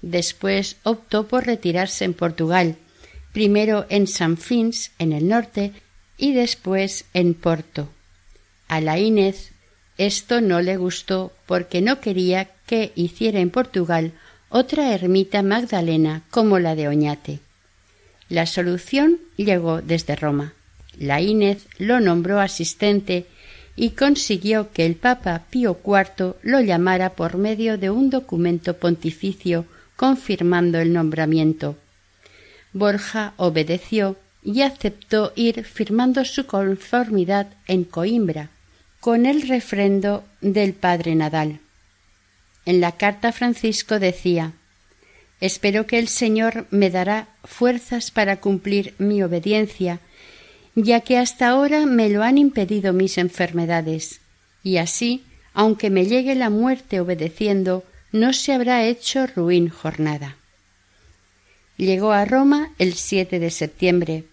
Después 0.00 0.76
optó 0.84 1.28
por 1.28 1.44
retirarse 1.44 2.06
en 2.06 2.14
Portugal, 2.14 2.76
primero 3.32 3.86
en 3.88 4.06
San 4.06 4.36
Fins, 4.36 4.92
en 4.98 5.12
el 5.12 5.28
norte, 5.28 5.72
y 6.16 6.32
después 6.32 7.06
en 7.14 7.34
Porto. 7.34 7.88
A 8.68 8.80
la 8.80 8.98
esto 9.98 10.40
no 10.40 10.62
le 10.62 10.76
gustó 10.76 11.32
porque 11.46 11.80
no 11.80 12.00
quería 12.00 12.50
que 12.66 12.92
hiciera 12.94 13.40
en 13.40 13.50
Portugal 13.50 14.12
otra 14.48 14.94
ermita 14.94 15.42
magdalena 15.42 16.22
como 16.30 16.58
la 16.58 16.74
de 16.74 16.88
Oñate. 16.88 17.40
La 18.28 18.46
solución 18.46 19.18
llegó 19.36 19.82
desde 19.82 20.16
Roma. 20.16 20.54
La 20.98 21.20
lo 21.78 22.00
nombró 22.00 22.40
asistente 22.40 23.26
y 23.76 23.90
consiguió 23.90 24.70
que 24.72 24.86
el 24.86 24.94
Papa 24.96 25.46
Pío 25.50 25.78
IV 25.84 26.36
lo 26.42 26.60
llamara 26.60 27.10
por 27.10 27.36
medio 27.36 27.78
de 27.78 27.90
un 27.90 28.10
documento 28.10 28.76
pontificio 28.76 29.64
confirmando 29.96 30.78
el 30.78 30.92
nombramiento. 30.92 31.76
Borja 32.72 33.34
obedeció 33.36 34.16
y 34.42 34.62
aceptó 34.62 35.32
ir 35.36 35.64
firmando 35.64 36.24
su 36.24 36.46
conformidad 36.46 37.48
en 37.66 37.84
Coimbra, 37.84 38.50
con 39.00 39.26
el 39.26 39.42
refrendo 39.48 40.24
del 40.40 40.72
padre 40.74 41.14
Nadal. 41.14 41.60
En 42.66 42.80
la 42.80 42.92
carta 42.92 43.32
Francisco 43.32 43.98
decía 43.98 44.52
Espero 45.40 45.86
que 45.86 45.98
el 45.98 46.08
Señor 46.08 46.66
me 46.70 46.90
dará 46.90 47.28
fuerzas 47.44 48.10
para 48.10 48.40
cumplir 48.40 48.94
mi 48.98 49.22
obediencia, 49.22 50.00
ya 50.74 51.00
que 51.00 51.16
hasta 51.18 51.48
ahora 51.48 51.86
me 51.86 52.10
lo 52.10 52.22
han 52.22 52.36
impedido 52.36 52.92
mis 52.92 53.16
enfermedades, 53.16 54.20
y 54.62 54.76
así, 54.76 55.24
aunque 55.54 55.88
me 55.88 56.04
llegue 56.04 56.34
la 56.34 56.50
muerte 56.50 57.00
obedeciendo, 57.00 57.84
no 58.12 58.32
se 58.34 58.52
habrá 58.52 58.84
hecho 58.84 59.26
ruin 59.26 59.70
jornada. 59.70 60.36
Llegó 61.80 62.12
a 62.12 62.26
Roma 62.26 62.74
el 62.78 62.92
7 62.92 63.38
de 63.38 63.50
septiembre. 63.50 64.24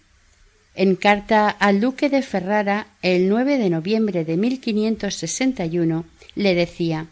En 0.74 0.96
carta 0.96 1.48
al 1.48 1.80
duque 1.80 2.10
de 2.10 2.20
Ferrara 2.20 2.88
el 3.00 3.30
9 3.30 3.56
de 3.56 3.70
noviembre 3.70 4.26
de 4.26 4.36
1561 4.36 6.04
le 6.34 6.54
decía 6.54 7.06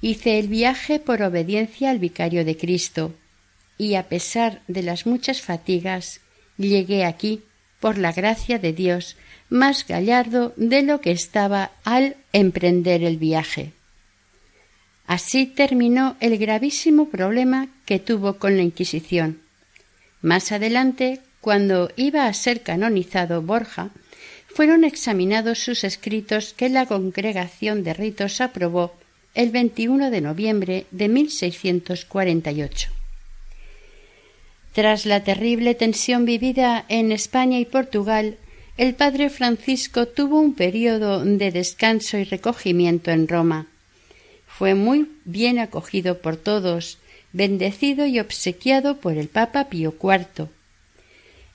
Hice 0.00 0.40
el 0.40 0.48
viaje 0.48 0.98
por 0.98 1.22
obediencia 1.22 1.90
al 1.90 2.00
vicario 2.00 2.44
de 2.44 2.56
Cristo 2.56 3.14
y 3.78 3.94
a 3.94 4.08
pesar 4.08 4.62
de 4.66 4.82
las 4.82 5.06
muchas 5.06 5.42
fatigas 5.42 6.22
llegué 6.56 7.04
aquí 7.04 7.42
por 7.78 7.98
la 7.98 8.10
gracia 8.10 8.58
de 8.58 8.72
Dios 8.72 9.16
más 9.48 9.86
gallardo 9.86 10.54
de 10.56 10.82
lo 10.82 11.00
que 11.00 11.12
estaba 11.12 11.70
al 11.84 12.16
emprender 12.32 13.04
el 13.04 13.16
viaje. 13.16 13.74
Así 15.06 15.46
terminó 15.46 16.16
el 16.20 16.36
gravísimo 16.38 17.08
problema 17.08 17.68
que 17.84 17.98
tuvo 17.98 18.38
con 18.38 18.56
la 18.56 18.62
Inquisición. 18.62 19.40
Más 20.20 20.50
adelante, 20.50 21.20
cuando 21.40 21.90
iba 21.96 22.26
a 22.26 22.32
ser 22.34 22.62
canonizado 22.62 23.40
Borja, 23.42 23.90
fueron 24.48 24.84
examinados 24.84 25.58
sus 25.60 25.84
escritos 25.84 26.54
que 26.54 26.68
la 26.68 26.86
Congregación 26.86 27.84
de 27.84 27.94
Ritos 27.94 28.40
aprobó 28.40 28.94
el 29.34 29.50
21 29.50 30.10
de 30.10 30.20
noviembre 30.22 30.86
de 30.90 31.08
1648. 31.08 32.90
Tras 34.72 35.06
la 35.06 35.22
terrible 35.22 35.74
tensión 35.74 36.24
vivida 36.24 36.84
en 36.88 37.12
España 37.12 37.58
y 37.60 37.64
Portugal, 37.64 38.38
el 38.76 38.94
padre 38.94 39.30
Francisco 39.30 40.06
tuvo 40.06 40.40
un 40.40 40.54
periodo 40.54 41.24
de 41.24 41.50
descanso 41.50 42.18
y 42.18 42.24
recogimiento 42.24 43.10
en 43.10 43.28
Roma. 43.28 43.66
Fue 44.58 44.74
muy 44.74 45.10
bien 45.26 45.58
acogido 45.58 46.18
por 46.18 46.36
todos, 46.36 46.96
bendecido 47.32 48.06
y 48.06 48.20
obsequiado 48.20 48.96
por 48.96 49.18
el 49.18 49.28
Papa 49.28 49.68
Pío 49.68 49.94
IV. 50.02 50.48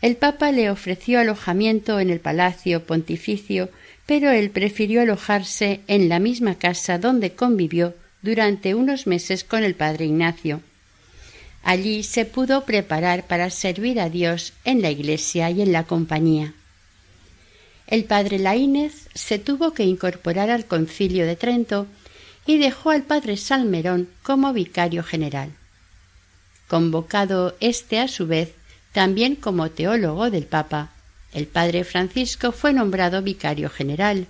El 0.01 0.17
Papa 0.17 0.51
le 0.51 0.69
ofreció 0.69 1.19
alojamiento 1.19 1.99
en 1.99 2.11
el 2.11 2.19
Palacio 2.19 2.83
Pontificio, 2.83 3.69
pero 4.05 4.29
él 4.29 4.51
prefirió 4.51 5.01
alojarse 5.01 5.79
en 5.87 6.09
la 6.09 6.19
misma 6.19 6.55
casa 6.55 6.99
donde 6.99 7.31
convivió 7.31 7.95
durante 8.21 8.75
unos 8.75 9.07
meses 9.07 9.43
con 9.43 9.63
el 9.63 9.73
padre 9.73 10.05
Ignacio. 10.05 10.61
Allí 11.63 12.03
se 12.03 12.25
pudo 12.25 12.65
preparar 12.65 13.25
para 13.25 13.49
servir 13.49 13.99
a 13.99 14.09
Dios 14.09 14.53
en 14.63 14.83
la 14.83 14.91
iglesia 14.91 15.49
y 15.49 15.63
en 15.63 15.71
la 15.71 15.85
compañía. 15.85 16.53
El 17.87 18.03
padre 18.03 18.37
Laínez 18.37 19.07
se 19.15 19.39
tuvo 19.39 19.73
que 19.73 19.83
incorporar 19.83 20.51
al 20.51 20.65
concilio 20.65 21.25
de 21.25 21.35
Trento 21.35 21.87
y 22.51 22.57
dejó 22.57 22.89
al 22.89 23.03
padre 23.03 23.37
Salmerón 23.37 24.09
como 24.23 24.51
vicario 24.51 25.03
general. 25.03 25.51
Convocado 26.67 27.55
éste 27.61 27.97
a 27.99 28.09
su 28.09 28.27
vez 28.27 28.51
también 28.91 29.35
como 29.35 29.71
teólogo 29.71 30.29
del 30.29 30.45
Papa, 30.45 30.89
el 31.33 31.47
padre 31.47 31.85
Francisco 31.85 32.51
fue 32.51 32.73
nombrado 32.73 33.21
vicario 33.21 33.69
general. 33.69 34.27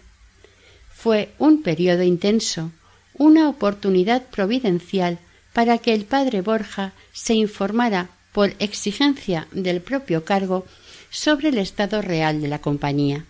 Fue 0.94 1.34
un 1.40 1.64
periodo 1.64 2.04
intenso, 2.04 2.72
una 3.16 3.50
oportunidad 3.50 4.22
providencial 4.28 5.18
para 5.52 5.80
que 5.80 5.96
el 5.96 6.06
padre 6.06 6.42
Borja 6.42 6.94
se 7.14 7.34
informara 7.34 8.10
por 8.34 8.54
exigencia 8.60 9.48
del 9.52 9.82
propio 9.82 10.26
cargo 10.26 10.68
sobre 11.10 11.50
el 11.50 11.58
estado 11.58 12.04
real 12.04 12.40
de 12.40 12.50
la 12.50 12.60
compañía. 12.60 13.26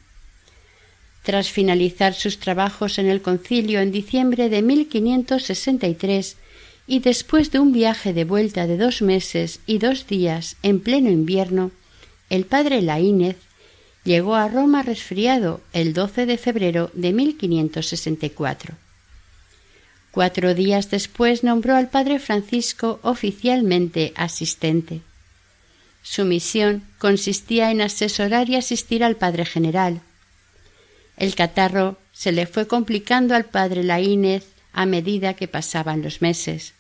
Tras 1.24 1.50
finalizar 1.50 2.14
sus 2.14 2.40
trabajos 2.40 2.98
en 2.98 3.08
el 3.08 3.22
concilio 3.22 3.80
en 3.80 3.92
diciembre 3.92 4.50
de 4.50 4.62
1563 4.62 6.38
y 6.88 7.00
después 7.00 7.52
de 7.52 7.60
un 7.60 7.72
viaje 7.72 8.14
de 8.14 8.26
vuelta 8.26 8.66
de 8.68 8.78
dos 8.78 9.02
meses 9.02 9.60
y 9.68 9.78
dos 9.78 10.08
días 10.08 10.58
en 10.64 10.80
pleno 10.80 11.10
invierno, 11.10 11.72
el 12.30 12.46
padre 12.46 12.82
Laínez 12.82 13.38
llegó 14.04 14.36
a 14.36 14.48
Roma 14.48 14.82
resfriado 14.82 15.62
el 15.74 15.94
12 15.94 16.26
de 16.26 16.38
febrero 16.38 16.90
de 16.94 17.14
1564. 17.14 18.76
Cuatro 20.12 20.54
días 20.54 20.90
después 20.90 21.44
nombró 21.44 21.76
al 21.76 21.90
padre 21.90 22.20
Francisco 22.20 23.00
oficialmente 23.04 24.12
asistente. 24.16 25.02
Su 26.04 26.26
misión 26.26 26.84
consistía 26.98 27.72
en 27.72 27.82
asesorar 27.82 28.50
y 28.50 28.56
asistir 28.56 29.04
al 29.04 29.16
padre 29.16 29.46
general. 29.46 30.02
El 31.18 31.36
catarro 31.36 31.98
se 32.12 32.32
le 32.32 32.46
fue 32.46 32.68
complicando 32.68 33.36
al 33.36 33.46
padre 33.46 33.84
Laínez 33.84 34.46
a 34.74 34.86
medida 34.86 35.34
que 35.34 35.48
pasaban 35.48 36.02
los 36.02 36.22
meses. 36.22 36.74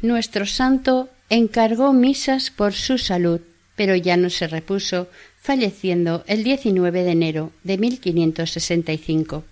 Nuestro 0.00 0.46
santo 0.46 1.10
encargó 1.30 1.92
misas 1.92 2.50
por 2.50 2.72
su 2.72 2.98
salud, 2.98 3.40
pero 3.76 3.96
ya 3.96 4.16
no 4.16 4.30
se 4.30 4.46
repuso, 4.46 5.08
falleciendo 5.40 6.24
el 6.26 6.44
19 6.44 7.02
de 7.02 7.10
enero 7.10 7.52
de 7.64 7.78
1565. 7.78 9.44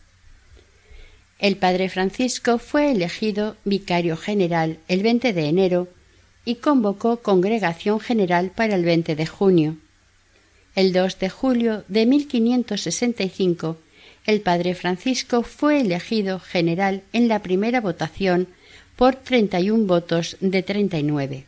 El 1.39 1.57
padre 1.57 1.89
Francisco 1.89 2.59
fue 2.59 2.91
elegido 2.91 3.57
vicario 3.65 4.17
general 4.17 4.79
el 4.89 5.03
20 5.03 5.33
de 5.33 5.47
enero 5.47 5.89
y 6.45 6.57
convocó 6.57 7.23
congregación 7.23 7.99
general 7.99 8.51
para 8.55 8.75
el 8.75 8.85
20 8.85 9.17
de 9.17 9.27
junio. 9.27 9.77
El 10.75 10.93
2 10.93 11.19
de 11.19 11.31
julio 11.31 11.85
de 11.89 12.07
1565 12.07 13.77
el 14.27 14.43
padre 14.43 14.75
Francisco 14.75 15.43
fue 15.43 15.81
elegido 15.81 16.41
general 16.41 17.03
en 17.13 17.29
la 17.29 17.41
primera 17.43 17.81
votación 17.81 18.49
por 18.97 19.17
treinta 19.17 19.61
y 19.61 19.71
un 19.71 19.87
votos 19.87 20.37
de 20.41 20.63
treinta 20.63 20.99
y 20.99 21.03
nueve. 21.03 21.47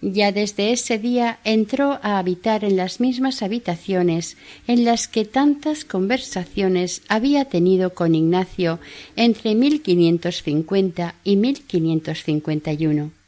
Ya 0.00 0.32
desde 0.32 0.72
ese 0.72 0.98
día 0.98 1.38
entró 1.44 2.00
a 2.02 2.18
habitar 2.18 2.64
en 2.64 2.76
las 2.76 3.00
mismas 3.00 3.42
habitaciones 3.42 4.36
en 4.66 4.84
las 4.84 5.06
que 5.06 5.24
tantas 5.24 5.84
conversaciones 5.84 7.02
había 7.08 7.44
tenido 7.44 7.94
con 7.94 8.14
Ignacio 8.14 8.80
entre 9.14 9.54
1550 9.54 11.14
y 11.22 11.36
1551. 11.36 13.21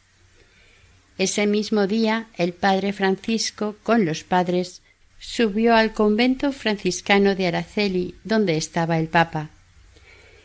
Ese 1.19 1.47
mismo 1.47 1.87
día 1.87 2.27
el 2.37 2.53
padre 2.53 2.93
Francisco 2.93 3.77
con 3.83 4.05
los 4.05 4.25
padres 4.25 4.83
subió 5.21 5.75
al 5.75 5.93
convento 5.93 6.53
franciscano 6.53 7.35
de 7.35 7.47
Araceli, 7.47 8.15
donde 8.25 8.57
estaba 8.57 8.99
el 8.99 9.09
Papa. 9.09 9.51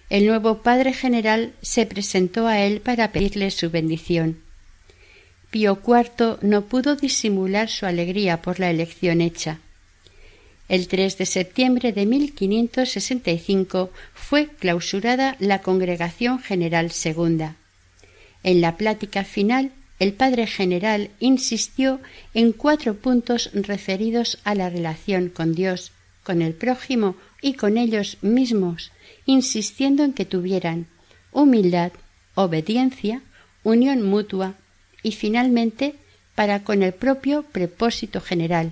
El 0.10 0.26
nuevo 0.26 0.60
padre 0.60 0.94
general 0.94 1.54
se 1.62 1.86
presentó 1.86 2.48
a 2.48 2.60
él 2.60 2.82
para 2.82 3.12
pedirle 3.12 3.52
su 3.52 3.70
bendición. 3.70 4.40
Pío 5.52 5.80
IV 5.86 6.38
no 6.42 6.66
pudo 6.66 6.96
disimular 6.96 7.70
su 7.70 7.86
alegría 7.86 8.42
por 8.42 8.60
la 8.60 8.70
elección 8.70 9.22
hecha. 9.22 9.60
El 10.68 10.88
3 10.88 11.18
de 11.18 11.26
septiembre 11.26 11.94
de 11.94 12.06
1565 12.06 13.92
fue 14.14 14.48
clausurada 14.48 15.36
la 15.40 15.62
Congregación 15.64 16.40
General 16.40 16.92
Segunda. 16.92 17.56
En 18.44 18.62
la 18.62 18.78
plática 18.78 19.24
final 19.24 19.72
el 20.00 20.14
padre 20.14 20.48
general 20.48 21.12
insistió 21.20 22.00
en 22.34 22.54
cuatro 22.54 22.96
puntos 22.96 23.52
referidos 23.54 24.40
a 24.46 24.56
la 24.56 24.70
relación 24.70 25.30
con 25.30 25.54
Dios, 25.54 25.92
con 26.24 26.42
el 26.42 26.54
prójimo 26.54 27.16
y 27.42 27.54
con 27.54 27.78
ellos 27.78 28.18
mismos, 28.22 28.92
insistiendo 29.26 30.04
en 30.04 30.14
que 30.14 30.26
tuvieran 30.26 30.88
humildad, 31.32 31.92
obediencia, 32.36 33.22
unión 33.64 34.02
mutua 34.02 34.56
y 35.04 35.12
finalmente 35.12 35.96
para 36.34 36.64
con 36.64 36.84
el 36.84 36.94
propio 36.94 37.44
propósito 37.44 38.22
general, 38.22 38.72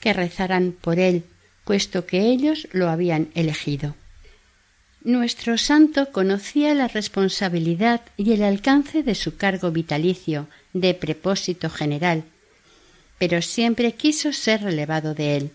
que 0.00 0.12
rezaran 0.12 0.72
por 0.72 0.98
él, 0.98 1.24
puesto 1.64 2.06
que 2.06 2.26
ellos 2.26 2.68
lo 2.72 2.88
habían 2.90 3.28
elegido. 3.34 3.94
Nuestro 5.02 5.56
santo 5.56 6.10
conocía 6.10 6.74
la 6.74 6.88
responsabilidad 6.88 8.02
y 8.16 8.32
el 8.32 8.42
alcance 8.42 9.02
de 9.02 9.14
su 9.14 9.36
cargo 9.36 9.70
vitalicio 9.70 10.48
de 10.80 10.94
prepósito 10.94 11.70
general, 11.70 12.24
pero 13.18 13.42
siempre 13.42 13.92
quiso 13.92 14.32
ser 14.32 14.62
relevado 14.62 15.14
de 15.14 15.36
él. 15.36 15.50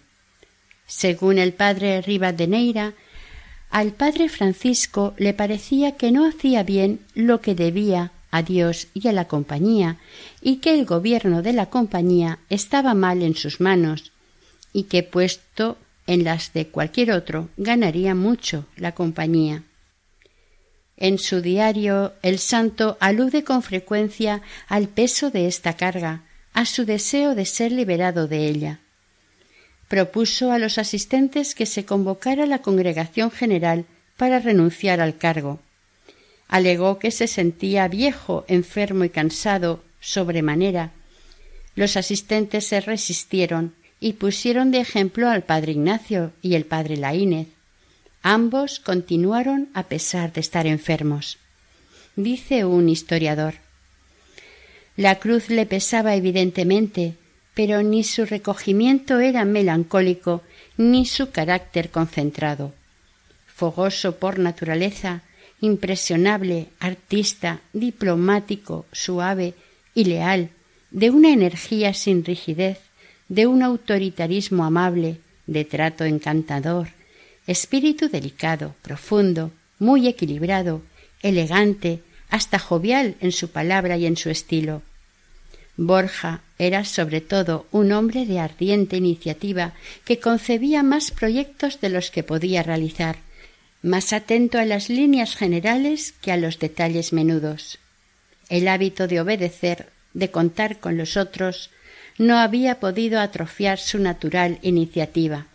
Según 0.88 1.38
el 1.38 1.54
padre 1.54 2.02
Rivadeneira, 2.02 2.94
al 3.70 3.94
padre 3.94 4.28
Francisco 4.28 5.14
le 5.18 5.34
parecía 5.34 5.96
que 5.96 6.12
no 6.12 6.28
hacía 6.28 6.64
bien 6.64 7.00
lo 7.16 7.40
que 7.40 7.56
debía 7.56 8.12
a 8.32 8.44
Dios 8.44 8.88
y 8.94 9.08
a 9.08 9.14
la 9.14 9.28
compañía, 9.28 9.98
y 10.42 10.58
que 10.58 10.74
el 10.74 10.86
gobierno 10.86 11.42
de 11.42 11.54
la 11.54 11.68
compañía 11.68 12.40
estaba 12.50 12.94
mal 12.94 13.22
en 13.22 13.36
sus 13.36 13.60
manos, 13.60 14.12
y 14.74 14.84
que 14.84 15.04
puesto 15.04 15.78
en 16.08 16.24
las 16.24 16.54
de 16.54 16.68
cualquier 16.68 17.12
otro 17.12 17.50
ganaría 17.58 18.16
mucho 18.16 18.66
la 18.78 18.94
compañía. 18.94 19.64
En 21.02 21.18
su 21.18 21.42
diario 21.42 22.14
el 22.22 22.38
santo 22.38 22.96
alude 23.00 23.44
con 23.44 23.64
frecuencia 23.64 24.44
al 24.68 24.88
peso 24.88 25.32
de 25.32 25.48
esta 25.48 25.74
carga, 25.74 26.22
a 26.54 26.66
su 26.66 26.86
deseo 26.86 27.34
de 27.34 27.46
ser 27.48 27.72
liberado 27.72 28.28
de 28.28 28.46
ella. 28.46 28.80
Propuso 29.88 30.52
a 30.52 30.60
los 30.60 30.78
asistentes 30.78 31.56
que 31.56 31.66
se 31.66 31.86
convocara 31.86 32.46
la 32.46 32.60
congregación 32.60 33.32
general 33.32 33.86
para 34.16 34.38
renunciar 34.38 35.02
al 35.02 35.18
cargo. 35.18 35.60
Alegó 36.48 37.00
que 37.00 37.10
se 37.10 37.26
sentía 37.26 37.88
viejo, 37.88 38.46
enfermo 38.48 39.04
y 39.04 39.10
cansado 39.10 39.84
sobremanera. 40.02 40.92
Los 41.74 41.98
asistentes 41.98 42.68
se 42.68 42.80
resistieron 42.80 43.74
y 44.00 44.14
pusieron 44.14 44.70
de 44.70 44.82
ejemplo 44.82 45.30
al 45.30 45.42
padre 45.42 45.72
Ignacio 45.72 46.32
y 46.44 46.54
el 46.54 46.66
padre 46.66 46.98
Laínez. 46.98 47.48
Ambos 48.24 48.80
continuaron 48.80 49.70
a 49.74 49.84
pesar 49.84 50.32
de 50.32 50.42
estar 50.42 50.68
enfermos. 50.68 51.40
Dice 52.16 52.66
un 52.66 52.88
historiador. 52.88 53.56
La 54.96 55.18
cruz 55.18 55.50
le 55.50 55.66
pesaba 55.66 56.16
evidentemente, 56.16 57.16
pero 57.56 57.82
ni 57.82 58.04
su 58.04 58.26
recogimiento 58.26 59.20
era 59.20 59.44
melancólico, 59.44 60.44
ni 60.78 61.06
su 61.08 61.32
carácter 61.32 61.90
concentrado. 61.90 62.74
Fogoso 63.48 64.18
por 64.18 64.38
naturaleza, 64.38 65.24
impresionable, 65.60 66.68
artista, 66.80 67.62
diplomático, 67.74 68.86
suave 68.92 69.56
y 69.96 70.06
leal, 70.06 70.50
de 70.92 71.10
una 71.10 71.32
energía 71.32 71.94
sin 71.94 72.24
rigidez, 72.24 72.80
de 73.30 73.48
un 73.48 73.64
autoritarismo 73.64 74.64
amable, 74.64 75.18
de 75.48 75.66
trato 75.66 76.04
encantador, 76.04 76.90
espíritu 77.48 78.10
delicado, 78.10 78.76
profundo, 78.82 79.52
muy 79.80 80.08
equilibrado, 80.08 80.82
elegante, 81.22 82.02
hasta 82.30 82.60
jovial 82.60 83.16
en 83.20 83.32
su 83.32 83.50
palabra 83.50 83.98
y 83.98 84.06
en 84.06 84.18
su 84.18 84.30
estilo. 84.30 84.82
Borja 85.78 86.42
era 86.60 86.86
sobre 86.86 87.22
todo 87.22 87.66
un 87.72 87.92
hombre 87.92 88.26
de 88.26 88.40
ardiente 88.40 88.98
iniciativa 88.98 89.74
que 90.06 90.20
concebía 90.20 90.84
más 90.84 91.12
proyectos 91.12 91.82
de 91.82 91.90
los 91.90 92.12
que 92.12 92.24
podía 92.24 92.64
realizar, 92.64 93.18
más 93.82 94.14
atento 94.14 94.60
a 94.60 94.66
las 94.66 94.90
líneas 94.90 95.36
generales 95.36 96.14
que 96.22 96.32
a 96.32 96.38
los 96.38 96.60
detalles 96.60 97.14
menudos. 97.14 97.80
El 98.50 98.68
hábito 98.68 99.08
de 99.08 99.22
obedecer, 99.22 99.90
de 100.14 100.30
contar 100.30 100.80
con 100.80 100.98
los 100.98 101.18
otros, 101.18 101.72
no 102.18 102.38
había 102.38 102.80
podido 102.80 103.20
atrofiar 103.20 103.80
su 103.80 103.98
natural 103.98 104.60
iniciativa. 104.62 105.48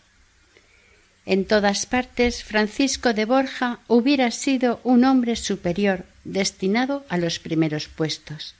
En 1.26 1.44
todas 1.44 1.86
partes 1.86 2.44
Francisco 2.44 3.12
de 3.12 3.24
Borja 3.24 3.80
hubiera 3.88 4.30
sido 4.30 4.80
un 4.84 5.04
hombre 5.04 5.34
superior, 5.34 6.04
destinado 6.22 7.04
a 7.08 7.18
los 7.18 7.40
primeros 7.40 7.88
puestos. 7.88 8.54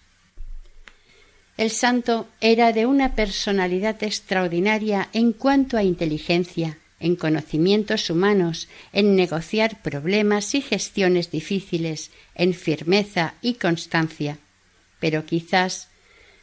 El 1.57 1.71
santo 1.71 2.27
era 2.41 2.73
de 2.73 2.85
una 2.85 3.15
personalidad 3.15 4.03
extraordinaria 4.03 5.09
en 5.13 5.33
cuanto 5.33 5.79
a 5.79 5.85
inteligencia, 5.85 6.77
en 6.99 7.15
conocimientos 7.15 8.11
humanos, 8.11 8.69
en 8.93 9.15
negociar 9.15 9.81
problemas 9.81 10.55
y 10.57 10.61
gestiones 10.61 11.31
difíciles, 11.31 12.11
en 12.35 12.53
firmeza 12.53 13.35
y 13.43 13.55
constancia. 13.55 14.39
Pero 14.99 15.25
quizás 15.25 15.89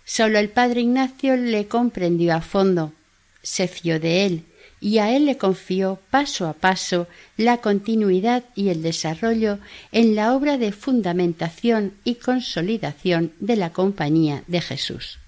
sólo 0.06 0.40
el 0.40 0.50
padre 0.50 0.82
Ignacio 0.82 1.36
le 1.36 1.68
comprendió 1.68 2.34
a 2.34 2.42
fondo, 2.42 2.94
se 3.42 3.68
fió 3.68 4.00
de 4.00 4.26
él 4.26 4.46
y 4.84 4.98
a 4.98 5.16
él 5.16 5.26
le 5.26 5.38
confió 5.38 5.98
paso 6.12 6.46
a 6.46 6.52
paso 6.52 7.08
la 7.38 7.60
continuidad 7.60 8.44
y 8.54 8.68
el 8.68 8.82
desarrollo 8.82 9.60
en 9.94 10.14
la 10.14 10.34
obra 10.34 10.58
de 10.58 10.74
fundamentación 10.74 11.94
y 12.04 12.16
consolidación 12.16 13.32
de 13.40 13.56
la 13.56 13.72
Compañía 13.72 14.44
de 14.48 14.60
Jesús. 14.60 15.20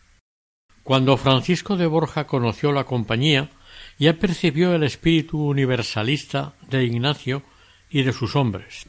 Cuando 0.83 1.15
Francisco 1.15 1.77
de 1.77 1.87
Borja 1.87 2.27
conoció 2.27 2.73
la 2.73 2.83
Compañía, 2.83 3.49
ya 3.97 4.19
percibió 4.19 4.75
el 4.75 4.83
espíritu 4.83 5.39
universalista 5.39 6.53
de 6.69 6.83
Ignacio 6.83 7.41
y 7.89 8.03
de 8.03 8.11
sus 8.11 8.35
hombres. 8.35 8.87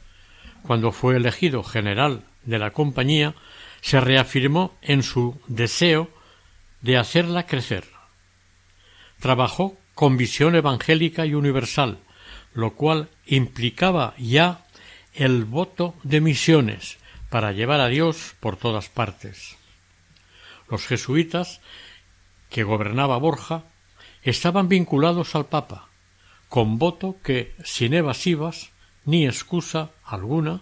Cuando 0.63 0.91
fue 0.91 1.15
elegido 1.15 1.63
general 1.63 2.25
de 2.43 2.59
la 2.59 2.71
Compañía, 2.71 3.35
se 3.79 4.01
reafirmó 4.01 4.75
en 4.81 5.01
su 5.01 5.39
deseo 5.47 6.09
de 6.81 6.97
hacerla 6.97 7.45
crecer. 7.45 7.96
Trabajó 9.19 9.77
con 9.95 10.15
visión 10.15 10.55
evangélica 10.55 11.25
y 11.25 11.33
universal, 11.33 11.99
lo 12.53 12.75
cual 12.75 13.09
implicaba 13.25 14.13
ya 14.17 14.65
el 15.13 15.45
voto 15.45 15.95
de 16.03 16.21
misiones 16.21 16.99
para 17.29 17.51
llevar 17.51 17.79
a 17.81 17.87
Dios 17.87 18.35
por 18.39 18.57
todas 18.57 18.89
partes. 18.89 19.57
Los 20.69 20.85
jesuitas 20.85 21.61
que 22.49 22.63
gobernaba 22.63 23.17
Borja 23.17 23.63
estaban 24.21 24.69
vinculados 24.69 25.35
al 25.35 25.47
Papa, 25.47 25.89
con 26.47 26.77
voto 26.77 27.17
que, 27.23 27.55
sin 27.63 27.93
evasivas 27.93 28.71
ni 29.03 29.25
excusa 29.25 29.91
alguna, 30.03 30.61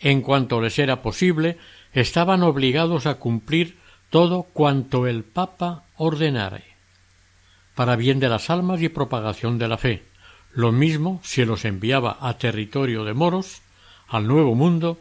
en 0.00 0.22
cuanto 0.22 0.60
les 0.60 0.78
era 0.78 1.02
posible, 1.02 1.58
estaban 1.92 2.42
obligados 2.42 3.06
a 3.06 3.16
cumplir 3.16 3.78
todo 4.10 4.44
cuanto 4.44 5.06
el 5.06 5.22
Papa 5.22 5.84
ordenara 5.96 6.62
para 7.74 7.96
bien 7.96 8.20
de 8.20 8.28
las 8.28 8.50
almas 8.50 8.82
y 8.82 8.88
propagación 8.88 9.58
de 9.58 9.68
la 9.68 9.78
fe, 9.78 10.04
lo 10.52 10.72
mismo 10.72 11.20
si 11.24 11.44
los 11.44 11.64
enviaba 11.64 12.18
a 12.20 12.36
territorio 12.38 13.04
de 13.04 13.14
moros, 13.14 13.62
al 14.08 14.26
Nuevo 14.26 14.54
Mundo, 14.54 15.00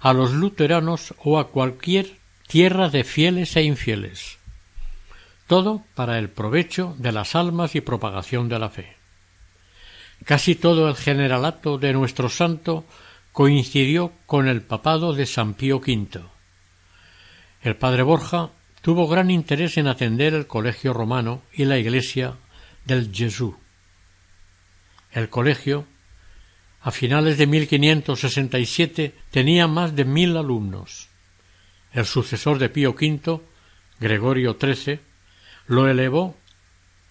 a 0.00 0.12
los 0.12 0.32
luteranos 0.32 1.14
o 1.24 1.38
a 1.38 1.48
cualquier 1.48 2.18
tierra 2.46 2.88
de 2.88 3.04
fieles 3.04 3.56
e 3.56 3.62
infieles. 3.62 4.38
Todo 5.46 5.82
para 5.94 6.18
el 6.18 6.30
provecho 6.30 6.94
de 6.98 7.12
las 7.12 7.34
almas 7.34 7.74
y 7.74 7.80
propagación 7.80 8.48
de 8.48 8.58
la 8.58 8.70
fe. 8.70 8.96
Casi 10.24 10.54
todo 10.54 10.88
el 10.88 10.94
generalato 10.94 11.78
de 11.78 11.92
nuestro 11.92 12.28
santo 12.28 12.84
coincidió 13.32 14.12
con 14.26 14.46
el 14.46 14.62
papado 14.62 15.12
de 15.12 15.26
San 15.26 15.54
Pío 15.54 15.78
V. 15.78 16.20
El 17.62 17.76
padre 17.76 18.02
Borja 18.02 18.50
tuvo 18.84 19.08
gran 19.08 19.30
interés 19.30 19.78
en 19.78 19.86
atender 19.86 20.34
el 20.34 20.46
colegio 20.46 20.92
romano 20.92 21.40
y 21.54 21.64
la 21.64 21.78
iglesia 21.78 22.34
del 22.84 23.10
Jesús. 23.14 23.54
El 25.10 25.30
colegio, 25.30 25.86
a 26.82 26.90
finales 26.90 27.38
de 27.38 27.46
1567, 27.46 29.14
tenía 29.30 29.66
más 29.66 29.96
de 29.96 30.04
mil 30.04 30.36
alumnos. 30.36 31.08
El 31.94 32.04
sucesor 32.04 32.58
de 32.58 32.68
Pío 32.68 32.90
V, 32.90 33.40
Gregorio 34.00 34.58
XIII, 34.60 35.00
lo 35.66 35.88
elevó 35.88 36.36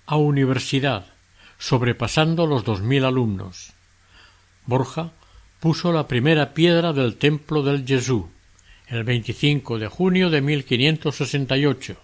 a 0.06 0.18
universidad, 0.18 1.08
sobrepasando 1.58 2.46
los 2.46 2.64
dos 2.66 2.82
mil 2.82 3.04
alumnos. 3.04 3.74
Borja 4.68 5.12
puso 5.60 5.92
la 5.92 6.08
primera 6.08 6.54
piedra 6.54 6.94
del 6.94 7.16
templo 7.16 7.64
del 7.64 7.84
Jesús, 7.84 8.26
el 8.88 9.04
25 9.04 9.80
de 9.80 9.88
junio 9.88 10.30
de 10.30 10.42
1568, 10.42 11.96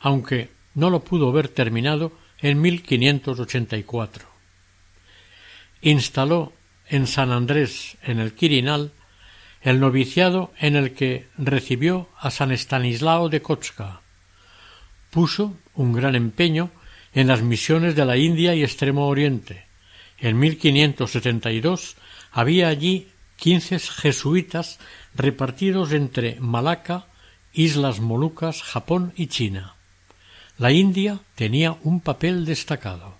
aunque 0.00 0.50
no 0.74 0.90
lo 0.90 1.00
pudo 1.00 1.32
ver 1.32 1.48
terminado 1.48 2.12
en 2.40 2.60
1584. 2.60 4.26
Instaló 5.82 6.52
en 6.88 7.06
San 7.06 7.32
Andrés, 7.32 7.96
en 8.02 8.20
el 8.20 8.34
Quirinal, 8.34 8.92
el 9.62 9.80
noviciado 9.80 10.52
en 10.58 10.76
el 10.76 10.94
que 10.94 11.26
recibió 11.38 12.08
a 12.18 12.30
San 12.30 12.52
Estanislao 12.52 13.28
de 13.28 13.42
Kotska. 13.42 14.00
Puso 15.10 15.56
un 15.74 15.92
gran 15.92 16.14
empeño 16.14 16.70
en 17.14 17.28
las 17.28 17.42
misiones 17.42 17.96
de 17.96 18.04
la 18.04 18.16
India 18.16 18.54
y 18.54 18.62
Extremo 18.62 19.08
Oriente. 19.08 19.66
En 20.18 20.38
1572 20.38 21.96
había 22.30 22.68
allí 22.68 23.08
quince 23.36 23.78
jesuitas 23.78 24.78
repartidos 25.14 25.92
entre 25.92 26.40
Malaca, 26.40 27.06
Islas 27.52 28.00
Molucas, 28.00 28.62
Japón 28.62 29.12
y 29.16 29.28
China. 29.28 29.74
La 30.58 30.72
India 30.72 31.20
tenía 31.34 31.76
un 31.82 32.00
papel 32.00 32.44
destacado. 32.44 33.18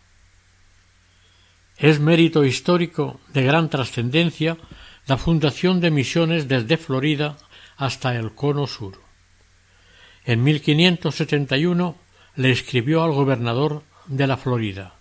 Es 1.76 2.00
mérito 2.00 2.44
histórico 2.44 3.20
de 3.32 3.42
gran 3.42 3.68
trascendencia 3.68 4.56
la 5.06 5.18
fundación 5.18 5.80
de 5.80 5.90
misiones 5.90 6.48
desde 6.48 6.78
Florida 6.78 7.36
hasta 7.76 8.16
el 8.16 8.34
Cono 8.34 8.66
Sur. 8.66 9.00
En 10.24 10.42
1571 10.42 11.96
le 12.36 12.50
escribió 12.50 13.04
al 13.04 13.12
gobernador 13.12 13.84
de 14.06 14.26
la 14.26 14.36
Florida 14.36 14.95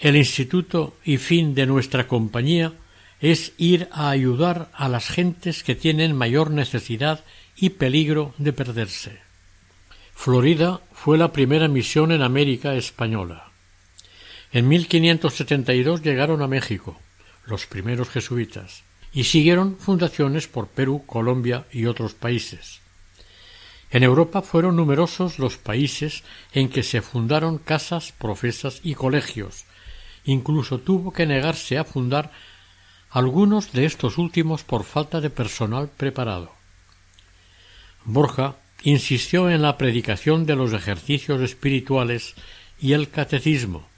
El 0.00 0.16
instituto 0.16 0.96
y 1.04 1.18
fin 1.18 1.54
de 1.54 1.66
nuestra 1.66 2.08
compañía 2.08 2.72
es 3.20 3.52
ir 3.58 3.86
a 3.92 4.08
ayudar 4.08 4.70
a 4.72 4.88
las 4.88 5.08
gentes 5.08 5.62
que 5.62 5.74
tienen 5.74 6.16
mayor 6.16 6.50
necesidad 6.50 7.22
y 7.54 7.70
peligro 7.70 8.34
de 8.38 8.54
perderse. 8.54 9.20
Florida 10.14 10.80
fue 10.92 11.18
la 11.18 11.32
primera 11.32 11.68
misión 11.68 12.12
en 12.12 12.22
América 12.22 12.74
española. 12.74 13.50
En 14.52 14.68
1572 14.68 16.02
llegaron 16.02 16.40
a 16.40 16.48
México 16.48 16.98
los 17.46 17.66
primeros 17.66 18.08
jesuitas 18.08 18.82
y 19.12 19.24
siguieron 19.24 19.76
fundaciones 19.76 20.48
por 20.48 20.68
Perú, 20.68 21.04
Colombia 21.04 21.66
y 21.72 21.84
otros 21.84 22.14
países. 22.14 22.80
En 23.90 24.02
Europa 24.02 24.40
fueron 24.40 24.76
numerosos 24.76 25.38
los 25.38 25.58
países 25.58 26.22
en 26.52 26.70
que 26.70 26.82
se 26.82 27.02
fundaron 27.02 27.58
casas, 27.58 28.12
profesas 28.12 28.80
y 28.82 28.94
colegios. 28.94 29.66
Incluso 30.24 30.78
tuvo 30.78 31.12
que 31.12 31.26
negarse 31.26 31.78
a 31.78 31.84
fundar 31.84 32.30
algunos 33.10 33.72
de 33.72 33.86
estos 33.86 34.18
últimos 34.18 34.62
por 34.62 34.84
falta 34.84 35.20
de 35.20 35.30
personal 35.30 35.88
preparado. 35.88 36.52
Borja 38.04 38.56
insistió 38.82 39.50
en 39.50 39.62
la 39.62 39.76
predicación 39.76 40.46
de 40.46 40.56
los 40.56 40.72
ejercicios 40.72 41.40
espirituales 41.40 42.34
y 42.80 42.92
el 42.92 43.10
catecismo. 43.10 43.88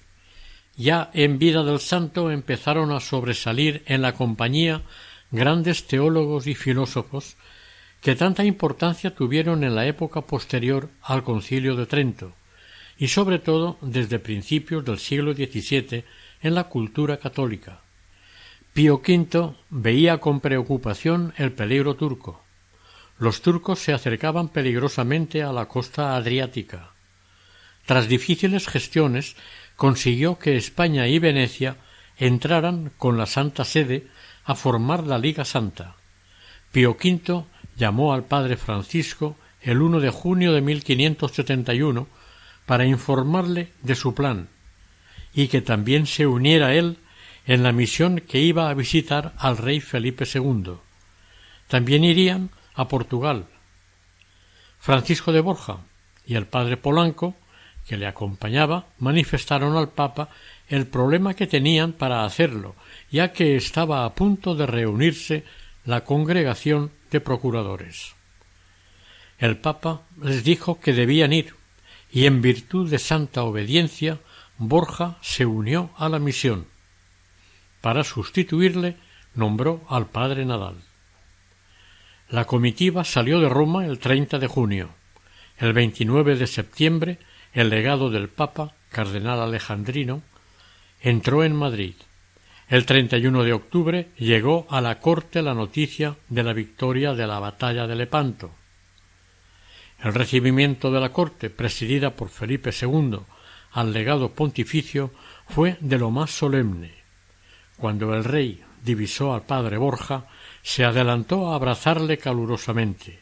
Ya 0.77 1.11
en 1.13 1.39
vida 1.39 1.63
del 1.63 1.81
santo 1.81 2.31
empezaron 2.31 2.93
a 2.93 3.01
sobresalir 3.01 3.83
en 3.87 4.03
la 4.03 4.15
compañía 4.15 4.83
grandes 5.31 5.87
teólogos 5.87 6.47
y 6.47 6.55
filósofos 6.55 7.37
que 8.01 8.17
tanta 8.17 8.45
importancia 8.45 9.15
tuvieron 9.15 9.63
en 9.63 9.75
la 9.75 9.87
época 9.87 10.23
posterior 10.23 10.89
al 11.03 11.23
concilio 11.23 11.77
de 11.77 11.87
Trento 11.87 12.35
y 13.03 13.09
sobre 13.09 13.41
todo 13.41 13.79
desde 13.81 14.21
principios 14.21 14.85
del 14.85 15.01
siglo 15.01 15.35
XVII 15.35 16.05
en 16.41 16.55
la 16.55 16.69
cultura 16.69 17.17
católica. 17.17 17.81
Pío 18.75 19.03
V 19.05 19.57
veía 19.71 20.19
con 20.19 20.39
preocupación 20.39 21.35
el 21.37 21.51
peligro 21.51 21.97
turco. 21.97 22.45
Los 23.19 23.43
turcos 23.43 23.81
se 23.81 23.93
acercaban 23.93 24.51
peligrosamente 24.51 25.43
a 25.43 25.53
la 25.53 25.67
costa 25.67 26.15
adriática. 26.15 26.93
Tras 27.87 28.07
difíciles 28.07 28.69
gestiones, 28.69 29.35
consiguió 29.75 30.39
que 30.39 30.57
España 30.57 31.09
y 31.09 31.19
Venecia 31.19 31.79
entraran 32.19 32.93
con 32.99 33.19
la 33.19 33.27
Santa 33.27 33.65
Sede 33.65 34.07
a 34.45 34.55
formar 34.55 35.09
la 35.09 35.19
Liga 35.19 35.45
Santa. 35.45 35.97
Pío 36.71 36.93
V 36.93 37.47
llamó 37.77 38.15
al 38.15 38.27
padre 38.27 38.57
Francisco 38.57 39.37
el 39.61 39.83
1 39.83 39.99
de 39.99 40.11
junio 40.11 40.53
de 40.53 40.61
1571 40.61 42.22
para 42.67 42.87
informarle 42.87 43.73
de 43.83 43.95
su 43.95 44.15
plan 44.15 44.49
y 45.35 45.49
que 45.49 45.61
también 45.61 46.07
se 46.07 46.27
uniera 46.27 46.75
él 46.75 46.99
en 47.47 47.63
la 47.63 47.73
misión 47.73 48.21
que 48.21 48.39
iba 48.39 48.69
a 48.69 48.75
visitar 48.75 49.33
al 49.39 49.57
rey 49.57 49.81
Felipe 49.81 50.25
II. 50.33 50.75
También 51.69 52.05
irían 52.05 52.51
a 52.75 52.89
Portugal. 52.89 53.47
Francisco 54.79 55.33
de 55.33 55.41
Borja 55.41 55.79
y 56.27 56.35
el 56.35 56.47
padre 56.47 56.77
Polanco, 56.77 57.35
que 57.87 57.97
le 57.97 58.07
acompañaba, 58.07 58.87
manifestaron 58.99 59.77
al 59.77 59.89
Papa 59.89 60.29
el 60.69 60.87
problema 60.87 61.35
que 61.35 61.47
tenían 61.47 61.93
para 61.93 62.25
hacerlo, 62.25 62.77
ya 63.11 63.33
que 63.33 63.57
estaba 63.57 64.05
a 64.05 64.15
punto 64.15 64.55
de 64.55 64.67
reunirse 64.67 65.45
la 65.85 66.05
congregación 66.05 66.93
de 67.11 67.21
procuradores. 67.21 68.15
El 69.39 69.57
Papa 69.59 70.03
les 70.23 70.45
dijo 70.45 70.79
que 70.79 70.93
debían 70.93 71.33
ir, 71.33 71.55
y 72.13 72.27
en 72.27 72.43
virtud 72.43 72.91
de 72.91 72.99
santa 72.99 73.43
obediencia 73.43 74.21
Borja 74.59 75.17
se 75.23 75.47
unió 75.47 75.91
a 75.97 76.09
la 76.09 76.19
misión. 76.19 76.67
Para 77.81 78.05
sustituirle 78.05 78.97
nombró 79.35 79.85
al 79.89 80.07
padre 80.07 80.45
Nadal. 80.45 80.77
La 82.29 82.45
comitiva 82.45 83.05
salió 83.05 83.41
de 83.41 83.49
Roma 83.49 83.87
el 83.87 83.99
30 83.99 84.39
de 84.39 84.47
junio. 84.47 84.91
El 85.59 85.73
29 85.73 86.37
de 86.37 86.47
septiembre, 86.47 87.19
el 87.55 87.71
legado 87.71 88.11
del 88.11 88.29
Papa, 88.29 88.75
cardenal 88.91 89.41
Alejandrino, 89.41 90.23
entró 91.01 91.45
en 91.45 91.57
Madrid. 91.57 91.95
El 92.69 92.87
31 92.87 93.43
de 93.43 93.53
octubre 93.53 94.09
llegó 94.17 94.67
a 94.71 94.81
la 94.81 94.99
corte 94.99 95.43
la 95.43 95.55
noticia 95.55 96.17
de 96.29 96.43
la 96.43 96.53
victoria 96.53 97.15
de 97.15 97.27
la 97.27 97.39
batalla 97.39 97.87
de 97.87 97.97
Lepanto. 97.97 98.51
El 100.03 100.15
recibimiento 100.15 100.91
de 100.91 101.01
la 101.01 101.13
corte, 101.13 101.49
presidida 101.49 102.11
por 102.17 102.29
Felipe 102.29 102.71
II 102.71 103.21
al 103.71 103.93
legado 103.93 104.31
pontificio, 104.31 105.13
fue 105.49 105.77
de 105.81 105.99
lo 105.99 106.11
más 106.11 106.31
solemne. 106.31 106.93
Cuando 107.77 108.13
el 108.15 108.25
rey 108.25 108.63
divisó 108.85 109.33
al 109.33 109.43
padre 109.43 109.77
Borja, 109.77 110.27
se 110.63 110.85
adelantó 110.85 111.53
a 111.53 111.55
abrazarle 111.55 112.19
calurosamente. 112.19 113.21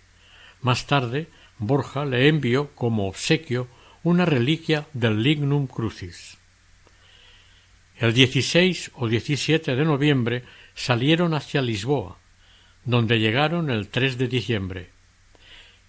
Más 0.62 0.87
tarde, 0.87 1.28
Borja 1.59 2.07
le 2.07 2.28
envió 2.28 2.70
como 2.74 3.09
obsequio 3.09 3.68
una 4.03 4.24
reliquia 4.24 4.87
del 4.95 5.22
Lignum 5.22 5.66
Crucis. 5.66 6.39
El 7.99 8.14
16 8.14 8.93
o 8.95 9.09
17 9.09 9.76
de 9.76 9.85
noviembre 9.85 10.45
salieron 10.74 11.35
hacia 11.35 11.61
Lisboa, 11.61 12.16
donde 12.87 13.18
llegaron 13.18 13.68
el 13.68 13.89
3 13.89 14.16
de 14.16 14.28
diciembre. 14.28 14.99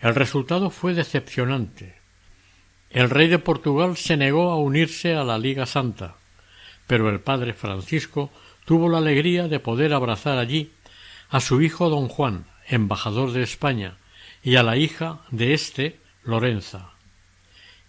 El 0.02 0.16
resultado 0.16 0.72
fue 0.72 0.94
decepcionante. 0.96 1.96
El 2.90 3.10
rey 3.10 3.28
de 3.28 3.40
Portugal 3.40 3.96
se 3.98 4.18
negó 4.18 4.52
a 4.52 4.58
unirse 4.58 5.16
a 5.16 5.24
la 5.24 5.38
Liga 5.38 5.66
Santa, 5.66 6.16
pero 6.88 7.10
el 7.10 7.20
padre 7.20 7.54
Francisco 7.54 8.32
tuvo 8.66 8.90
la 8.90 8.98
alegría 8.98 9.48
de 9.48 9.60
poder 9.60 9.94
abrazar 9.94 10.40
allí 10.40 10.72
a 11.30 11.40
su 11.40 11.62
hijo 11.62 11.90
don 11.90 12.08
Juan, 12.08 12.46
embajador 12.68 13.32
de 13.32 13.44
España, 13.44 13.98
y 14.44 14.56
a 14.56 14.64
la 14.64 14.76
hija 14.76 15.20
de 15.30 15.54
éste, 15.54 16.00
Lorenza. 16.24 16.92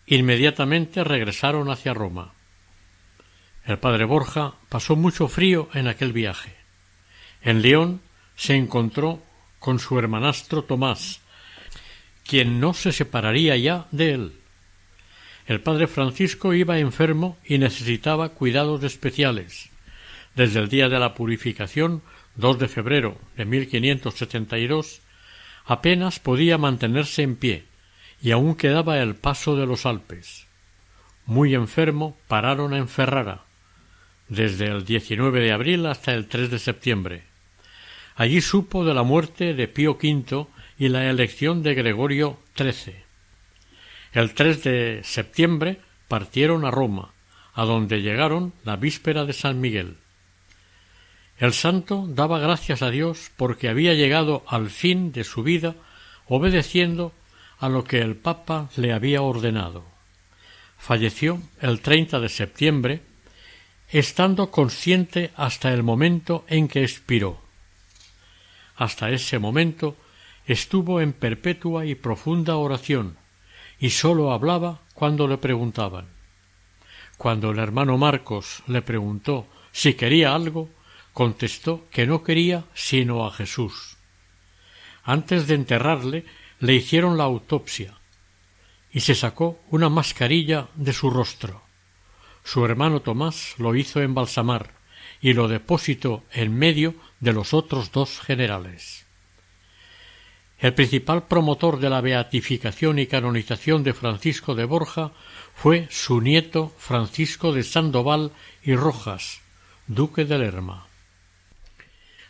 Inmediatamente 0.07 1.05
regresaron 1.05 1.71
hacia 1.71 1.95
Roma. 1.95 2.35
El 3.65 3.79
padre 3.79 4.05
Borja 4.05 4.55
pasó 4.69 4.97
mucho 4.97 5.29
frío 5.29 5.69
en 5.73 5.89
aquel 5.89 6.13
viaje. 6.13 6.55
En 7.41 7.63
León 7.63 8.03
se 8.37 8.55
encontró 8.55 9.23
con 9.59 9.79
su 9.79 9.99
hermanastro 9.99 10.65
Tomás, 10.65 11.22
quien 12.27 12.61
no 12.61 12.75
se 12.75 12.93
separaría 12.93 13.57
ya 13.57 13.87
de 13.91 14.13
él. 14.13 14.33
El 15.47 15.61
padre 15.61 15.87
Francisco 15.87 16.55
iba 16.55 16.79
enfermo 16.79 17.37
y 17.45 17.59
necesitaba 17.59 18.31
cuidados 18.31 18.83
especiales. 18.85 19.71
Desde 20.35 20.61
el 20.61 20.69
día 20.69 20.89
de 20.89 20.99
la 20.99 21.15
purificación, 21.15 22.03
2 22.37 22.59
de 22.59 22.69
febrero 22.69 23.19
de 23.37 23.45
1572, 23.45 25.01
apenas 25.67 26.21
podía 26.21 26.59
mantenerse 26.59 27.23
en 27.23 27.37
pie 27.37 27.65
y 28.23 28.31
aún 28.31 28.55
quedaba 28.55 28.99
el 29.01 29.17
paso 29.17 29.57
de 29.57 29.67
los 29.67 29.85
Alpes. 29.85 30.47
Muy 31.27 31.55
enfermo, 31.55 32.17
pararon 32.29 32.73
en 32.75 32.89
Ferrara, 32.89 33.43
desde 34.29 34.67
el 34.67 34.85
19 34.85 35.41
de 35.41 35.53
abril 35.53 35.87
hasta 35.87 36.15
el 36.15 36.29
3 36.29 36.51
de 36.51 36.59
septiembre. 36.59 37.25
Allí 38.15 38.41
supo 38.41 38.85
de 38.85 38.95
la 38.95 39.03
muerte 39.03 39.55
de 39.55 39.69
Pío 39.69 39.93
V 39.93 40.47
y 40.83 40.89
la 40.89 41.09
elección 41.09 41.63
de 41.63 41.75
Gregorio 41.75 42.41
XIII. 42.57 42.97
El 44.15 44.35
3 44.35 44.65
de 44.65 45.01
septiembre 45.05 45.79
partieron 46.09 46.65
a 46.65 46.73
Roma, 46.73 47.13
a 47.55 47.65
donde 47.65 48.03
llegaron 48.03 48.53
la 48.65 48.75
víspera 48.75 49.25
de 49.25 49.33
San 49.33 49.61
Miguel. 49.61 49.99
El 51.39 51.53
santo 51.53 52.07
daba 52.09 52.41
gracias 52.41 52.83
a 52.83 52.91
Dios 52.91 53.31
porque 53.37 53.69
había 53.69 53.95
llegado 53.95 54.43
al 54.49 54.71
fin 54.71 55.13
de 55.13 55.23
su 55.23 55.45
vida 55.45 55.77
obedeciendo 56.27 57.13
a 57.61 57.69
lo 57.69 57.85
que 57.85 58.01
el 58.01 58.17
Papa 58.17 58.69
le 58.75 58.93
había 58.93 59.23
ordenado. 59.23 59.85
Falleció 60.79 61.41
el 61.61 61.81
30 61.81 62.19
de 62.19 62.29
septiembre 62.29 63.03
estando 63.89 64.51
consciente 64.51 65.31
hasta 65.37 65.73
el 65.73 65.85
momento 65.85 66.45
en 66.49 66.67
que 66.67 66.83
expiró. 66.83 67.41
Hasta 68.75 69.11
ese 69.11 69.39
momento 69.39 69.97
estuvo 70.47 71.01
en 71.01 71.13
perpetua 71.13 71.87
y 71.87 71.95
profunda 71.95 72.57
oración, 72.57 73.17
y 73.79 73.91
sólo 73.91 74.33
hablaba 74.33 74.81
cuando 74.95 75.27
le 75.29 75.39
preguntaban. 75.39 76.07
Cuando 77.17 77.51
el 77.51 77.59
hermano 77.59 77.99
Marcos 77.99 78.63
le 78.67 78.83
preguntó 78.83 79.47
si 79.73 79.95
quería 79.95 80.35
algo, 80.35 80.69
contestó 81.13 81.89
que 81.91 82.07
no 82.07 82.23
quería 82.23 82.65
sino 82.75 83.27
a 83.27 83.31
Jesús. 83.31 83.97
Antes 85.05 85.47
de 85.47 85.55
enterrarle 85.55 86.25
le 86.61 86.75
hicieron 86.75 87.19
la 87.19 87.25
autopsia 87.25 87.95
y 88.93 89.01
se 89.01 89.15
sacó 89.15 89.61
una 89.71 89.89
mascarilla 89.89 90.69
de 90.75 90.93
su 90.93 91.11
rostro. 91.11 91.63
Su 92.45 92.65
hermano 92.65 93.01
Tomás 93.01 93.55
lo 93.59 93.75
hizo 93.75 94.01
embalsamar 94.01 94.75
y 95.21 95.33
lo 95.33 95.49
depositó 95.49 96.25
en 96.33 96.57
medio 96.57 96.95
de 97.21 97.33
los 97.33 97.55
otros 97.55 97.93
dos 97.93 98.21
generales. 98.21 99.02
El 100.63 100.73
principal 100.73 101.25
promotor 101.25 101.79
de 101.81 101.91
la 101.91 102.01
beatificación 102.01 102.99
y 102.99 103.07
canonización 103.07 103.83
de 103.83 103.93
Francisco 103.93 104.55
de 104.55 104.65
Borja 104.65 105.13
fue 105.55 105.87
su 105.91 106.23
nieto 106.23 106.73
Francisco 106.79 107.53
de 107.53 107.65
Sandoval 107.65 108.31
y 108.63 108.75
Rojas, 108.75 109.43
duque 109.87 110.25
de 110.25 110.39
Lerma. 110.39 110.87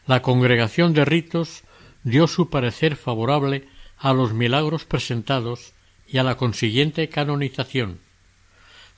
La 0.06 0.22
congregación 0.22 0.94
de 0.94 1.04
ritos 1.04 1.62
dio 2.02 2.26
su 2.26 2.50
parecer 2.50 2.96
favorable 2.96 3.68
a 3.98 4.12
los 4.12 4.32
milagros 4.32 4.84
presentados 4.84 5.74
y 6.08 6.18
a 6.18 6.24
la 6.24 6.36
consiguiente 6.36 7.08
canonización, 7.08 8.00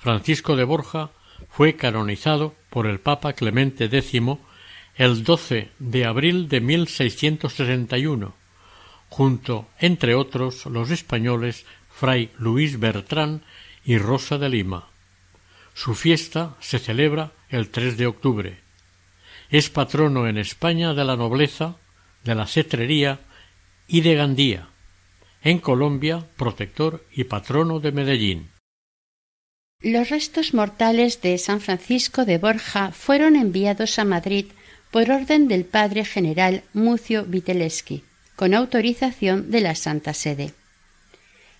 Francisco 0.04 0.54
de 0.54 0.64
Borja 0.64 1.12
fue 1.48 1.76
canonizado 1.76 2.54
por 2.68 2.86
el 2.86 3.00
Papa 3.00 3.32
Clemente 3.32 3.86
X 3.86 4.20
el 4.96 5.24
12 5.24 5.70
de 5.78 6.04
abril 6.04 6.46
de 6.50 6.60
1661, 6.60 8.34
junto, 9.08 9.68
entre 9.78 10.14
otros, 10.14 10.66
los 10.66 10.90
españoles 10.90 11.64
Fray 11.90 12.30
Luis 12.38 12.78
Bertrán 12.78 13.42
y 13.84 13.98
Rosa 13.98 14.38
de 14.38 14.48
Lima. 14.48 14.88
Su 15.74 15.94
fiesta 15.94 16.56
se 16.60 16.78
celebra 16.78 17.32
el 17.48 17.70
3 17.70 17.96
de 17.96 18.06
octubre. 18.06 18.58
Es 19.50 19.70
patrono 19.70 20.26
en 20.26 20.38
España 20.38 20.94
de 20.94 21.04
la 21.04 21.16
nobleza, 21.16 21.76
de 22.24 22.34
la 22.34 22.46
cetrería 22.46 23.20
y 23.86 24.00
de 24.00 24.14
Gandía. 24.14 24.68
En 25.42 25.58
Colombia, 25.58 26.26
protector 26.36 27.04
y 27.12 27.24
patrono 27.24 27.80
de 27.80 27.92
Medellín. 27.92 28.50
Los 29.80 30.08
restos 30.08 30.54
mortales 30.54 31.20
de 31.20 31.36
San 31.36 31.60
Francisco 31.60 32.24
de 32.24 32.38
Borja 32.38 32.90
fueron 32.92 33.36
enviados 33.36 33.98
a 33.98 34.04
Madrid 34.04 34.46
por 34.90 35.10
orden 35.10 35.46
del 35.48 35.64
padre 35.64 36.04
general 36.04 36.62
Mucio 36.72 37.24
Viteleski, 37.24 38.02
con 38.36 38.54
autorización 38.54 39.50
de 39.50 39.60
la 39.60 39.74
Santa 39.74 40.14
Sede. 40.14 40.52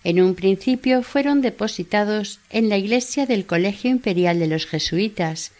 En 0.03 0.21
un 0.21 0.35
principio 0.35 1.01
fueron 1.01 1.41
depositados 1.41 2.39
en 2.51 2.69
la 2.69 2.77
iglesia 2.77 3.25
del 3.25 3.45
Colegio 3.45 3.89
Imperial 3.89 4.39
de 4.39 4.47
los 4.47 4.67
Jesuitas, 4.67 5.51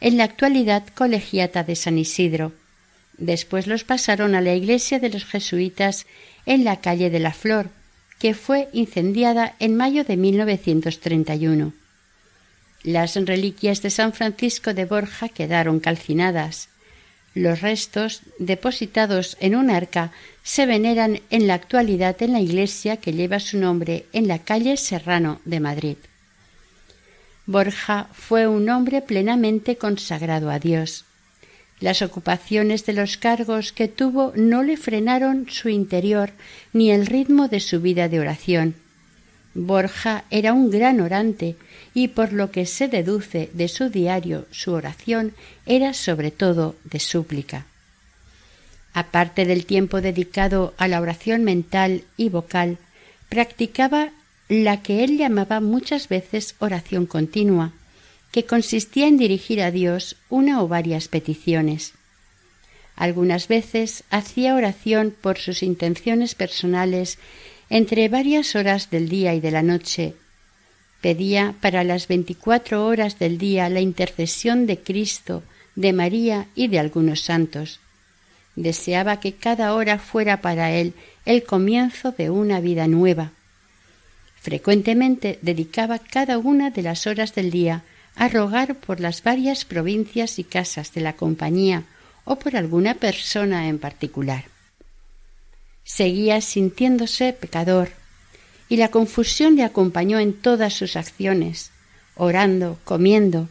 en 0.00 0.16
la 0.16 0.24
actualidad 0.24 0.84
colegiata 0.94 1.62
de 1.62 1.76
San 1.76 1.98
Isidro. 1.98 2.52
Después 3.18 3.66
los 3.66 3.84
pasaron 3.84 4.34
a 4.34 4.40
la 4.40 4.54
iglesia 4.54 4.98
de 4.98 5.10
los 5.10 5.24
jesuitas 5.24 6.06
en 6.46 6.64
la 6.64 6.80
calle 6.80 7.10
de 7.10 7.20
la 7.20 7.32
Flor, 7.32 7.70
que 8.18 8.34
fue 8.34 8.68
incendiada 8.72 9.54
en 9.58 9.76
mayo 9.76 10.04
de 10.04 10.16
1931. 10.16 11.72
Las 12.82 13.14
reliquias 13.14 13.82
de 13.82 13.90
San 13.90 14.12
Francisco 14.12 14.74
de 14.74 14.86
Borja 14.86 15.28
quedaron 15.28 15.78
calcinadas. 15.78 16.68
Los 17.34 17.62
restos, 17.62 18.20
depositados 18.38 19.36
en 19.40 19.56
un 19.56 19.70
arca, 19.70 20.12
se 20.42 20.66
veneran 20.66 21.20
en 21.30 21.46
la 21.46 21.54
actualidad 21.54 22.22
en 22.22 22.32
la 22.32 22.40
iglesia 22.40 22.98
que 22.98 23.12
lleva 23.12 23.40
su 23.40 23.58
nombre 23.58 24.06
en 24.12 24.28
la 24.28 24.38
calle 24.38 24.76
Serrano 24.76 25.40
de 25.44 25.60
Madrid. 25.60 25.96
Borja 27.46 28.08
fue 28.12 28.46
un 28.46 28.68
hombre 28.68 29.02
plenamente 29.02 29.76
consagrado 29.76 30.50
a 30.50 30.58
Dios. 30.58 31.04
Las 31.80 32.02
ocupaciones 32.02 32.86
de 32.86 32.92
los 32.92 33.16
cargos 33.16 33.72
que 33.72 33.88
tuvo 33.88 34.32
no 34.36 34.62
le 34.62 34.76
frenaron 34.76 35.48
su 35.50 35.68
interior 35.68 36.30
ni 36.72 36.92
el 36.92 37.06
ritmo 37.06 37.48
de 37.48 37.60
su 37.60 37.80
vida 37.80 38.08
de 38.08 38.20
oración. 38.20 38.74
Borja 39.54 40.24
era 40.30 40.52
un 40.52 40.70
gran 40.70 41.00
orante 41.00 41.56
y 41.94 42.08
por 42.08 42.32
lo 42.32 42.50
que 42.50 42.64
se 42.66 42.88
deduce 42.88 43.50
de 43.52 43.68
su 43.68 43.90
diario 43.90 44.46
su 44.50 44.72
oración 44.72 45.34
era 45.66 45.92
sobre 45.92 46.30
todo 46.30 46.76
de 46.84 47.00
súplica. 47.00 47.66
Aparte 48.94 49.44
del 49.44 49.66
tiempo 49.66 50.00
dedicado 50.00 50.74
a 50.76 50.88
la 50.88 51.00
oración 51.00 51.44
mental 51.44 52.04
y 52.16 52.28
vocal, 52.28 52.78
practicaba 53.28 54.10
la 54.48 54.82
que 54.82 55.04
él 55.04 55.16
llamaba 55.16 55.60
muchas 55.60 56.08
veces 56.08 56.54
oración 56.58 57.06
continua, 57.06 57.72
que 58.30 58.44
consistía 58.44 59.06
en 59.06 59.16
dirigir 59.16 59.62
a 59.62 59.70
Dios 59.70 60.16
una 60.28 60.62
o 60.62 60.68
varias 60.68 61.08
peticiones. 61.08 61.94
Algunas 62.96 63.48
veces 63.48 64.04
hacía 64.10 64.54
oración 64.54 65.14
por 65.18 65.38
sus 65.38 65.62
intenciones 65.62 66.34
personales 66.34 67.18
entre 67.72 68.10
varias 68.10 68.54
horas 68.54 68.90
del 68.90 69.08
día 69.08 69.34
y 69.34 69.40
de 69.40 69.50
la 69.50 69.62
noche. 69.62 70.12
Pedía 71.00 71.54
para 71.62 71.84
las 71.84 72.06
veinticuatro 72.06 72.84
horas 72.84 73.18
del 73.18 73.38
día 73.38 73.70
la 73.70 73.80
intercesión 73.80 74.66
de 74.66 74.80
Cristo, 74.80 75.42
de 75.74 75.94
María 75.94 76.48
y 76.54 76.68
de 76.68 76.78
algunos 76.78 77.22
santos. 77.22 77.80
Deseaba 78.56 79.20
que 79.20 79.32
cada 79.32 79.72
hora 79.72 79.98
fuera 79.98 80.42
para 80.42 80.70
él 80.70 80.92
el 81.24 81.44
comienzo 81.44 82.12
de 82.12 82.28
una 82.28 82.60
vida 82.60 82.86
nueva. 82.88 83.30
Frecuentemente 84.42 85.38
dedicaba 85.40 85.98
cada 85.98 86.36
una 86.36 86.68
de 86.68 86.82
las 86.82 87.06
horas 87.06 87.34
del 87.34 87.50
día 87.50 87.84
a 88.16 88.28
rogar 88.28 88.74
por 88.74 89.00
las 89.00 89.22
varias 89.22 89.64
provincias 89.64 90.38
y 90.38 90.44
casas 90.44 90.92
de 90.92 91.00
la 91.00 91.14
compañía 91.14 91.84
o 92.26 92.36
por 92.36 92.54
alguna 92.54 92.96
persona 92.96 93.68
en 93.68 93.78
particular. 93.78 94.51
Seguía 95.84 96.40
sintiéndose 96.40 97.32
pecador, 97.32 97.90
y 98.68 98.76
la 98.76 98.88
confusión 98.88 99.56
le 99.56 99.64
acompañó 99.64 100.18
en 100.18 100.32
todas 100.32 100.72
sus 100.72 100.96
acciones, 100.96 101.70
orando, 102.14 102.78
comiendo. 102.84 103.48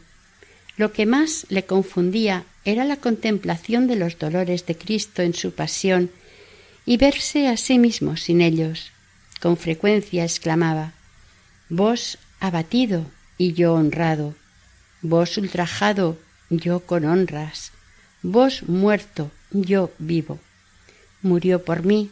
Lo 0.77 0.93
que 0.93 1.05
más 1.05 1.45
le 1.49 1.65
confundía 1.65 2.45
era 2.65 2.85
la 2.85 2.97
contemplación 2.97 3.87
de 3.87 3.95
los 3.95 4.17
dolores 4.17 4.65
de 4.65 4.75
Cristo 4.77 5.21
en 5.21 5.33
su 5.33 5.51
pasión 5.51 6.09
y 6.85 6.97
verse 6.97 7.47
a 7.47 7.57
sí 7.57 7.77
mismo 7.77 8.17
sin 8.17 8.41
ellos. 8.41 8.91
Con 9.39 9.57
frecuencia 9.57 10.23
exclamaba 10.23 10.93
Vos 11.69 12.17
abatido 12.39 13.05
y 13.37 13.53
yo 13.53 13.73
honrado, 13.73 14.35
vos 15.01 15.37
ultrajado, 15.37 16.17
yo 16.49 16.81
con 16.81 17.05
honras, 17.05 17.71
vos 18.21 18.63
muerto, 18.63 19.31
yo 19.51 19.91
vivo. 19.99 20.39
Murió 21.21 21.63
por 21.63 21.83
mí, 21.83 22.11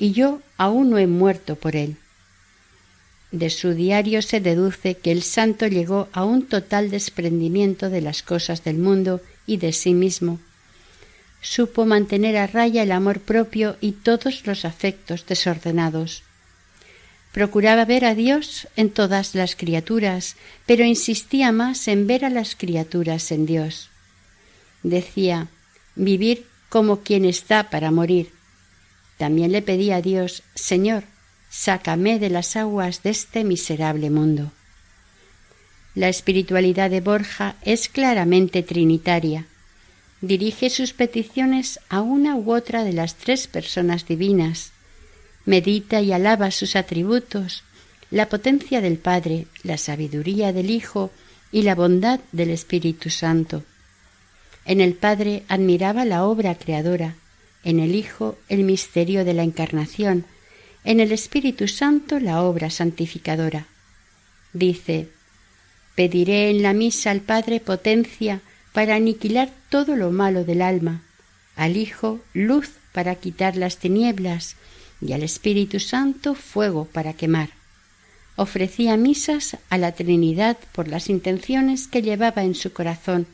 y 0.00 0.12
yo 0.12 0.40
aún 0.56 0.88
no 0.88 0.98
he 0.98 1.06
muerto 1.06 1.56
por 1.56 1.76
él. 1.76 1.96
De 3.32 3.50
su 3.50 3.74
diario 3.74 4.22
se 4.22 4.40
deduce 4.40 4.96
que 4.96 5.12
el 5.12 5.22
santo 5.22 5.66
llegó 5.66 6.08
a 6.12 6.24
un 6.24 6.46
total 6.46 6.90
desprendimiento 6.90 7.90
de 7.90 8.00
las 8.00 8.22
cosas 8.22 8.64
del 8.64 8.78
mundo 8.78 9.20
y 9.46 9.58
de 9.58 9.72
sí 9.72 9.92
mismo. 9.92 10.40
Supo 11.42 11.84
mantener 11.84 12.38
a 12.38 12.46
raya 12.46 12.82
el 12.82 12.92
amor 12.92 13.20
propio 13.20 13.76
y 13.82 13.92
todos 13.92 14.46
los 14.46 14.64
afectos 14.64 15.26
desordenados. 15.26 16.22
Procuraba 17.32 17.84
ver 17.84 18.06
a 18.06 18.14
Dios 18.14 18.68
en 18.76 18.90
todas 18.90 19.34
las 19.34 19.54
criaturas, 19.54 20.36
pero 20.66 20.82
insistía 20.82 21.52
más 21.52 21.86
en 21.88 22.06
ver 22.06 22.24
a 22.24 22.30
las 22.30 22.56
criaturas 22.56 23.30
en 23.32 23.44
Dios. 23.44 23.90
Decía 24.82 25.48
vivir 25.94 26.46
como 26.70 27.00
quien 27.00 27.26
está 27.26 27.68
para 27.68 27.90
morir. 27.90 28.39
También 29.20 29.52
le 29.52 29.60
pedía 29.60 29.96
a 29.96 30.00
Dios 30.00 30.42
Señor, 30.54 31.04
sácame 31.50 32.18
de 32.18 32.30
las 32.30 32.56
aguas 32.56 33.02
de 33.02 33.10
este 33.10 33.44
miserable 33.44 34.08
mundo. 34.08 34.50
La 35.94 36.08
espiritualidad 36.08 36.88
de 36.88 37.02
Borja 37.02 37.56
es 37.60 37.90
claramente 37.90 38.62
trinitaria. 38.62 39.44
Dirige 40.22 40.70
sus 40.70 40.94
peticiones 40.94 41.80
a 41.90 42.00
una 42.00 42.34
u 42.34 42.50
otra 42.50 42.82
de 42.82 42.94
las 42.94 43.16
tres 43.16 43.46
personas 43.46 44.06
divinas, 44.06 44.72
medita 45.44 46.00
y 46.00 46.12
alaba 46.12 46.50
sus 46.50 46.74
atributos, 46.74 47.62
la 48.10 48.30
potencia 48.30 48.80
del 48.80 48.96
Padre, 48.96 49.48
la 49.62 49.76
sabiduría 49.76 50.54
del 50.54 50.70
Hijo 50.70 51.10
y 51.52 51.60
la 51.60 51.74
bondad 51.74 52.20
del 52.32 52.48
Espíritu 52.48 53.10
Santo. 53.10 53.64
En 54.64 54.80
el 54.80 54.94
Padre 54.94 55.42
admiraba 55.48 56.06
la 56.06 56.24
obra 56.24 56.54
creadora, 56.54 57.16
en 57.64 57.80
el 57.80 57.94
Hijo 57.94 58.38
el 58.48 58.64
misterio 58.64 59.24
de 59.24 59.34
la 59.34 59.42
encarnación, 59.42 60.24
en 60.84 61.00
el 61.00 61.12
Espíritu 61.12 61.68
Santo 61.68 62.20
la 62.20 62.42
obra 62.42 62.70
santificadora. 62.70 63.66
Dice, 64.52 65.08
Pediré 65.94 66.50
en 66.50 66.62
la 66.62 66.72
misa 66.72 67.10
al 67.10 67.20
Padre 67.20 67.60
potencia 67.60 68.40
para 68.72 68.94
aniquilar 68.94 69.50
todo 69.68 69.96
lo 69.96 70.10
malo 70.10 70.44
del 70.44 70.62
alma, 70.62 71.02
al 71.56 71.76
Hijo 71.76 72.20
luz 72.32 72.70
para 72.92 73.16
quitar 73.16 73.56
las 73.56 73.76
tinieblas, 73.76 74.56
y 75.00 75.12
al 75.12 75.22
Espíritu 75.22 75.80
Santo 75.80 76.34
fuego 76.34 76.84
para 76.86 77.14
quemar. 77.14 77.50
Ofrecía 78.36 78.96
misas 78.96 79.56
a 79.68 79.78
la 79.78 79.92
Trinidad 79.92 80.56
por 80.72 80.88
las 80.88 81.08
intenciones 81.08 81.88
que 81.88 82.02
llevaba 82.02 82.44
en 82.44 82.54
su 82.54 82.72
corazón, 82.72 83.26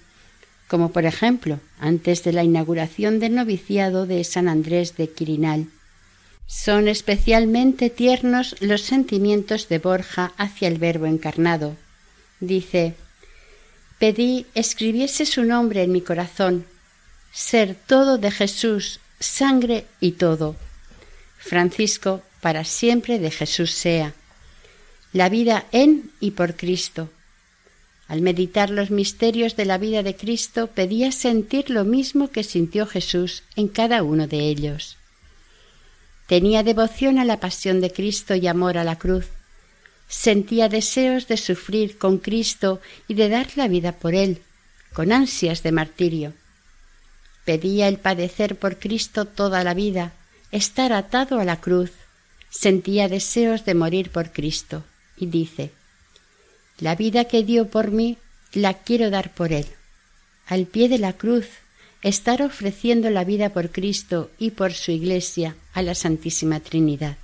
como 0.69 0.91
por 0.93 1.05
ejemplo 1.05 1.61
antes 1.79 2.25
de 2.25 2.33
la 2.33 2.45
inauguración 2.45 3.19
del 3.21 3.35
noviciado 3.35 4.07
de 4.07 4.25
San 4.25 4.49
Andrés 4.49 4.97
de 4.97 5.09
Quirinal. 5.11 5.69
Son 6.47 6.89
especialmente 6.89 7.91
tiernos 7.91 8.57
los 8.61 8.83
sentimientos 8.83 9.69
de 9.69 9.79
Borja 9.79 10.33
hacia 10.37 10.69
el 10.69 10.79
Verbo 10.79 11.07
encarnado. 11.07 11.77
Dice 12.41 12.95
Pedí 13.99 14.47
escribiese 14.55 15.25
su 15.25 15.45
nombre 15.45 15.83
en 15.83 15.93
mi 15.93 16.03
corazón, 16.03 16.67
ser 17.33 17.75
todo 17.87 18.19
de 18.19 18.31
Jesús, 18.31 19.01
sangre 19.19 19.87
y 20.01 20.13
todo, 20.13 20.57
Francisco, 21.39 22.23
para 22.41 22.65
siempre 22.65 23.19
de 23.19 23.31
Jesús 23.31 23.71
sea. 23.73 24.13
La 25.13 25.29
vida 25.29 25.67
en 25.73 26.11
y 26.21 26.33
por 26.33 26.57
Cristo. 26.57 27.09
Al 28.09 28.21
meditar 28.21 28.71
los 28.71 28.91
misterios 28.91 29.57
de 29.57 29.65
la 29.65 29.79
vida 29.79 30.03
de 30.03 30.15
Cristo 30.15 30.69
pedía 30.69 31.11
sentir 31.11 31.71
lo 31.71 31.85
mismo 31.85 32.31
que 32.31 32.45
sintió 32.45 32.87
Jesús 32.87 33.43
en 33.57 33.67
cada 33.69 34.03
uno 34.05 34.29
de 34.29 34.49
ellos. 34.49 34.97
Tenía 36.29 36.63
devoción 36.63 37.19
a 37.19 37.25
la 37.25 37.41
pasión 37.41 37.81
de 37.81 37.93
Cristo 37.93 38.35
y 38.35 38.47
amor 38.47 38.79
a 38.79 38.85
la 38.85 38.97
cruz. 38.97 39.27
Sentía 40.09 40.69
deseos 40.69 41.27
de 41.27 41.37
sufrir 41.37 41.99
con 41.99 42.19
Cristo 42.19 42.81
y 43.09 43.15
de 43.15 43.29
dar 43.29 43.49
la 43.57 43.67
vida 43.67 43.93
por 43.93 44.15
Él, 44.15 44.43
con 44.93 45.11
ansias 45.11 45.65
de 45.65 45.73
martirio. 45.73 46.33
Pedía 47.45 47.89
el 47.89 47.99
padecer 47.99 48.57
por 48.57 48.79
Cristo 48.79 49.25
toda 49.25 49.65
la 49.65 49.75
vida, 49.75 50.13
estar 50.53 50.93
atado 50.93 51.41
a 51.41 51.45
la 51.45 51.61
cruz, 51.61 51.91
sentía 52.51 53.09
deseos 53.09 53.65
de 53.65 53.75
morir 53.75 54.11
por 54.11 54.33
Cristo, 54.33 54.85
y 55.17 55.27
dice 55.27 55.73
La 56.79 56.95
vida 56.95 57.25
que 57.25 57.43
dio 57.43 57.69
por 57.69 57.91
mí 57.91 58.19
la 58.53 58.75
quiero 58.75 59.11
dar 59.11 59.33
por 59.33 59.53
Él. 59.53 59.67
Al 60.47 60.67
pie 60.67 60.89
de 60.89 60.99
la 60.99 61.15
cruz, 61.15 61.47
estar 62.03 62.43
ofreciendo 62.43 63.11
la 63.11 63.25
vida 63.25 63.51
por 63.51 63.71
Cristo 63.71 64.31
y 64.39 64.51
por 64.51 64.73
su 64.73 64.91
Iglesia 64.91 65.57
a 65.73 65.83
la 65.83 65.95
Santísima 65.95 66.61
Trinidad. 66.61 67.17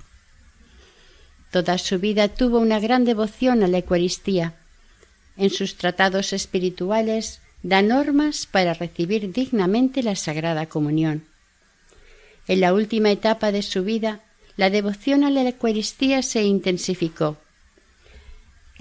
Toda 1.51 1.77
su 1.77 1.99
vida 1.99 2.29
tuvo 2.29 2.57
una 2.57 2.79
gran 2.79 3.05
devoción 3.05 3.63
a 3.63 3.67
la 3.67 3.77
Eucaristía. 3.77 4.55
En 5.37 5.51
sus 5.51 5.77
tratados 5.77 6.33
espirituales 6.33 7.41
da 7.61 7.81
normas 7.81 8.47
para 8.47 8.73
recibir 8.73 9.31
dignamente 9.31 10.01
la 10.01 10.15
Sagrada 10.15 10.65
Comunión. 10.65 11.25
En 12.47 12.59
la 12.59 12.73
última 12.73 13.11
etapa 13.11 13.51
de 13.51 13.61
su 13.61 13.83
vida, 13.83 14.21
la 14.57 14.69
devoción 14.69 15.23
a 15.23 15.29
la 15.29 15.43
Eucaristía 15.43 16.23
se 16.23 16.43
intensificó. 16.43 17.37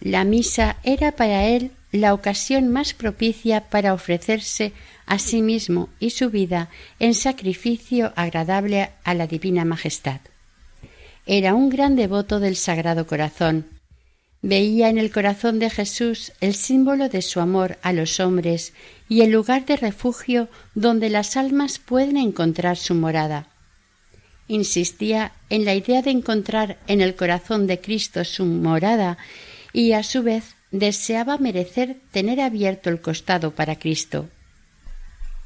La 0.02 0.24
misa 0.24 0.78
era 0.82 1.12
para 1.12 1.46
él 1.46 1.70
la 1.92 2.12
ocasión 2.12 2.68
más 2.68 2.92
propicia 2.92 3.68
para 3.70 3.94
ofrecerse 3.94 4.72
a 5.06 5.20
sí 5.20 5.42
mismo 5.42 5.90
y 6.00 6.10
su 6.10 6.28
vida 6.28 6.70
en 6.98 7.14
sacrificio 7.14 8.12
agradable 8.16 8.90
a 9.04 9.14
la 9.14 9.28
Divina 9.28 9.64
Majestad. 9.64 10.20
Era 11.24 11.54
un 11.54 11.68
gran 11.68 11.94
devoto 11.94 12.40
del 12.40 12.56
Sagrado 12.56 13.06
Corazón. 13.06 13.66
Veía 14.40 14.88
en 14.88 14.98
el 14.98 15.12
corazón 15.12 15.60
de 15.60 15.70
Jesús 15.70 16.32
el 16.40 16.56
símbolo 16.56 17.08
de 17.08 17.22
su 17.22 17.38
amor 17.38 17.78
a 17.82 17.92
los 17.92 18.18
hombres 18.18 18.74
y 19.08 19.20
el 19.20 19.30
lugar 19.30 19.66
de 19.66 19.76
refugio 19.76 20.48
donde 20.74 21.10
las 21.10 21.36
almas 21.36 21.78
pueden 21.78 22.16
encontrar 22.16 22.76
su 22.76 22.96
morada 22.96 23.52
insistía 24.48 25.32
en 25.50 25.64
la 25.64 25.74
idea 25.74 26.02
de 26.02 26.10
encontrar 26.10 26.78
en 26.86 27.00
el 27.00 27.14
corazón 27.14 27.66
de 27.66 27.80
Cristo 27.80 28.24
su 28.24 28.44
morada 28.44 29.18
y 29.72 29.92
a 29.92 30.02
su 30.02 30.22
vez 30.22 30.54
deseaba 30.70 31.38
merecer 31.38 31.96
tener 32.10 32.40
abierto 32.40 32.90
el 32.90 33.00
costado 33.00 33.54
para 33.54 33.78
Cristo. 33.78 34.28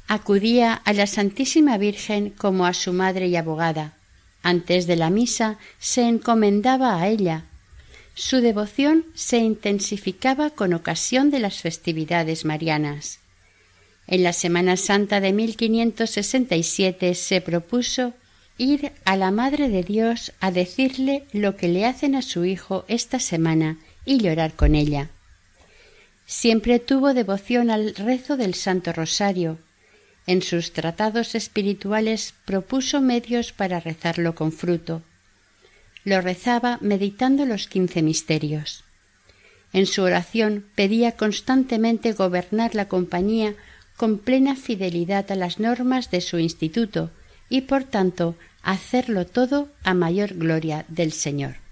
acudía 0.07 0.73
a 0.73 0.93
la 0.93 1.05
Santísima 1.05 1.77
Virgen 1.77 2.29
como 2.29 2.65
a 2.65 2.73
su 2.73 2.93
madre 2.93 3.27
y 3.27 3.35
abogada. 3.35 3.97
Antes 4.41 4.87
de 4.87 4.95
la 4.95 5.09
misa 5.09 5.57
se 5.79 6.07
encomendaba 6.07 7.01
a 7.01 7.09
ella. 7.09 7.43
Su 8.15 8.37
devoción 8.37 9.05
se 9.13 9.39
intensificaba 9.39 10.49
con 10.51 10.73
ocasión 10.73 11.29
de 11.29 11.39
las 11.39 11.59
festividades 11.59 12.45
marianas. 12.45 13.19
En 14.07 14.23
la 14.23 14.31
Semana 14.31 14.77
Santa 14.77 15.19
de 15.19 15.33
1567 15.33 17.13
se 17.13 17.41
propuso 17.41 18.13
ir 18.57 18.93
a 19.03 19.17
la 19.17 19.31
Madre 19.31 19.67
de 19.67 19.83
Dios 19.83 20.31
a 20.39 20.51
decirle 20.51 21.25
lo 21.33 21.57
que 21.57 21.67
le 21.67 21.85
hacen 21.85 22.15
a 22.15 22.21
su 22.21 22.45
hijo 22.45 22.85
esta 22.87 23.19
semana 23.19 23.77
y 24.07 24.17
llorar 24.17 24.53
con 24.53 24.73
ella. 24.73 25.09
Siempre 26.25 26.79
tuvo 26.79 27.13
devoción 27.13 27.69
al 27.69 27.93
rezo 27.93 28.37
del 28.37 28.55
Santo 28.55 28.91
Rosario. 28.93 29.59
En 30.25 30.41
sus 30.41 30.73
tratados 30.73 31.35
espirituales 31.35 32.33
propuso 32.45 33.01
medios 33.01 33.51
para 33.51 33.79
rezarlo 33.79 34.33
con 34.33 34.51
fruto. 34.51 35.03
Lo 36.03 36.21
rezaba 36.21 36.79
meditando 36.81 37.45
los 37.45 37.67
quince 37.67 38.01
misterios. 38.01 38.83
En 39.73 39.85
su 39.85 40.01
oración 40.01 40.65
pedía 40.75 41.11
constantemente 41.11 42.13
gobernar 42.13 42.75
la 42.75 42.87
compañía 42.87 43.55
con 43.97 44.19
plena 44.19 44.55
fidelidad 44.55 45.31
a 45.31 45.35
las 45.35 45.59
normas 45.59 46.11
de 46.11 46.21
su 46.21 46.39
instituto 46.39 47.11
y 47.49 47.61
por 47.61 47.83
tanto 47.83 48.35
hacerlo 48.63 49.25
todo 49.25 49.69
a 49.83 49.93
mayor 49.93 50.33
gloria 50.33 50.85
del 50.87 51.11
Señor. 51.11 51.66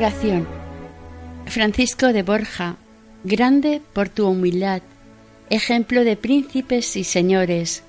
Oración. 0.00 0.48
Francisco 1.44 2.14
de 2.14 2.22
Borja, 2.22 2.76
grande 3.22 3.82
por 3.92 4.08
tu 4.08 4.26
humildad, 4.28 4.80
ejemplo 5.50 6.04
de 6.04 6.16
príncipes 6.16 6.96
y 6.96 7.04
señores, 7.04 7.82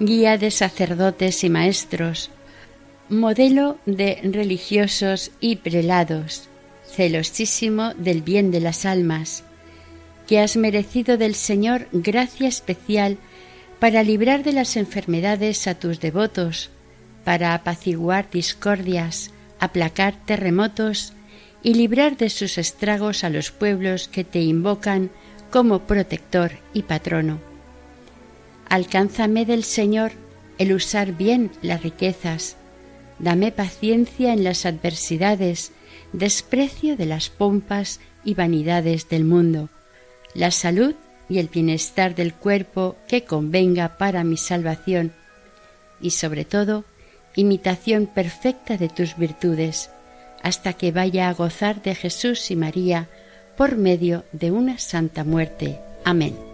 guía 0.00 0.38
de 0.38 0.50
sacerdotes 0.50 1.44
y 1.44 1.48
maestros, 1.48 2.32
modelo 3.08 3.78
de 3.86 4.18
religiosos 4.24 5.30
y 5.38 5.54
prelados, 5.54 6.48
celosísimo 6.84 7.94
del 7.94 8.22
bien 8.22 8.50
de 8.50 8.58
las 8.58 8.84
almas, 8.84 9.44
que 10.26 10.40
has 10.40 10.56
merecido 10.56 11.16
del 11.16 11.36
Señor 11.36 11.86
gracia 11.92 12.48
especial 12.48 13.18
para 13.78 14.02
librar 14.02 14.42
de 14.42 14.52
las 14.52 14.76
enfermedades 14.76 15.68
a 15.68 15.76
tus 15.76 16.00
devotos, 16.00 16.70
para 17.22 17.54
apaciguar 17.54 18.28
discordias, 18.32 19.30
aplacar 19.60 20.16
terremotos 20.26 21.12
y 21.66 21.74
librar 21.74 22.16
de 22.16 22.30
sus 22.30 22.58
estragos 22.58 23.24
a 23.24 23.28
los 23.28 23.50
pueblos 23.50 24.06
que 24.06 24.22
te 24.22 24.40
invocan 24.40 25.10
como 25.50 25.80
protector 25.80 26.52
y 26.72 26.82
patrono. 26.82 27.40
Alcánzame 28.68 29.44
del 29.44 29.64
Señor 29.64 30.12
el 30.58 30.72
usar 30.72 31.14
bien 31.14 31.50
las 31.62 31.82
riquezas, 31.82 32.54
dame 33.18 33.50
paciencia 33.50 34.32
en 34.32 34.44
las 34.44 34.64
adversidades, 34.64 35.72
desprecio 36.12 36.96
de 36.96 37.06
las 37.06 37.30
pompas 37.30 37.98
y 38.24 38.34
vanidades 38.34 39.08
del 39.08 39.24
mundo, 39.24 39.68
la 40.34 40.52
salud 40.52 40.94
y 41.28 41.40
el 41.40 41.48
bienestar 41.48 42.14
del 42.14 42.32
cuerpo 42.32 42.94
que 43.08 43.24
convenga 43.24 43.98
para 43.98 44.22
mi 44.22 44.36
salvación, 44.36 45.12
y 46.00 46.10
sobre 46.10 46.44
todo, 46.44 46.84
imitación 47.34 48.06
perfecta 48.06 48.76
de 48.76 48.88
tus 48.88 49.16
virtudes, 49.16 49.90
hasta 50.46 50.74
que 50.74 50.92
vaya 50.92 51.28
a 51.28 51.34
gozar 51.34 51.82
de 51.82 51.96
Jesús 51.96 52.52
y 52.52 52.56
María 52.56 53.08
por 53.56 53.76
medio 53.76 54.22
de 54.30 54.52
una 54.52 54.78
santa 54.78 55.24
muerte. 55.24 55.80
Amén. 56.04 56.45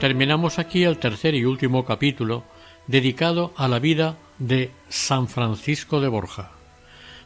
Terminamos 0.00 0.60
aquí 0.60 0.84
el 0.84 0.98
tercer 0.98 1.34
y 1.34 1.44
último 1.44 1.84
capítulo 1.84 2.44
dedicado 2.86 3.52
a 3.56 3.66
la 3.66 3.80
vida 3.80 4.16
de 4.38 4.70
San 4.88 5.26
Francisco 5.26 6.00
de 6.00 6.06
Borja, 6.06 6.52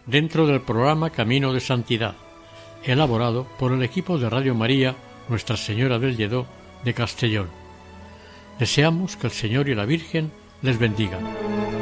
dentro 0.06 0.46
del 0.46 0.62
programa 0.62 1.10
Camino 1.10 1.52
de 1.52 1.60
Santidad, 1.60 2.14
elaborado 2.82 3.46
por 3.58 3.72
el 3.72 3.82
equipo 3.82 4.16
de 4.16 4.30
Radio 4.30 4.54
María 4.54 4.96
Nuestra 5.28 5.58
Señora 5.58 5.98
del 5.98 6.16
Lledó 6.16 6.46
de 6.82 6.94
Castellón. 6.94 7.48
Deseamos 8.58 9.16
que 9.16 9.26
el 9.26 9.32
Señor 9.34 9.68
y 9.68 9.74
la 9.74 9.84
Virgen 9.84 10.32
les 10.62 10.78
bendigan. 10.78 11.82